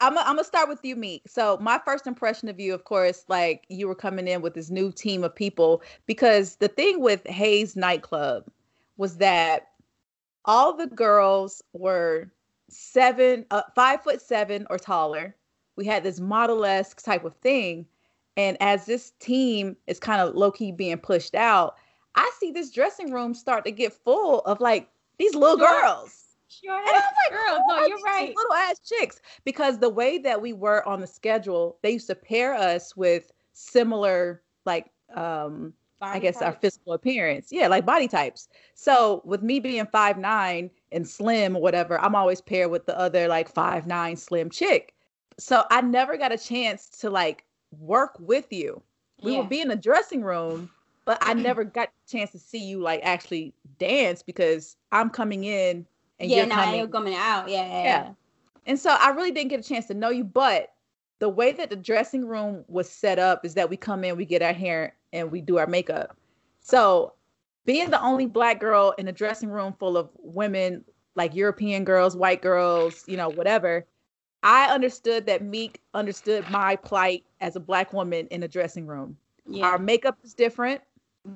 I'm 0.00 0.16
I'm 0.16 0.24
gonna 0.24 0.44
start 0.44 0.68
with 0.68 0.80
you, 0.82 0.96
Meek. 0.96 1.22
So 1.26 1.58
my 1.60 1.80
first 1.84 2.06
impression 2.06 2.48
of 2.48 2.58
you, 2.58 2.72
of 2.74 2.84
course, 2.84 3.24
like 3.28 3.66
you 3.68 3.86
were 3.86 3.94
coming 3.94 4.26
in 4.26 4.40
with 4.40 4.54
this 4.54 4.70
new 4.70 4.90
team 4.90 5.22
of 5.24 5.34
people 5.34 5.82
because 6.06 6.56
the 6.56 6.68
thing 6.68 7.00
with 7.00 7.26
Haze 7.26 7.76
nightclub 7.76 8.50
was 8.96 9.18
that 9.18 9.68
all 10.46 10.74
the 10.76 10.86
girls 10.86 11.62
were 11.74 12.30
seven, 12.68 13.44
uh, 13.50 13.62
five 13.74 14.02
foot 14.02 14.22
seven 14.22 14.66
or 14.70 14.78
taller. 14.78 15.36
We 15.76 15.84
had 15.84 16.02
this 16.02 16.18
model 16.18 16.64
esque 16.64 17.02
type 17.02 17.24
of 17.24 17.34
thing, 17.36 17.86
and 18.36 18.56
as 18.60 18.86
this 18.86 19.12
team 19.20 19.76
is 19.86 19.98
kind 19.98 20.20
of 20.20 20.34
low 20.34 20.50
key 20.50 20.72
being 20.72 20.98
pushed 20.98 21.34
out, 21.34 21.76
I 22.14 22.30
see 22.38 22.52
this 22.52 22.70
dressing 22.70 23.12
room 23.12 23.34
start 23.34 23.64
to 23.66 23.70
get 23.70 23.92
full 23.92 24.40
of 24.40 24.60
like 24.60 24.88
these 25.18 25.34
little 25.34 25.58
girls. 25.58 26.29
Sure, 26.50 26.76
and 26.76 26.88
I'm 26.88 26.94
like, 26.94 27.30
girls. 27.30 27.60
No, 27.68 27.86
you're 27.86 27.98
right. 27.98 28.34
Little 28.34 28.54
ass 28.54 28.80
chicks. 28.80 29.20
Because 29.44 29.78
the 29.78 29.88
way 29.88 30.18
that 30.18 30.42
we 30.42 30.52
were 30.52 30.86
on 30.86 31.00
the 31.00 31.06
schedule, 31.06 31.78
they 31.82 31.92
used 31.92 32.08
to 32.08 32.14
pair 32.14 32.54
us 32.54 32.96
with 32.96 33.30
similar, 33.52 34.42
like, 34.66 34.90
um, 35.14 35.72
body 36.00 36.16
I 36.16 36.18
guess 36.18 36.34
types. 36.34 36.44
our 36.46 36.52
physical 36.52 36.92
appearance. 36.94 37.48
Yeah, 37.52 37.68
like 37.68 37.86
body 37.86 38.08
types. 38.08 38.48
So 38.74 39.22
with 39.24 39.42
me 39.42 39.60
being 39.60 39.86
five 39.86 40.18
nine 40.18 40.70
and 40.90 41.06
slim 41.06 41.56
or 41.56 41.62
whatever, 41.62 42.00
I'm 42.00 42.14
always 42.14 42.40
paired 42.40 42.70
with 42.70 42.86
the 42.86 42.98
other 42.98 43.28
like 43.28 43.48
five 43.48 43.86
nine 43.86 44.16
slim 44.16 44.50
chick. 44.50 44.94
So 45.38 45.64
I 45.70 45.82
never 45.82 46.16
got 46.16 46.32
a 46.32 46.38
chance 46.38 46.88
to 47.00 47.10
like 47.10 47.44
work 47.78 48.16
with 48.18 48.52
you. 48.52 48.82
We 49.22 49.32
yeah. 49.32 49.40
would 49.40 49.48
be 49.48 49.60
in 49.60 49.68
the 49.68 49.76
dressing 49.76 50.22
room 50.22 50.70
but 51.04 51.18
I 51.22 51.34
never 51.34 51.64
got 51.64 51.88
a 51.88 52.10
chance 52.10 52.30
to 52.32 52.38
see 52.38 52.64
you 52.64 52.80
like 52.80 53.00
actually 53.02 53.52
dance 53.78 54.22
because 54.22 54.76
I'm 54.92 55.10
coming 55.10 55.44
in 55.44 55.86
and 56.20 56.30
yeah, 56.30 56.38
you're 56.38 56.46
no, 56.46 56.54
coming, 56.54 56.78
you're 56.78 56.88
coming 56.88 57.14
out. 57.14 57.48
Yeah, 57.48 57.66
yeah, 57.66 57.82
yeah. 57.82 58.12
And 58.66 58.78
so 58.78 58.96
I 59.00 59.10
really 59.10 59.32
didn't 59.32 59.50
get 59.50 59.60
a 59.60 59.68
chance 59.68 59.86
to 59.86 59.94
know 59.94 60.10
you, 60.10 60.24
but 60.24 60.68
the 61.18 61.28
way 61.28 61.52
that 61.52 61.70
the 61.70 61.76
dressing 61.76 62.26
room 62.26 62.64
was 62.68 62.88
set 62.88 63.18
up 63.18 63.44
is 63.44 63.54
that 63.54 63.68
we 63.68 63.76
come 63.76 64.04
in, 64.04 64.16
we 64.16 64.24
get 64.24 64.42
our 64.42 64.52
hair, 64.52 64.94
and 65.12 65.30
we 65.32 65.40
do 65.40 65.58
our 65.58 65.66
makeup. 65.66 66.16
So 66.60 67.14
being 67.64 67.90
the 67.90 68.02
only 68.02 68.26
black 68.26 68.60
girl 68.60 68.94
in 68.98 69.08
a 69.08 69.12
dressing 69.12 69.50
room 69.50 69.74
full 69.78 69.96
of 69.96 70.10
women, 70.18 70.84
like 71.16 71.34
European 71.34 71.84
girls, 71.84 72.16
white 72.16 72.42
girls, 72.42 73.04
you 73.08 73.16
know, 73.16 73.28
whatever, 73.28 73.86
I 74.42 74.72
understood 74.72 75.26
that 75.26 75.42
Meek 75.42 75.80
understood 75.94 76.48
my 76.50 76.76
plight 76.76 77.24
as 77.40 77.56
a 77.56 77.60
black 77.60 77.92
woman 77.92 78.26
in 78.28 78.42
a 78.42 78.48
dressing 78.48 78.86
room. 78.86 79.16
Yeah. 79.46 79.66
Our 79.66 79.78
makeup 79.78 80.18
is 80.22 80.34
different 80.34 80.82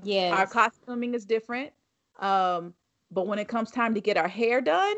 Yeah. 0.03 0.35
Our 0.37 0.47
costuming 0.47 1.15
is 1.15 1.25
different. 1.25 1.73
Um, 2.19 2.75
but 3.15 3.27
when 3.27 3.39
it 3.39 3.49
comes 3.49 3.71
time 3.71 3.95
to 3.95 4.01
get 4.01 4.17
our 4.17 4.29
hair 4.29 4.61
done, 4.61 4.97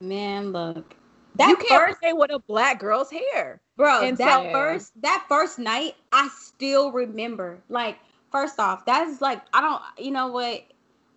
man, 0.00 0.52
look. 0.52 0.96
That 1.36 1.50
you 1.50 1.56
can't 1.56 1.88
first, 1.88 2.00
play 2.00 2.12
with 2.12 2.30
a 2.32 2.40
black 2.40 2.80
girl's 2.80 3.10
hair. 3.10 3.60
Bro, 3.76 4.02
and 4.02 4.18
that 4.18 4.42
so, 4.42 4.50
first 4.50 4.92
that 5.02 5.24
first 5.28 5.58
night, 5.58 5.94
I 6.12 6.28
still 6.36 6.90
remember. 6.90 7.58
Like, 7.68 7.98
first 8.32 8.58
off, 8.58 8.84
that's 8.84 9.20
like 9.20 9.40
I 9.54 9.60
don't 9.60 9.80
you 10.04 10.10
know 10.10 10.26
what? 10.26 10.64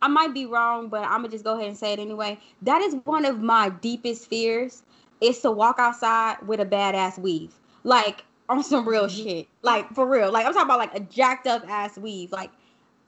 I 0.02 0.08
might 0.08 0.34
be 0.34 0.46
wrong, 0.46 0.90
but 0.90 1.04
I'm 1.04 1.22
gonna 1.22 1.30
just 1.30 1.44
go 1.44 1.56
ahead 1.56 1.68
and 1.68 1.78
say 1.78 1.94
it 1.94 2.00
anyway. 2.00 2.40
That 2.62 2.82
is 2.82 2.96
one 3.06 3.26
of 3.26 3.42
my 3.42 3.70
deepest 3.70 4.30
fears 4.30 4.84
is 5.22 5.40
to 5.40 5.52
walk 5.52 5.78
outside 5.80 6.38
with 6.46 6.60
a 6.60 6.66
badass 6.66 7.18
weave. 7.18 7.56
Like 7.84 8.24
on 8.50 8.64
some 8.64 8.88
real 8.88 9.08
mm-hmm. 9.08 9.24
shit. 9.24 9.48
Like 9.62 9.90
for 9.94 10.06
real. 10.06 10.32
Like 10.32 10.46
I'm 10.46 10.54
talking 10.54 10.68
about 10.68 10.80
like 10.80 10.96
a 10.96 11.00
jacked 11.00 11.48
up 11.48 11.68
ass 11.68 11.98
weave. 11.98 12.32
Like 12.32 12.52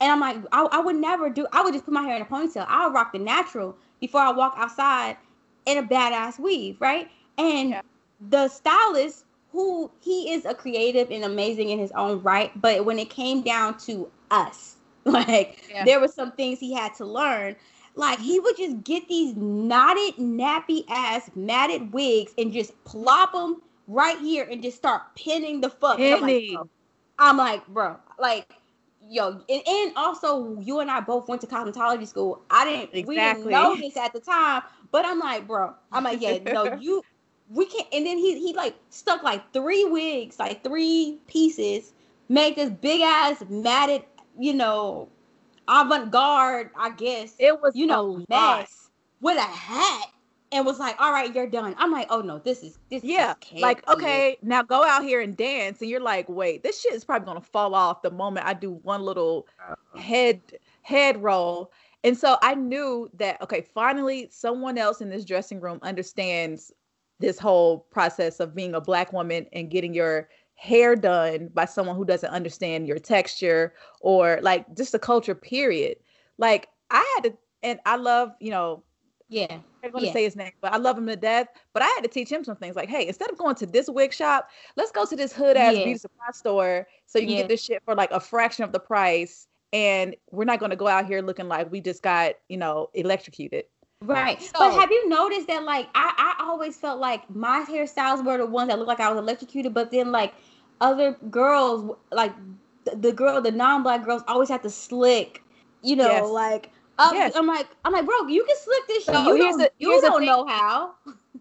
and 0.02 0.12
I'm 0.12 0.20
like, 0.20 0.38
I, 0.52 0.64
I 0.72 0.80
would 0.80 0.96
never 0.96 1.30
do 1.30 1.48
I 1.52 1.62
would 1.62 1.74
just 1.74 1.86
put 1.86 1.94
my 1.94 2.04
hair 2.04 2.16
in 2.16 2.22
a 2.22 2.26
ponytail. 2.26 2.66
I 2.68 2.86
would 2.86 2.94
rock 2.94 3.14
the 3.14 3.20
natural 3.20 3.76
before 4.00 4.22
I 4.22 4.32
walk 4.32 4.56
outside 4.58 5.18
in 5.66 5.78
a 5.78 5.84
badass 5.84 6.40
weave, 6.40 6.80
right? 6.80 7.10
And 7.38 7.72
yeah. 7.72 7.82
the 8.30 8.48
stylist 8.48 9.26
who 9.52 9.90
he 10.02 10.34
is 10.34 10.46
a 10.46 10.54
creative 10.54 11.12
and 11.12 11.24
amazing 11.24 11.70
in 11.70 11.80
his 11.80 11.92
own 11.94 12.22
right, 12.22 12.52
but 12.62 12.84
when 12.86 13.00
it 13.00 13.10
came 13.10 13.42
down 13.42 13.78
to 13.80 14.12
us, 14.32 14.76
like 15.06 15.64
yeah. 15.70 15.86
there 15.86 16.00
were 16.00 16.08
some 16.08 16.32
things 16.34 16.60
he 16.60 16.74
had 16.74 16.94
to 16.96 17.06
learn. 17.06 17.56
Like 17.96 18.20
he 18.20 18.40
would 18.40 18.58
just 18.58 18.84
get 18.84 19.08
these 19.08 19.36
knotted, 19.38 20.18
nappy 20.18 20.84
ass 20.90 21.32
matted 21.36 21.94
wigs 21.94 22.34
and 22.38 22.52
just 22.52 22.72
plop 22.84 23.32
them 23.32 23.62
right 23.88 24.20
here 24.20 24.46
and 24.50 24.62
just 24.62 24.78
start 24.78 25.04
pinning 25.16 25.62
the 25.62 25.70
fuck. 25.70 26.00
I'm 26.00 26.22
like, 26.22 26.68
I'm 27.18 27.38
like, 27.38 27.66
bro, 27.68 27.98
like, 28.20 28.54
yo, 29.10 29.42
and, 29.50 29.62
and, 29.68 29.94
also 29.96 30.60
you 30.60 30.80
and 30.80 30.90
I 30.90 31.00
both 31.00 31.28
went 31.28 31.42
to 31.42 31.48
cosmetology 31.48 32.08
school. 32.08 32.42
I 32.50 32.66
didn't, 32.66 32.94
exactly. 32.94 33.04
we 33.04 33.16
didn't 33.16 33.50
know 33.50 33.76
this 33.76 33.98
at 33.98 34.14
the 34.14 34.20
time, 34.20 34.64
but 34.92 35.06
I'm 35.06 35.20
like, 35.20 35.48
bro, 35.48 35.74
I'm 35.92 36.04
like, 36.04 36.22
yeah, 36.22 36.40
no, 36.40 36.74
you, 36.80 37.04
we 37.50 37.66
can't. 37.66 37.88
And 37.94 38.06
then 38.06 38.18
he 38.18 38.40
he 38.40 38.54
like 38.54 38.76
stuck 38.90 39.24
like 39.24 39.54
three 39.54 39.86
wigs, 39.86 40.40
like 40.40 40.64
three 40.64 41.20
pieces, 41.28 41.94
make 42.30 42.56
this 42.56 42.70
big 42.70 43.02
ass 43.02 43.44
matted, 43.50 44.04
you 44.40 44.54
know, 44.54 45.10
avant 45.68 46.12
garde, 46.12 46.70
I 46.78 46.92
guess. 46.92 47.36
It 47.40 47.62
was 47.62 47.76
you 47.76 47.86
know 47.86 48.24
mess 48.30 48.90
with 49.22 49.38
a 49.38 49.42
hat 49.42 50.10
and 50.52 50.66
was 50.66 50.80
like, 50.80 50.96
"All 51.00 51.12
right, 51.12 51.34
you're 51.34 51.48
done." 51.48 51.76
I'm 51.78 51.92
like, 51.92 52.08
"Oh 52.10 52.22
no, 52.22 52.40
this 52.40 52.64
is 52.64 52.78
this." 52.90 53.04
Yeah, 53.04 53.34
is 53.54 53.62
like 53.62 53.88
okay, 53.88 54.38
now 54.42 54.62
go 54.62 54.84
out 54.84 55.04
here 55.04 55.22
and 55.22 55.36
dance, 55.36 55.82
and 55.82 55.90
you're 55.90 56.00
like, 56.00 56.28
"Wait, 56.30 56.64
this 56.64 56.82
shit 56.82 56.94
is 56.94 57.04
probably 57.04 57.26
gonna 57.26 57.42
fall 57.42 57.76
off 57.76 58.02
the 58.02 58.12
moment 58.12 58.46
I 58.46 58.54
do 58.54 58.72
one 58.72 59.02
little 59.02 59.48
oh. 59.70 60.00
head 60.00 60.42
head 60.82 61.22
roll." 61.22 61.72
And 62.04 62.18
so 62.18 62.38
I 62.42 62.56
knew 62.56 63.10
that 63.16 63.42
okay, 63.42 63.62
finally, 63.62 64.28
someone 64.32 64.78
else 64.78 65.02
in 65.02 65.10
this 65.10 65.26
dressing 65.26 65.60
room 65.60 65.80
understands 65.82 66.72
this 67.20 67.40
whole 67.40 67.80
process 67.92 68.40
of 68.40 68.56
being 68.56 68.76
a 68.76 68.82
black 68.82 69.14
woman 69.14 69.48
and 69.54 69.72
getting 69.72 69.94
your 69.94 70.30
hair 70.56 70.96
done 70.96 71.50
by 71.54 71.66
someone 71.66 71.96
who 71.96 72.06
doesn't 72.06 72.30
understand 72.30 72.88
your 72.88 73.00
texture 73.00 73.74
or 74.00 74.40
like 74.42 74.66
just 74.76 74.94
the 74.94 75.00
culture 75.00 75.36
period 75.36 75.98
like 76.38 76.70
i 76.92 77.14
had 77.16 77.30
to 77.30 77.38
and 77.62 77.80
i 77.86 77.98
love 77.98 78.32
you 78.40 78.50
know 78.50 78.82
yeah 79.28 79.58
i'm 79.84 79.92
going 79.92 80.02
to 80.02 80.08
yeah. 80.08 80.14
say 80.14 80.24
his 80.24 80.36
name 80.36 80.52
but 80.62 80.72
i 80.72 80.78
love 80.78 80.98
him 80.98 81.08
to 81.08 81.16
death 81.16 81.48
but 81.74 81.82
i 81.82 81.86
had 81.88 82.02
to 82.02 82.08
teach 82.08 82.30
him 82.30 82.44
some 82.44 82.56
things 82.56 82.76
like 82.76 82.90
hey 82.90 83.08
instead 83.08 83.30
of 83.30 83.38
going 83.38 83.56
to 83.56 83.66
this 83.66 83.90
wig 83.90 84.14
shop 84.14 84.50
let's 84.76 84.92
go 84.92 85.06
to 85.06 85.16
this 85.16 85.34
hood 85.34 85.58
ass 85.58 85.76
yeah. 85.76 85.84
beauty 85.84 85.98
supply 85.98 86.28
store 86.34 86.88
so 87.06 87.18
you 87.18 87.26
can 87.26 87.36
yeah. 87.36 87.42
get 87.42 87.50
this 87.50 87.64
shit 87.64 87.82
for 87.86 87.96
like 87.96 88.12
a 88.12 88.20
fraction 88.20 88.64
of 88.64 88.72
the 88.72 88.80
price 88.80 89.48
and 89.74 90.16
we're 90.32 90.46
not 90.46 90.60
going 90.60 90.70
to 90.70 90.76
go 90.76 90.88
out 90.88 91.06
here 91.06 91.22
looking 91.22 91.48
like 91.48 91.72
we 91.72 91.82
just 91.82 92.04
got 92.04 92.34
you 92.50 92.58
know 92.58 92.90
electrocuted 92.94 93.66
Right. 94.02 94.42
So, 94.42 94.52
but 94.60 94.74
have 94.74 94.92
you 94.92 95.08
noticed 95.10 95.48
that 95.48 95.64
like 95.64 95.88
I, 95.96 96.36
I 96.40 96.44
always 96.44 96.78
felt 96.78 97.00
like 97.00 97.28
my 97.34 97.66
hairstyles 97.68 98.24
were 98.24 98.38
the 98.38 98.46
ones 98.46 98.70
that 98.70 98.78
looked 98.78 98.88
like 98.88 99.00
I 99.00 99.10
was 99.10 99.18
electrocuted, 99.18 99.74
but 99.74 99.92
then 99.92 100.12
like 100.12 100.34
other 100.82 101.14
girls 101.30 101.96
like 102.12 102.34
the, 102.84 102.96
the 102.96 103.14
girl, 103.14 103.42
the 103.42 103.52
non-black 103.52 104.06
girls 104.06 104.22
always 104.28 104.50
had 104.50 104.62
to 104.64 104.70
slick, 104.70 105.42
you 105.82 105.96
know, 105.96 106.08
yes. 106.08 106.30
like 106.30 106.72
um, 106.98 107.14
yes. 107.14 107.34
I'm 107.36 107.48
like, 107.48 107.68
I'm 107.84 107.94
like, 107.94 108.06
bro, 108.06 108.28
you 108.28 108.44
can 108.46 108.56
slick 108.58 108.88
this 108.88 109.06
shit. 109.06 109.16
you 109.16 109.38
don't, 109.38 109.58
the, 109.58 109.72
you 109.78 110.02
don't 110.02 110.26
know 110.26 110.46
how. 110.46 110.96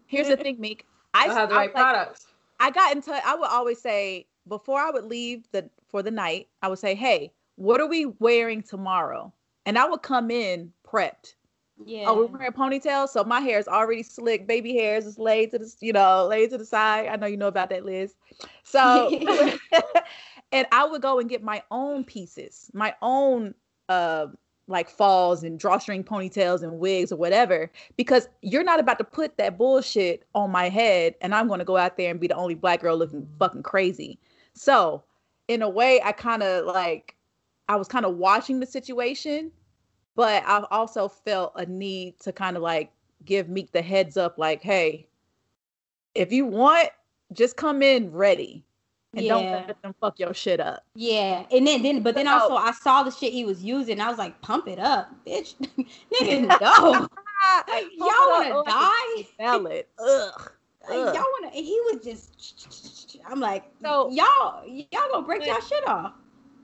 Here's 0.07 0.27
the 0.27 0.37
thing, 0.37 0.59
Meek. 0.59 0.85
I 1.13 1.27
have 1.27 1.49
the 1.49 1.55
right 1.55 1.69
I, 1.69 1.73
products. 1.73 2.27
I 2.59 2.71
got 2.71 2.95
into. 2.95 3.13
I 3.25 3.35
would 3.35 3.49
always 3.49 3.81
say 3.81 4.27
before 4.47 4.79
I 4.79 4.91
would 4.91 5.05
leave 5.05 5.47
the 5.51 5.69
for 5.89 6.03
the 6.03 6.11
night, 6.11 6.47
I 6.61 6.67
would 6.67 6.79
say, 6.79 6.93
"Hey, 6.93 7.31
what 7.55 7.79
are 7.79 7.87
we 7.87 8.07
wearing 8.19 8.61
tomorrow?" 8.61 9.33
And 9.65 9.77
I 9.77 9.87
would 9.87 10.01
come 10.01 10.29
in 10.29 10.71
prepped. 10.85 11.35
Yeah. 11.85 12.05
Oh, 12.07 12.15
we're 12.15 12.25
wearing 12.27 12.51
ponytails, 12.51 13.09
so 13.09 13.23
my 13.23 13.39
hair 13.41 13.59
is 13.59 13.67
already 13.67 14.03
slick. 14.03 14.47
Baby 14.47 14.75
hairs 14.75 15.05
is 15.05 15.19
laid 15.19 15.51
to 15.51 15.59
the, 15.59 15.73
you 15.81 15.91
know, 15.91 16.25
laid 16.27 16.51
to 16.51 16.57
the 16.57 16.65
side. 16.65 17.07
I 17.07 17.15
know 17.17 17.27
you 17.27 17.37
know 17.37 17.47
about 17.47 17.69
that, 17.69 17.85
Liz. 17.85 18.15
So, 18.63 19.09
and 20.51 20.67
I 20.71 20.85
would 20.85 21.01
go 21.01 21.19
and 21.19 21.29
get 21.29 21.43
my 21.43 21.63
own 21.71 22.03
pieces, 22.03 22.69
my 22.73 22.93
own 23.01 23.53
uh 23.89 24.27
like 24.67 24.89
falls 24.89 25.43
and 25.43 25.59
drawstring 25.59 26.03
ponytails 26.03 26.63
and 26.63 26.79
wigs 26.79 27.11
or 27.11 27.17
whatever, 27.17 27.71
because 27.97 28.27
you're 28.41 28.63
not 28.63 28.79
about 28.79 28.97
to 28.97 29.03
put 29.03 29.37
that 29.37 29.57
bullshit 29.57 30.25
on 30.33 30.51
my 30.51 30.69
head, 30.69 31.15
and 31.21 31.35
I'm 31.35 31.47
going 31.47 31.59
to 31.59 31.65
go 31.65 31.77
out 31.77 31.97
there 31.97 32.11
and 32.11 32.19
be 32.19 32.27
the 32.27 32.35
only 32.35 32.55
black 32.55 32.81
girl 32.81 32.97
looking 32.97 33.27
fucking 33.39 33.63
crazy. 33.63 34.19
So, 34.53 35.03
in 35.47 35.61
a 35.61 35.69
way, 35.69 36.01
I 36.03 36.11
kind 36.11 36.41
of 36.41 36.65
like, 36.65 37.15
I 37.69 37.75
was 37.75 37.87
kind 37.87 38.05
of 38.05 38.17
watching 38.17 38.59
the 38.59 38.65
situation 38.65 39.51
but 40.15 40.43
I've 40.47 40.65
also 40.71 41.07
felt 41.07 41.51
a 41.55 41.65
need 41.65 42.19
to 42.21 42.31
kind 42.31 42.55
of 42.55 42.63
like 42.63 42.91
give 43.25 43.49
Meek 43.49 43.71
the 43.71 43.81
heads 43.81 44.17
up, 44.17 44.37
like, 44.37 44.61
hey, 44.61 45.07
if 46.15 46.31
you 46.31 46.45
want, 46.45 46.89
just 47.33 47.57
come 47.57 47.81
in 47.81 48.11
ready. 48.11 48.63
And 49.15 49.25
yeah. 49.25 49.33
don't 49.33 49.67
let 49.67 49.81
them 49.81 49.95
fuck 49.99 50.19
your 50.19 50.33
shit 50.33 50.59
up. 50.59 50.83
Yeah. 50.95 51.45
And 51.51 51.65
then 51.65 51.81
then 51.81 52.03
but 52.03 52.15
then 52.15 52.27
also 52.27 52.55
I 52.55 52.71
saw 52.71 53.03
the 53.03 53.11
shit 53.11 53.33
he 53.33 53.45
was 53.45 53.63
using. 53.63 53.99
I 53.99 54.09
was 54.09 54.17
like, 54.17 54.39
pump 54.41 54.67
it 54.67 54.79
up, 54.79 55.09
bitch. 55.25 55.55
Nigga, 56.13 56.47
no. 56.61 57.07
like, 57.67 57.85
y'all 57.95 58.29
wanna 58.29 58.63
die? 58.65 59.27
Smell 59.35 59.67
it. 59.67 59.89
Ugh. 59.99 60.51
Like, 60.87 61.15
y'all 61.15 61.25
wanna 61.41 61.47
and 61.47 61.65
he 61.65 61.81
was 61.91 62.03
just 62.03 63.17
I'm 63.27 63.39
like, 63.39 63.63
so 63.81 64.11
y'all 64.11 64.63
y'all 64.67 65.09
gonna 65.11 65.25
break 65.25 65.43
y'all 65.43 65.59
shit 65.59 65.87
off 65.87 66.13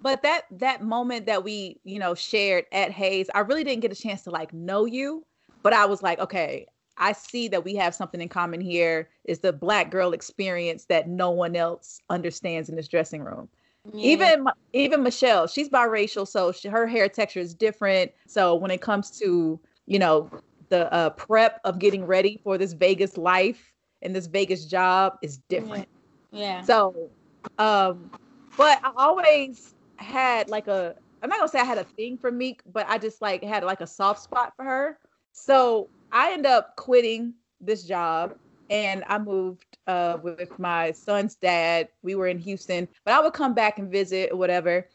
but 0.01 0.23
that 0.23 0.43
that 0.51 0.83
moment 0.83 1.25
that 1.27 1.43
we 1.43 1.79
you 1.83 1.99
know 1.99 2.13
shared 2.13 2.65
at 2.71 2.91
Haze, 2.91 3.29
I 3.33 3.39
really 3.39 3.63
didn't 3.63 3.81
get 3.81 3.91
a 3.91 3.95
chance 3.95 4.23
to 4.23 4.31
like 4.31 4.53
know 4.53 4.85
you, 4.85 5.25
but 5.63 5.73
I 5.73 5.85
was 5.85 6.01
like, 6.01 6.19
okay, 6.19 6.67
I 6.97 7.13
see 7.13 7.47
that 7.49 7.63
we 7.63 7.75
have 7.75 7.95
something 7.95 8.21
in 8.21 8.29
common 8.29 8.61
here. 8.61 9.09
Is 9.25 9.39
the 9.39 9.53
black 9.53 9.91
girl 9.91 10.13
experience 10.13 10.85
that 10.85 11.07
no 11.07 11.29
one 11.31 11.55
else 11.55 11.99
understands 12.09 12.69
in 12.69 12.75
this 12.75 12.87
dressing 12.87 13.23
room. 13.23 13.49
Yeah. 13.93 14.11
Even 14.11 14.45
even 14.73 15.03
Michelle, 15.03 15.47
she's 15.47 15.69
biracial, 15.69 16.27
so 16.27 16.51
she, 16.51 16.67
her 16.67 16.85
hair 16.87 17.09
texture 17.09 17.39
is 17.39 17.53
different. 17.53 18.11
So 18.27 18.55
when 18.55 18.71
it 18.71 18.81
comes 18.81 19.11
to 19.19 19.59
you 19.87 19.99
know 19.99 20.29
the 20.69 20.91
uh, 20.93 21.09
prep 21.11 21.59
of 21.65 21.79
getting 21.79 22.05
ready 22.05 22.39
for 22.43 22.57
this 22.57 22.73
Vegas 22.73 23.17
life 23.17 23.73
and 24.01 24.15
this 24.15 24.27
Vegas 24.27 24.65
job 24.65 25.17
is 25.21 25.37
different. 25.49 25.87
Yeah. 26.31 26.61
So, 26.61 27.09
um, 27.57 28.09
but 28.57 28.79
I 28.83 28.91
always 28.95 29.75
had 29.97 30.49
like 30.49 30.67
a 30.67 30.95
I'm 31.21 31.29
not 31.29 31.37
gonna 31.37 31.49
say 31.49 31.59
I 31.59 31.65
had 31.65 31.77
a 31.77 31.83
thing 31.83 32.17
for 32.17 32.31
Meek, 32.31 32.61
but 32.71 32.87
I 32.89 32.97
just 32.97 33.21
like 33.21 33.43
had 33.43 33.63
like 33.63 33.81
a 33.81 33.87
soft 33.87 34.21
spot 34.21 34.53
for 34.55 34.65
her. 34.65 34.97
So 35.33 35.89
I 36.11 36.33
end 36.33 36.45
up 36.45 36.75
quitting 36.75 37.33
this 37.59 37.83
job 37.83 38.35
and 38.69 39.03
I 39.07 39.19
moved 39.19 39.77
uh, 39.87 40.17
with 40.21 40.57
my 40.57 40.91
son's 40.91 41.35
dad. 41.35 41.89
We 42.03 42.15
were 42.15 42.27
in 42.27 42.39
Houston, 42.39 42.87
but 43.05 43.13
I 43.13 43.19
would 43.21 43.33
come 43.33 43.53
back 43.53 43.79
and 43.79 43.91
visit 43.91 44.31
or 44.31 44.37
whatever. 44.37 44.87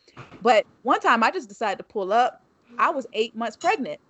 But 0.42 0.66
one 0.83 1.00
time 1.00 1.22
I 1.22 1.31
just 1.31 1.48
decided 1.48 1.79
to 1.79 1.85
pull 1.85 2.12
up. 2.12 2.42
I 2.79 2.90
was 2.90 3.07
eight 3.12 3.35
months 3.35 3.57
pregnant 3.57 4.00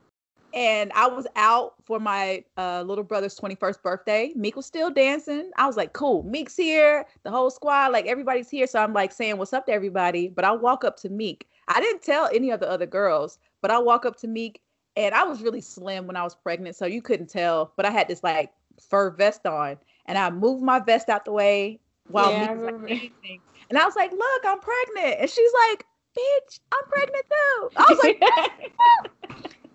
and 0.54 0.90
I 0.94 1.06
was 1.06 1.26
out 1.36 1.74
for 1.84 2.00
my 2.00 2.42
uh, 2.56 2.82
little 2.82 3.04
brother's 3.04 3.38
21st 3.38 3.82
birthday. 3.82 4.32
Meek 4.34 4.56
was 4.56 4.66
still 4.66 4.90
dancing. 4.90 5.50
I 5.56 5.66
was 5.66 5.76
like, 5.76 5.92
cool, 5.92 6.22
Meek's 6.22 6.56
here, 6.56 7.04
the 7.24 7.30
whole 7.30 7.50
squad, 7.50 7.92
like 7.92 8.06
everybody's 8.06 8.48
here. 8.48 8.66
So 8.66 8.82
I'm 8.82 8.92
like 8.92 9.12
saying 9.12 9.36
what's 9.36 9.52
up 9.52 9.66
to 9.66 9.72
everybody. 9.72 10.28
But 10.28 10.44
I 10.44 10.52
walk 10.52 10.82
up 10.84 10.96
to 11.00 11.10
Meek. 11.10 11.46
I 11.68 11.80
didn't 11.80 12.02
tell 12.02 12.30
any 12.32 12.50
of 12.50 12.60
the 12.60 12.70
other 12.70 12.86
girls, 12.86 13.38
but 13.60 13.70
I 13.70 13.78
walk 13.78 14.06
up 14.06 14.16
to 14.20 14.28
Meek 14.28 14.62
and 14.96 15.14
I 15.14 15.24
was 15.24 15.42
really 15.42 15.60
slim 15.60 16.06
when 16.06 16.16
I 16.16 16.22
was 16.22 16.34
pregnant. 16.34 16.76
So 16.76 16.86
you 16.86 17.02
couldn't 17.02 17.28
tell, 17.28 17.72
but 17.76 17.84
I 17.86 17.90
had 17.90 18.08
this 18.08 18.22
like 18.22 18.50
fur 18.88 19.10
vest 19.10 19.46
on 19.46 19.76
and 20.06 20.18
I 20.18 20.30
moved 20.30 20.62
my 20.62 20.80
vest 20.80 21.08
out 21.08 21.24
the 21.24 21.32
way 21.32 21.80
while 22.08 22.30
yeah, 22.30 22.54
Meek 22.54 22.62
was 22.62 22.82
like 22.82 23.12
And 23.68 23.78
I 23.78 23.84
was 23.84 23.96
like, 23.96 24.12
look, 24.12 24.42
I'm 24.44 24.60
pregnant. 24.60 25.20
And 25.20 25.30
she's 25.30 25.50
like, 25.68 25.84
bitch, 26.16 26.60
I'm 26.72 26.88
pregnant 26.88 27.24
too. 27.30 27.70
I 27.76 27.86
was 27.90 27.98
like, 28.02 28.22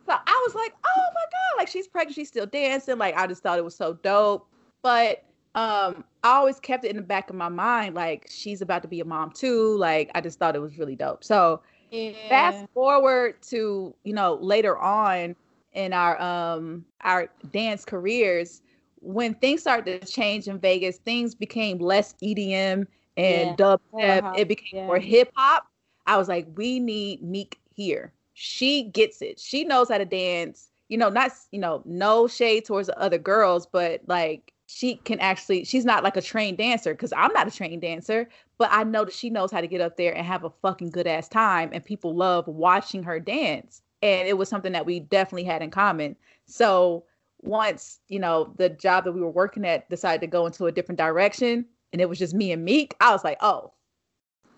So 0.08 0.18
I 0.28 0.46
was 0.48 0.56
like, 0.56 0.74
oh 0.86 1.06
my 1.14 1.22
God, 1.32 1.60
like 1.60 1.68
she's 1.68 1.88
pregnant, 1.88 2.16
she's 2.16 2.28
still 2.28 2.46
dancing. 2.46 2.98
Like 2.98 3.16
I 3.16 3.28
just 3.28 3.44
thought 3.44 3.58
it 3.58 3.64
was 3.64 3.76
so 3.76 3.94
dope. 3.94 4.48
But 4.82 5.24
um, 5.54 6.04
I 6.24 6.36
always 6.36 6.60
kept 6.60 6.86
it 6.86 6.90
in 6.90 6.96
the 6.96 7.02
back 7.02 7.30
of 7.30 7.36
my 7.36 7.50
mind, 7.50 7.94
like 7.96 8.28
she's 8.30 8.62
about 8.62 8.82
to 8.82 8.88
be 8.88 9.00
a 9.00 9.06
mom 9.06 9.32
too. 9.32 9.78
Like 9.78 10.10
I 10.16 10.22
just 10.22 10.40
thought 10.40 10.56
it 10.56 10.62
was 10.62 10.78
really 10.78 10.96
dope. 10.96 11.24
So 11.24 11.62
yeah. 11.92 12.14
fast 12.30 12.66
forward 12.74 13.42
to 13.44 13.94
you 14.04 14.14
know 14.14 14.40
later 14.42 14.78
on 14.78 15.36
in 15.74 15.94
our 15.94 16.20
um 16.22 16.84
our 17.02 17.30
dance 17.52 17.86
careers 17.86 18.62
when 19.02 19.34
things 19.36 19.62
started 19.62 20.02
to 20.02 20.08
change 20.08 20.48
in 20.48 20.60
Vegas, 20.60 20.98
things 20.98 21.36
became 21.36 21.80
less 21.80 22.14
EDM 22.24 22.86
and 23.18 23.50
yeah. 23.50 23.56
dub 23.56 23.82
step. 23.94 24.24
It 24.38 24.48
became 24.48 24.80
yeah. 24.80 24.86
more 24.86 25.00
hip 25.00 25.32
hop. 25.36 25.68
I 26.06 26.18
was 26.18 26.28
like, 26.28 26.48
we 26.56 26.80
need 26.80 27.22
Meek 27.22 27.60
here. 27.74 28.14
She 28.34 28.84
gets 28.84 29.22
it. 29.22 29.40
She 29.40 29.64
knows 29.64 29.90
how 29.90 29.98
to 29.98 30.06
dance. 30.06 30.70
You 30.88 30.98
know, 30.98 31.10
not 31.10 31.32
you 31.52 31.60
know, 31.60 31.82
no 31.86 32.28
shade 32.28 32.66
towards 32.66 32.88
the 32.88 33.00
other 33.00 33.18
girls, 33.18 33.66
but 33.66 34.02
like 34.08 34.54
she 34.68 34.96
can 34.96 35.20
actually. 35.20 35.64
She's 35.64 35.86
not 35.86 36.04
like 36.04 36.18
a 36.18 36.22
trained 36.22 36.58
dancer 36.58 36.94
because 36.94 37.14
I'm 37.14 37.34
not 37.34 37.48
a 37.48 37.52
trained 37.52 37.82
dancer, 37.82 38.30
but 38.62 38.70
I 38.72 38.84
know 38.84 39.06
that 39.06 39.14
she 39.16 39.32
knows 39.32 39.52
how 39.52 39.60
to 39.60 39.66
get 39.66 39.82
up 39.82 39.98
there 39.98 40.16
and 40.16 40.24
have 40.24 40.44
a 40.44 40.52
fucking 40.62 40.92
good 40.92 41.08
ass 41.08 41.28
time, 41.28 41.72
and 41.74 41.84
people 41.84 42.16
love 42.16 42.48
watching 42.48 43.02
her 43.02 43.20
dance. 43.20 43.82
And 44.04 44.28
it 44.28 44.38
was 44.38 44.50
something 44.50 44.72
that 44.74 44.86
we 44.86 45.00
definitely 45.00 45.46
had 45.46 45.64
in 45.64 45.72
common. 45.72 46.16
So 46.46 47.06
once 47.42 48.02
you 48.08 48.20
know 48.20 48.54
the 48.58 48.70
job 48.70 49.04
that 49.06 49.14
we 49.14 49.20
were 49.20 49.32
working 49.32 49.66
at 49.66 49.90
decided 49.90 50.22
to 50.22 50.28
go 50.28 50.46
into 50.46 50.68
a 50.68 50.72
different 50.72 51.00
direction 51.00 51.66
and 51.92 52.00
it 52.00 52.08
was 52.08 52.20
just 52.20 52.36
me 52.36 52.52
and 52.52 52.64
meek 52.64 52.94
i 53.02 53.12
was 53.12 53.24
like 53.24 53.36
oh 53.42 53.74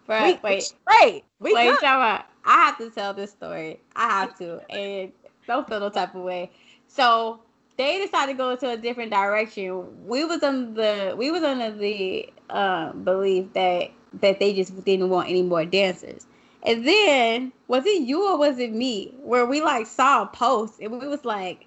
Bruh, 0.05 0.33
we, 0.33 0.39
wait. 0.43 0.73
great. 0.85 1.23
We 1.39 1.53
wait 1.53 1.69
i 1.81 2.55
have 2.55 2.77
to 2.79 2.89
tell 2.89 3.13
this 3.13 3.31
story. 3.31 3.79
I 3.95 4.09
have 4.09 4.37
to 4.39 4.59
and 4.69 5.13
don't 5.47 5.65
feel 5.65 5.79
no 5.79 5.89
type 5.89 6.13
of 6.13 6.23
way. 6.23 6.51
So 6.87 7.39
they 7.77 7.99
decided 7.99 8.33
to 8.33 8.37
go 8.37 8.51
into 8.51 8.69
a 8.69 8.77
different 8.77 9.11
direction. 9.11 10.05
We 10.05 10.25
was 10.25 10.43
on 10.43 10.73
the 10.73 11.15
we 11.17 11.31
was 11.31 11.43
under 11.43 11.71
the 11.71 12.31
uh, 12.53 12.93
belief 12.93 13.51
that 13.53 13.91
that 14.21 14.39
they 14.39 14.53
just 14.53 14.85
didn't 14.85 15.09
want 15.09 15.27
any 15.27 15.41
more 15.41 15.65
dancers. 15.65 16.27
And 16.65 16.87
then 16.87 17.51
was 17.67 17.85
it 17.85 18.03
you 18.03 18.25
or 18.25 18.37
was 18.37 18.59
it 18.59 18.71
me 18.71 19.13
where 19.21 19.45
we 19.45 19.61
like 19.61 19.87
saw 19.87 20.21
a 20.21 20.27
post 20.27 20.79
and 20.79 20.91
we 20.91 21.07
was 21.07 21.25
like 21.25 21.65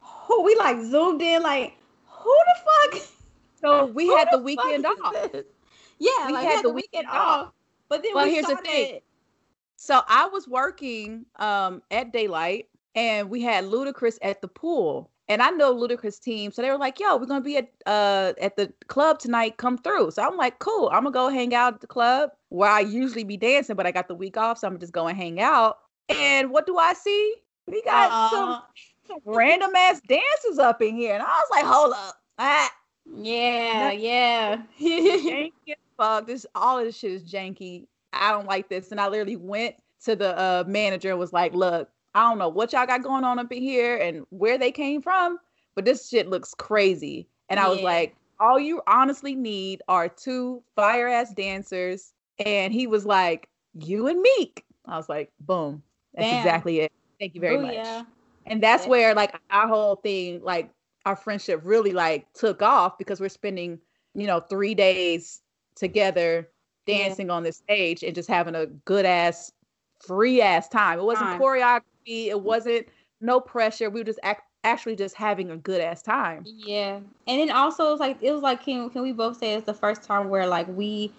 who 0.00 0.42
we 0.42 0.56
like 0.56 0.80
zoomed 0.82 1.22
in 1.22 1.42
like 1.42 1.76
who 2.06 2.34
the 2.34 2.90
fuck? 2.90 3.02
So 3.60 3.86
we 3.94 4.08
had 4.08 4.26
the, 4.32 4.38
the 4.38 4.42
weekend 4.42 4.84
off. 4.84 5.14
yeah 6.00 6.26
we 6.26 6.32
like, 6.32 6.44
had, 6.44 6.52
had, 6.52 6.64
the, 6.64 6.68
the 6.68 6.74
weekend, 6.74 7.06
weekend 7.06 7.06
off. 7.06 7.46
off 7.46 7.52
but 7.88 8.02
then 8.02 8.12
well 8.12 8.26
here's 8.26 8.44
started... 8.44 8.64
the 8.64 8.68
thing. 8.68 9.00
So 9.76 10.00
i 10.08 10.26
was 10.26 10.48
working 10.48 11.26
um 11.36 11.80
at 11.92 12.12
daylight 12.12 12.66
and 12.96 13.30
we 13.30 13.40
had 13.40 13.64
ludacris 13.64 14.18
at 14.22 14.42
the 14.42 14.48
pool 14.48 15.11
and 15.28 15.42
I 15.42 15.50
know 15.50 15.74
Ludacris 15.74 16.20
team, 16.20 16.50
so 16.52 16.62
they 16.62 16.70
were 16.70 16.78
like, 16.78 17.00
"Yo, 17.00 17.16
we're 17.16 17.26
gonna 17.26 17.40
be 17.40 17.56
at 17.56 17.68
uh 17.86 18.32
at 18.40 18.56
the 18.56 18.72
club 18.88 19.18
tonight. 19.18 19.56
Come 19.56 19.78
through." 19.78 20.10
So 20.10 20.22
I'm 20.22 20.36
like, 20.36 20.58
"Cool. 20.58 20.88
I'm 20.92 21.04
gonna 21.04 21.12
go 21.12 21.28
hang 21.28 21.54
out 21.54 21.74
at 21.74 21.80
the 21.80 21.86
club 21.86 22.30
where 22.48 22.70
I 22.70 22.80
usually 22.80 23.24
be 23.24 23.36
dancing, 23.36 23.76
but 23.76 23.86
I 23.86 23.92
got 23.92 24.08
the 24.08 24.14
week 24.14 24.36
off, 24.36 24.58
so 24.58 24.66
I'm 24.66 24.78
just 24.78 24.92
going 24.92 25.16
hang 25.16 25.40
out." 25.40 25.78
And 26.08 26.50
what 26.50 26.66
do 26.66 26.76
I 26.78 26.92
see? 26.94 27.34
We 27.66 27.82
got 27.82 28.10
uh, 28.12 28.60
some 29.08 29.20
random 29.24 29.74
ass 29.74 30.00
dancers 30.06 30.58
up 30.58 30.82
in 30.82 30.96
here. 30.96 31.14
And 31.14 31.22
I 31.22 31.26
was 31.26 31.48
like, 31.50 31.64
hold 31.64 31.92
up. 31.92 32.14
Ah. 32.38 32.72
Yeah, 33.16 33.90
yeah. 33.90 34.62
janky 34.80 35.74
fuck. 35.96 36.26
This 36.26 36.46
all 36.54 36.78
of 36.78 36.84
this 36.84 36.96
shit 36.96 37.12
is 37.12 37.24
janky. 37.24 37.86
I 38.12 38.30
don't 38.32 38.46
like 38.46 38.68
this. 38.68 38.90
And 38.90 39.00
I 39.00 39.08
literally 39.08 39.36
went 39.36 39.76
to 40.04 40.16
the 40.16 40.38
uh, 40.38 40.64
manager 40.66 41.10
and 41.10 41.18
was 41.18 41.32
like, 41.32 41.54
look, 41.54 41.88
I 42.14 42.28
don't 42.28 42.38
know 42.38 42.48
what 42.48 42.72
y'all 42.72 42.86
got 42.86 43.02
going 43.02 43.24
on 43.24 43.38
up 43.38 43.52
in 43.52 43.62
here 43.62 43.96
and 43.96 44.24
where 44.30 44.58
they 44.58 44.70
came 44.70 45.00
from, 45.02 45.38
but 45.74 45.84
this 45.84 46.08
shit 46.08 46.28
looks 46.28 46.54
crazy. 46.54 47.28
And 47.48 47.58
I 47.60 47.68
was 47.68 47.80
like, 47.80 48.16
all 48.40 48.58
you 48.58 48.82
honestly 48.86 49.34
need 49.34 49.82
are 49.88 50.08
two 50.08 50.62
fire 50.74 51.08
ass 51.08 51.32
dancers. 51.34 52.12
And 52.44 52.72
he 52.72 52.86
was 52.86 53.04
like, 53.04 53.48
you 53.74 54.06
and 54.08 54.20
Meek. 54.20 54.64
I 54.86 54.96
was 54.96 55.08
like, 55.08 55.30
boom. 55.40 55.82
That's 56.14 56.28
Damn. 56.28 56.38
exactly 56.38 56.80
it. 56.80 56.92
Thank 57.20 57.34
you 57.34 57.40
very 57.40 57.56
Ooh, 57.56 57.62
much. 57.62 57.74
Yeah 57.74 58.02
and 58.46 58.62
that's 58.62 58.86
where 58.86 59.14
like 59.14 59.34
our 59.50 59.68
whole 59.68 59.96
thing 59.96 60.40
like 60.42 60.70
our 61.06 61.16
friendship 61.16 61.60
really 61.64 61.92
like 61.92 62.26
took 62.32 62.62
off 62.62 62.98
because 62.98 63.20
we're 63.20 63.28
spending 63.28 63.78
you 64.14 64.26
know 64.26 64.40
three 64.40 64.74
days 64.74 65.42
together 65.74 66.48
dancing 66.86 67.28
yeah. 67.28 67.32
on 67.32 67.42
this 67.42 67.56
stage 67.56 68.02
and 68.02 68.14
just 68.14 68.28
having 68.28 68.54
a 68.54 68.66
good 68.84 69.04
ass 69.04 69.52
free 70.00 70.40
ass 70.42 70.68
time 70.68 70.98
it 70.98 71.04
wasn't 71.04 71.24
time. 71.24 71.38
Choreography 72.06 72.26
it 72.28 72.40
wasn't 72.40 72.86
no 73.20 73.40
pressure 73.40 73.90
we 73.90 74.00
were 74.00 74.04
just 74.04 74.20
act- 74.22 74.48
actually 74.64 74.96
just 74.96 75.14
having 75.14 75.50
a 75.50 75.56
good 75.56 75.80
ass 75.80 76.02
time 76.02 76.44
yeah 76.46 76.98
and 77.26 77.40
then 77.40 77.50
also 77.50 77.88
it 77.88 77.90
was 77.90 78.00
like 78.00 78.18
it 78.22 78.32
was 78.32 78.42
like 78.42 78.62
can, 78.62 78.88
can 78.90 79.02
we 79.02 79.12
both 79.12 79.36
say 79.36 79.54
it's 79.54 79.66
the 79.66 79.74
first 79.74 80.02
time 80.02 80.28
where 80.28 80.46
like 80.46 80.66
we 80.68 81.12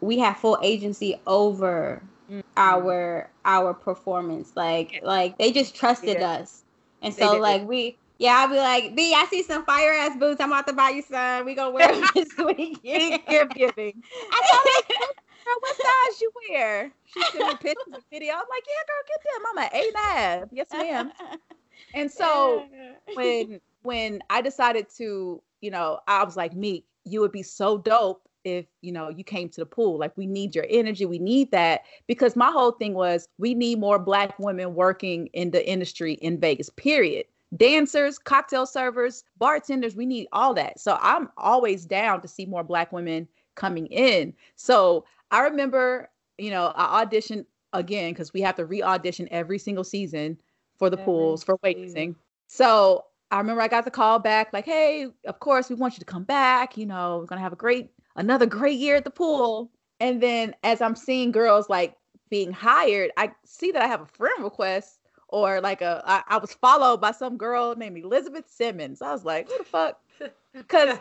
we 0.00 0.18
have 0.18 0.36
full 0.36 0.58
agency 0.62 1.20
over 1.26 2.02
mm-hmm. 2.30 2.40
our 2.56 3.30
our 3.44 3.74
performance. 3.74 4.52
Like 4.54 5.00
like 5.02 5.38
they 5.38 5.52
just 5.52 5.74
trusted 5.74 6.18
yeah. 6.20 6.30
us. 6.30 6.62
And 7.02 7.14
so 7.14 7.36
like 7.36 7.66
we 7.66 7.96
yeah, 8.18 8.36
I'll 8.38 8.48
be 8.48 8.56
like, 8.56 8.96
B, 8.96 9.12
I 9.14 9.26
see 9.26 9.42
some 9.42 9.64
fire 9.66 9.92
ass 9.92 10.16
boots. 10.16 10.40
I'm 10.40 10.50
about 10.50 10.66
to 10.68 10.72
buy 10.72 10.88
you 10.88 11.02
some. 11.02 11.44
We 11.44 11.54
gonna 11.54 11.70
wear 11.70 11.92
them 11.92 12.08
this 12.14 12.34
weekend. 12.38 13.22
Giving. 13.54 14.02
I 14.32 14.48
told 14.50 15.12
girl, 15.46 15.56
what 15.60 15.76
size 15.76 16.20
you 16.20 16.30
wear? 16.50 16.92
She 17.04 17.22
sent 17.22 17.46
me 17.46 17.54
pictures 17.54 17.94
and 17.94 18.02
video. 18.10 18.34
I'm 18.34 18.40
like, 18.50 18.64
yeah, 18.66 18.82
girl, 18.86 19.02
get 19.08 19.20
them. 19.24 19.42
I'm 19.50 19.58
an 19.58 19.70
eight 19.72 19.86
and 19.88 19.96
a 19.96 20.18
half. 20.18 20.48
Yes, 20.52 20.68
ma'am. 20.72 21.12
And 21.94 22.10
so 22.10 22.64
when 23.14 23.60
when 23.82 24.22
I 24.30 24.40
decided 24.42 24.88
to, 24.96 25.42
you 25.60 25.70
know, 25.70 26.00
I 26.08 26.24
was 26.24 26.36
like, 26.36 26.54
me, 26.54 26.84
you 27.04 27.20
would 27.20 27.32
be 27.32 27.42
so 27.42 27.78
dope 27.78 28.22
if 28.44 28.66
you 28.80 28.92
know 28.92 29.08
you 29.08 29.24
came 29.24 29.48
to 29.48 29.60
the 29.60 29.66
pool 29.66 29.98
like 29.98 30.16
we 30.16 30.24
need 30.24 30.54
your 30.54 30.66
energy 30.70 31.04
we 31.04 31.18
need 31.18 31.50
that 31.50 31.80
because 32.06 32.36
my 32.36 32.48
whole 32.48 32.70
thing 32.70 32.94
was 32.94 33.28
we 33.38 33.54
need 33.54 33.80
more 33.80 33.98
black 33.98 34.38
women 34.38 34.72
working 34.74 35.26
in 35.32 35.50
the 35.50 35.68
industry 35.68 36.12
in 36.14 36.38
vegas 36.38 36.70
period 36.70 37.26
dancers 37.56 38.20
cocktail 38.20 38.64
servers 38.64 39.24
bartenders 39.38 39.96
we 39.96 40.06
need 40.06 40.28
all 40.32 40.54
that 40.54 40.78
so 40.78 40.96
i'm 41.00 41.28
always 41.36 41.84
down 41.84 42.20
to 42.20 42.28
see 42.28 42.46
more 42.46 42.62
black 42.62 42.92
women 42.92 43.26
coming 43.56 43.86
in 43.86 44.32
so 44.54 45.04
i 45.30 45.40
remember 45.40 46.08
you 46.38 46.50
know 46.50 46.72
i 46.76 47.04
auditioned 47.04 47.44
again 47.72 48.12
because 48.12 48.32
we 48.32 48.40
have 48.40 48.54
to 48.54 48.64
re-audition 48.64 49.28
every 49.30 49.58
single 49.58 49.84
season 49.84 50.38
for 50.78 50.88
the 50.88 50.96
every 50.96 51.04
pools 51.04 51.42
for 51.42 51.58
waiting 51.62 52.14
so 52.46 53.04
I 53.30 53.38
remember 53.38 53.60
I 53.60 53.68
got 53.68 53.84
the 53.84 53.90
call 53.90 54.18
back, 54.18 54.52
like, 54.52 54.64
hey, 54.64 55.08
of 55.26 55.40
course, 55.40 55.68
we 55.68 55.74
want 55.74 55.94
you 55.94 55.98
to 55.98 56.04
come 56.04 56.24
back. 56.24 56.76
You 56.76 56.86
know, 56.86 57.18
we're 57.18 57.26
going 57.26 57.38
to 57.38 57.42
have 57.42 57.52
a 57.52 57.56
great 57.56 57.90
another 58.14 58.46
great 58.46 58.78
year 58.78 58.96
at 58.96 59.04
the 59.04 59.10
pool. 59.10 59.70
And 60.00 60.22
then 60.22 60.54
as 60.62 60.80
I'm 60.80 60.94
seeing 60.94 61.32
girls 61.32 61.68
like 61.68 61.96
being 62.30 62.52
hired, 62.52 63.10
I 63.16 63.32
see 63.44 63.72
that 63.72 63.82
I 63.82 63.86
have 63.88 64.00
a 64.00 64.06
friend 64.06 64.44
request 64.44 65.00
or 65.28 65.60
like 65.60 65.82
a 65.82 66.02
I, 66.06 66.22
I 66.28 66.38
was 66.38 66.54
followed 66.54 67.00
by 67.00 67.10
some 67.10 67.36
girl 67.36 67.74
named 67.76 67.98
Elizabeth 67.98 68.48
Simmons. 68.48 69.02
I 69.02 69.12
was 69.12 69.24
like, 69.24 69.50
who 69.50 69.58
the 69.58 69.64
fuck? 69.64 70.00
Because 70.54 70.98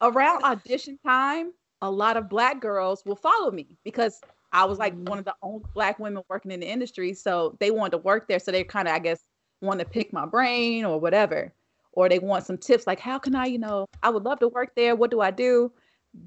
around 0.00 0.44
audition 0.44 0.98
time, 1.04 1.52
a 1.80 1.90
lot 1.90 2.16
of 2.16 2.28
black 2.28 2.60
girls 2.60 3.02
will 3.04 3.16
follow 3.16 3.50
me 3.50 3.78
because 3.84 4.20
I 4.52 4.64
was 4.64 4.78
like 4.78 4.94
one 5.08 5.18
of 5.18 5.24
the 5.24 5.34
only 5.42 5.64
black 5.74 5.98
women 5.98 6.22
working 6.28 6.50
in 6.50 6.60
the 6.60 6.68
industry. 6.68 7.14
So 7.14 7.56
they 7.60 7.70
wanted 7.70 7.92
to 7.92 7.98
work 7.98 8.28
there. 8.28 8.38
So 8.38 8.52
they 8.52 8.64
kind 8.64 8.88
of, 8.88 8.94
I 8.94 8.98
guess, 8.98 9.24
want 9.60 9.80
to 9.80 9.86
pick 9.86 10.12
my 10.12 10.26
brain 10.26 10.84
or 10.84 11.00
whatever. 11.00 11.52
Or 11.92 12.08
they 12.08 12.18
want 12.18 12.46
some 12.46 12.56
tips 12.56 12.86
like, 12.86 13.00
how 13.00 13.18
can 13.18 13.34
I, 13.34 13.46
you 13.46 13.58
know, 13.58 13.86
I 14.02 14.10
would 14.10 14.24
love 14.24 14.38
to 14.40 14.48
work 14.48 14.74
there. 14.74 14.96
What 14.96 15.10
do 15.10 15.20
I 15.20 15.30
do? 15.30 15.72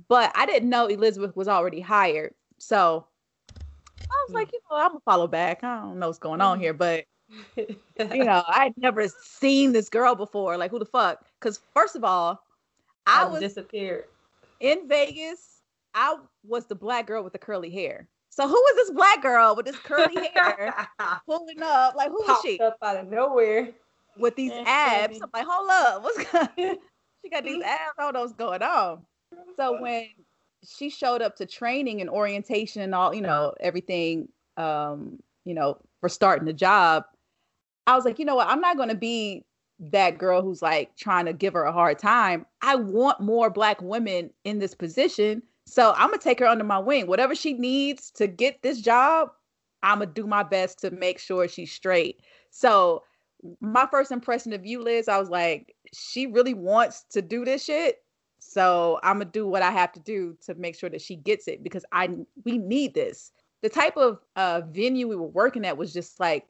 but 0.08 0.32
I 0.36 0.46
didn't 0.46 0.70
know 0.70 0.88
Elizabeth 0.88 1.36
was 1.36 1.48
already 1.48 1.80
hired. 1.80 2.34
So 2.58 3.06
I 4.02 4.26
was 4.28 4.34
like, 4.34 4.52
you 4.52 4.60
know, 4.70 4.78
I'm 4.78 4.90
gonna 4.90 5.00
follow 5.06 5.28
back. 5.28 5.64
I 5.64 5.82
don't 5.82 6.00
know 6.00 6.08
what's 6.08 6.20
going 6.20 6.42
on 6.42 6.60
here, 6.60 6.74
but 6.74 7.06
you 7.56 7.76
know, 8.00 8.44
I'd 8.48 8.74
never 8.78 9.08
seen 9.08 9.72
this 9.72 9.90
girl 9.90 10.16
before. 10.16 10.58
Like, 10.58 10.72
who 10.72 10.80
the 10.80 10.86
fuck? 10.86 11.26
Because 11.40 11.60
first 11.74 11.96
of 11.96 12.04
all, 12.04 12.42
I, 13.06 13.24
I 13.24 13.26
was 13.26 13.40
disappeared 13.40 14.06
in 14.60 14.88
Vegas. 14.88 15.62
I 15.94 16.18
was 16.44 16.66
the 16.66 16.76
black 16.76 17.08
girl 17.08 17.24
with 17.24 17.34
the 17.34 17.40
curly 17.40 17.70
hair. 17.70 18.08
So 18.30 18.48
who 18.48 18.54
was 18.54 18.76
this 18.76 18.92
black 18.92 19.22
girl 19.22 19.56
with 19.56 19.66
this 19.66 19.78
curly 19.78 20.28
hair 20.36 20.74
pulling 21.26 21.62
up? 21.64 21.96
Like, 21.96 22.10
who 22.10 22.22
was 22.28 22.40
she? 22.44 22.60
Up 22.60 22.78
out 22.82 22.98
of 22.98 23.08
nowhere 23.08 23.70
with 24.18 24.36
these 24.36 24.52
abs. 24.66 25.20
I'm 25.22 25.30
like, 25.34 25.46
hold 25.48 25.70
up, 25.70 26.04
what's 26.04 26.32
going? 26.32 26.78
she 27.22 27.30
got 27.30 27.46
these 27.46 27.64
abs. 27.64 27.94
I 27.98 28.04
don't 28.04 28.14
know 28.14 28.22
what's 28.22 28.34
going 28.34 28.62
on 28.62 29.06
so 29.58 29.82
when 29.82 30.08
she 30.68 30.90
showed 30.90 31.22
up 31.22 31.36
to 31.38 31.46
training 31.46 32.02
and 32.02 32.10
orientation 32.10 32.82
and 32.82 32.96
all, 32.96 33.14
you 33.14 33.22
know, 33.22 33.54
everything, 33.60 34.28
um, 34.58 35.20
you 35.44 35.54
know, 35.54 35.78
for 36.00 36.10
starting 36.10 36.46
the 36.46 36.54
job, 36.54 37.04
I 37.88 37.96
was 37.96 38.06
like, 38.06 38.20
you 38.20 38.26
know 38.26 38.36
what? 38.36 38.48
I'm 38.48 38.62
not 38.62 38.78
going 38.78 38.90
to 38.90 38.96
be 38.96 39.44
that 39.80 40.18
girl 40.18 40.42
who's 40.42 40.62
like 40.62 40.96
trying 40.96 41.26
to 41.26 41.34
give 41.34 41.54
her 41.54 41.64
a 41.64 41.72
hard 41.72 42.00
time. 42.00 42.46
I 42.62 42.76
want 42.76 43.20
more 43.20 43.50
black 43.50 43.82
women 43.82 44.30
in 44.44 44.60
this 44.60 44.74
position. 44.74 45.44
So 45.66 45.94
I'm 45.98 46.12
to 46.12 46.18
take 46.18 46.40
her 46.40 46.48
under 46.48 46.64
my 46.64 46.80
wing. 46.80 47.08
Whatever 47.08 47.36
she 47.36 47.54
needs 47.54 48.12
to 48.12 48.28
get 48.28 48.62
this 48.62 48.82
job, 48.82 49.30
I'm 49.84 50.00
to 50.00 50.06
do 50.06 50.28
my 50.28 50.44
best 50.44 50.80
to 50.80 50.92
make 50.92 51.20
sure 51.20 51.48
she's 51.48 51.72
straight. 51.72 52.22
So 52.52 53.04
my 53.60 53.88
first 53.92 54.12
impression 54.12 54.54
of 54.54 54.66
you, 54.66 54.82
Liz, 54.82 55.08
I 55.08 55.18
was 55.20 55.30
like, 55.30 55.76
she 55.94 56.26
really 56.28 56.54
wants 56.54 57.04
to 57.12 57.22
do 57.22 57.46
this 57.46 57.64
shit. 57.64 57.98
So 58.40 59.00
I'm 59.04 59.20
gonna 59.20 59.26
do 59.32 59.48
what 59.48 59.62
I 59.64 59.72
have 59.72 59.92
to 59.94 60.00
do 60.00 60.38
to 60.46 60.56
make 60.56 60.76
sure 60.76 60.90
that 60.90 61.02
she 61.02 61.16
gets 61.16 61.48
it 61.48 61.64
because 61.64 61.84
I 61.92 62.10
we 62.44 62.58
need 62.58 62.94
this. 62.94 63.32
the 63.66 63.70
type 63.70 63.98
of 63.98 64.20
uh, 64.36 64.62
venue 64.70 65.08
we 65.08 65.16
were 65.16 65.26
working 65.26 65.66
at 65.66 65.76
was 65.76 65.92
just 65.92 66.20
like 66.20 66.46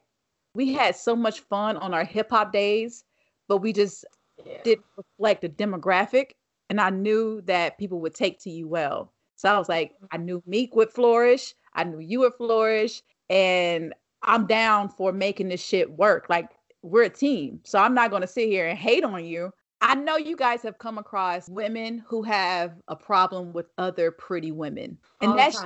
we 0.54 0.74
had 0.74 0.94
so 0.94 1.16
much 1.16 1.40
fun 1.40 1.78
on 1.78 1.94
our 1.94 2.04
hip 2.04 2.28
hop 2.28 2.52
days, 2.52 3.04
but 3.48 3.58
we 3.58 3.72
just 3.72 4.04
yeah. 4.44 4.62
didn't 4.64 4.86
reflect 4.96 5.42
the 5.42 5.48
demographic. 5.48 6.32
And 6.68 6.80
I 6.80 6.90
knew 6.90 7.42
that 7.42 7.78
people 7.78 8.00
would 8.00 8.14
take 8.14 8.40
to 8.40 8.50
you 8.50 8.66
well. 8.68 9.12
So 9.36 9.48
I 9.48 9.58
was 9.58 9.68
like, 9.68 9.92
mm-hmm. 9.92 10.06
I 10.12 10.16
knew 10.16 10.42
Meek 10.46 10.74
would 10.74 10.90
flourish. 10.90 11.54
I 11.74 11.84
knew 11.84 12.00
you 12.00 12.20
would 12.20 12.34
flourish. 12.34 13.02
And 13.30 13.94
I'm 14.22 14.46
down 14.46 14.88
for 14.88 15.12
making 15.12 15.48
this 15.48 15.62
shit 15.62 15.90
work. 15.90 16.26
Like 16.28 16.50
we're 16.82 17.04
a 17.04 17.10
team. 17.10 17.60
So 17.64 17.78
I'm 17.78 17.94
not 17.94 18.10
going 18.10 18.22
to 18.22 18.28
sit 18.28 18.48
here 18.48 18.66
and 18.66 18.78
hate 18.78 19.04
on 19.04 19.24
you. 19.24 19.52
I 19.82 19.94
know 19.94 20.16
you 20.16 20.36
guys 20.36 20.62
have 20.62 20.78
come 20.78 20.98
across 20.98 21.48
women 21.48 22.02
who 22.06 22.22
have 22.22 22.74
a 22.88 22.96
problem 22.96 23.52
with 23.52 23.66
other 23.78 24.10
pretty 24.10 24.50
women. 24.50 24.98
And 25.20 25.32
All 25.32 25.36
that's 25.36 25.62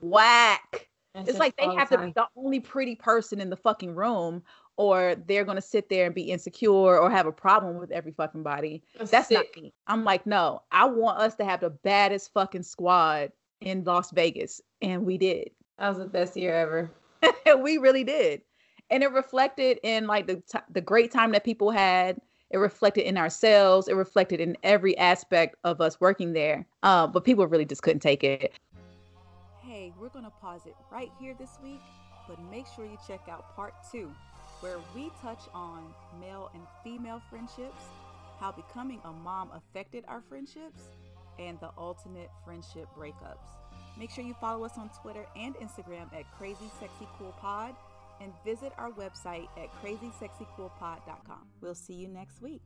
whack. 0.00 0.88
That's 1.14 1.30
it's 1.30 1.38
like 1.38 1.56
they 1.56 1.74
have 1.74 1.88
to 1.90 1.98
be 1.98 2.12
the 2.14 2.26
only 2.36 2.60
pretty 2.60 2.94
person 2.94 3.40
in 3.40 3.50
the 3.50 3.56
fucking 3.56 3.94
room, 3.94 4.42
or 4.78 5.16
they're 5.26 5.44
gonna 5.44 5.60
sit 5.60 5.90
there 5.90 6.06
and 6.06 6.14
be 6.14 6.22
insecure 6.22 6.70
or 6.98 7.10
have 7.10 7.26
a 7.26 7.32
problem 7.32 7.76
with 7.78 7.90
every 7.90 8.12
fucking 8.12 8.44
body. 8.44 8.82
That's, 8.96 9.10
that's 9.10 9.30
not 9.30 9.44
me. 9.56 9.74
I'm 9.88 10.04
like, 10.04 10.24
no, 10.24 10.62
I 10.72 10.86
want 10.86 11.18
us 11.18 11.34
to 11.34 11.44
have 11.44 11.60
the 11.60 11.70
baddest 11.70 12.32
fucking 12.32 12.62
squad 12.62 13.32
in 13.60 13.84
Las 13.84 14.12
Vegas. 14.12 14.62
And 14.80 15.04
we 15.04 15.18
did. 15.18 15.50
That 15.78 15.90
was 15.90 15.98
the 15.98 16.06
best 16.06 16.36
year 16.36 16.54
ever. 16.54 16.90
we 17.60 17.78
really 17.78 18.04
did. 18.04 18.42
And 18.90 19.02
it 19.02 19.12
reflected 19.12 19.80
in 19.82 20.06
like 20.06 20.28
the 20.28 20.36
t- 20.36 20.64
the 20.70 20.80
great 20.80 21.10
time 21.10 21.32
that 21.32 21.44
people 21.44 21.70
had. 21.70 22.20
It 22.50 22.58
reflected 22.58 23.02
in 23.02 23.18
ourselves. 23.18 23.88
It 23.88 23.94
reflected 23.94 24.40
in 24.40 24.56
every 24.62 24.96
aspect 24.96 25.56
of 25.64 25.80
us 25.80 26.00
working 26.00 26.32
there. 26.32 26.66
Uh, 26.82 27.06
but 27.06 27.24
people 27.24 27.46
really 27.46 27.66
just 27.66 27.82
couldn't 27.82 28.00
take 28.00 28.24
it. 28.24 28.54
Hey, 29.60 29.92
we're 30.00 30.08
going 30.08 30.24
to 30.24 30.30
pause 30.30 30.62
it 30.64 30.74
right 30.90 31.10
here 31.20 31.34
this 31.38 31.58
week, 31.62 31.80
but 32.26 32.40
make 32.50 32.64
sure 32.74 32.86
you 32.86 32.96
check 33.06 33.20
out 33.28 33.54
part 33.54 33.74
two, 33.92 34.10
where 34.60 34.78
we 34.94 35.10
touch 35.22 35.40
on 35.54 35.84
male 36.20 36.50
and 36.54 36.62
female 36.82 37.22
friendships, 37.30 37.84
how 38.40 38.52
becoming 38.52 39.00
a 39.04 39.12
mom 39.12 39.50
affected 39.54 40.04
our 40.08 40.22
friendships, 40.28 40.82
and 41.38 41.58
the 41.60 41.70
ultimate 41.78 42.30
friendship 42.44 42.88
breakups. 42.98 43.46
Make 43.98 44.10
sure 44.10 44.24
you 44.24 44.34
follow 44.40 44.64
us 44.64 44.72
on 44.76 44.90
Twitter 45.02 45.26
and 45.36 45.54
Instagram 45.56 46.12
at 46.12 46.30
Crazy 46.36 46.70
Sexy 46.78 47.06
Cool 47.18 47.34
Pod 47.40 47.74
and 48.20 48.32
visit 48.44 48.72
our 48.78 48.90
website 48.90 49.48
at 49.56 49.70
crazysexycoolpod.com. 49.82 51.46
We'll 51.60 51.74
see 51.74 51.94
you 51.94 52.08
next 52.08 52.42
week. 52.42 52.62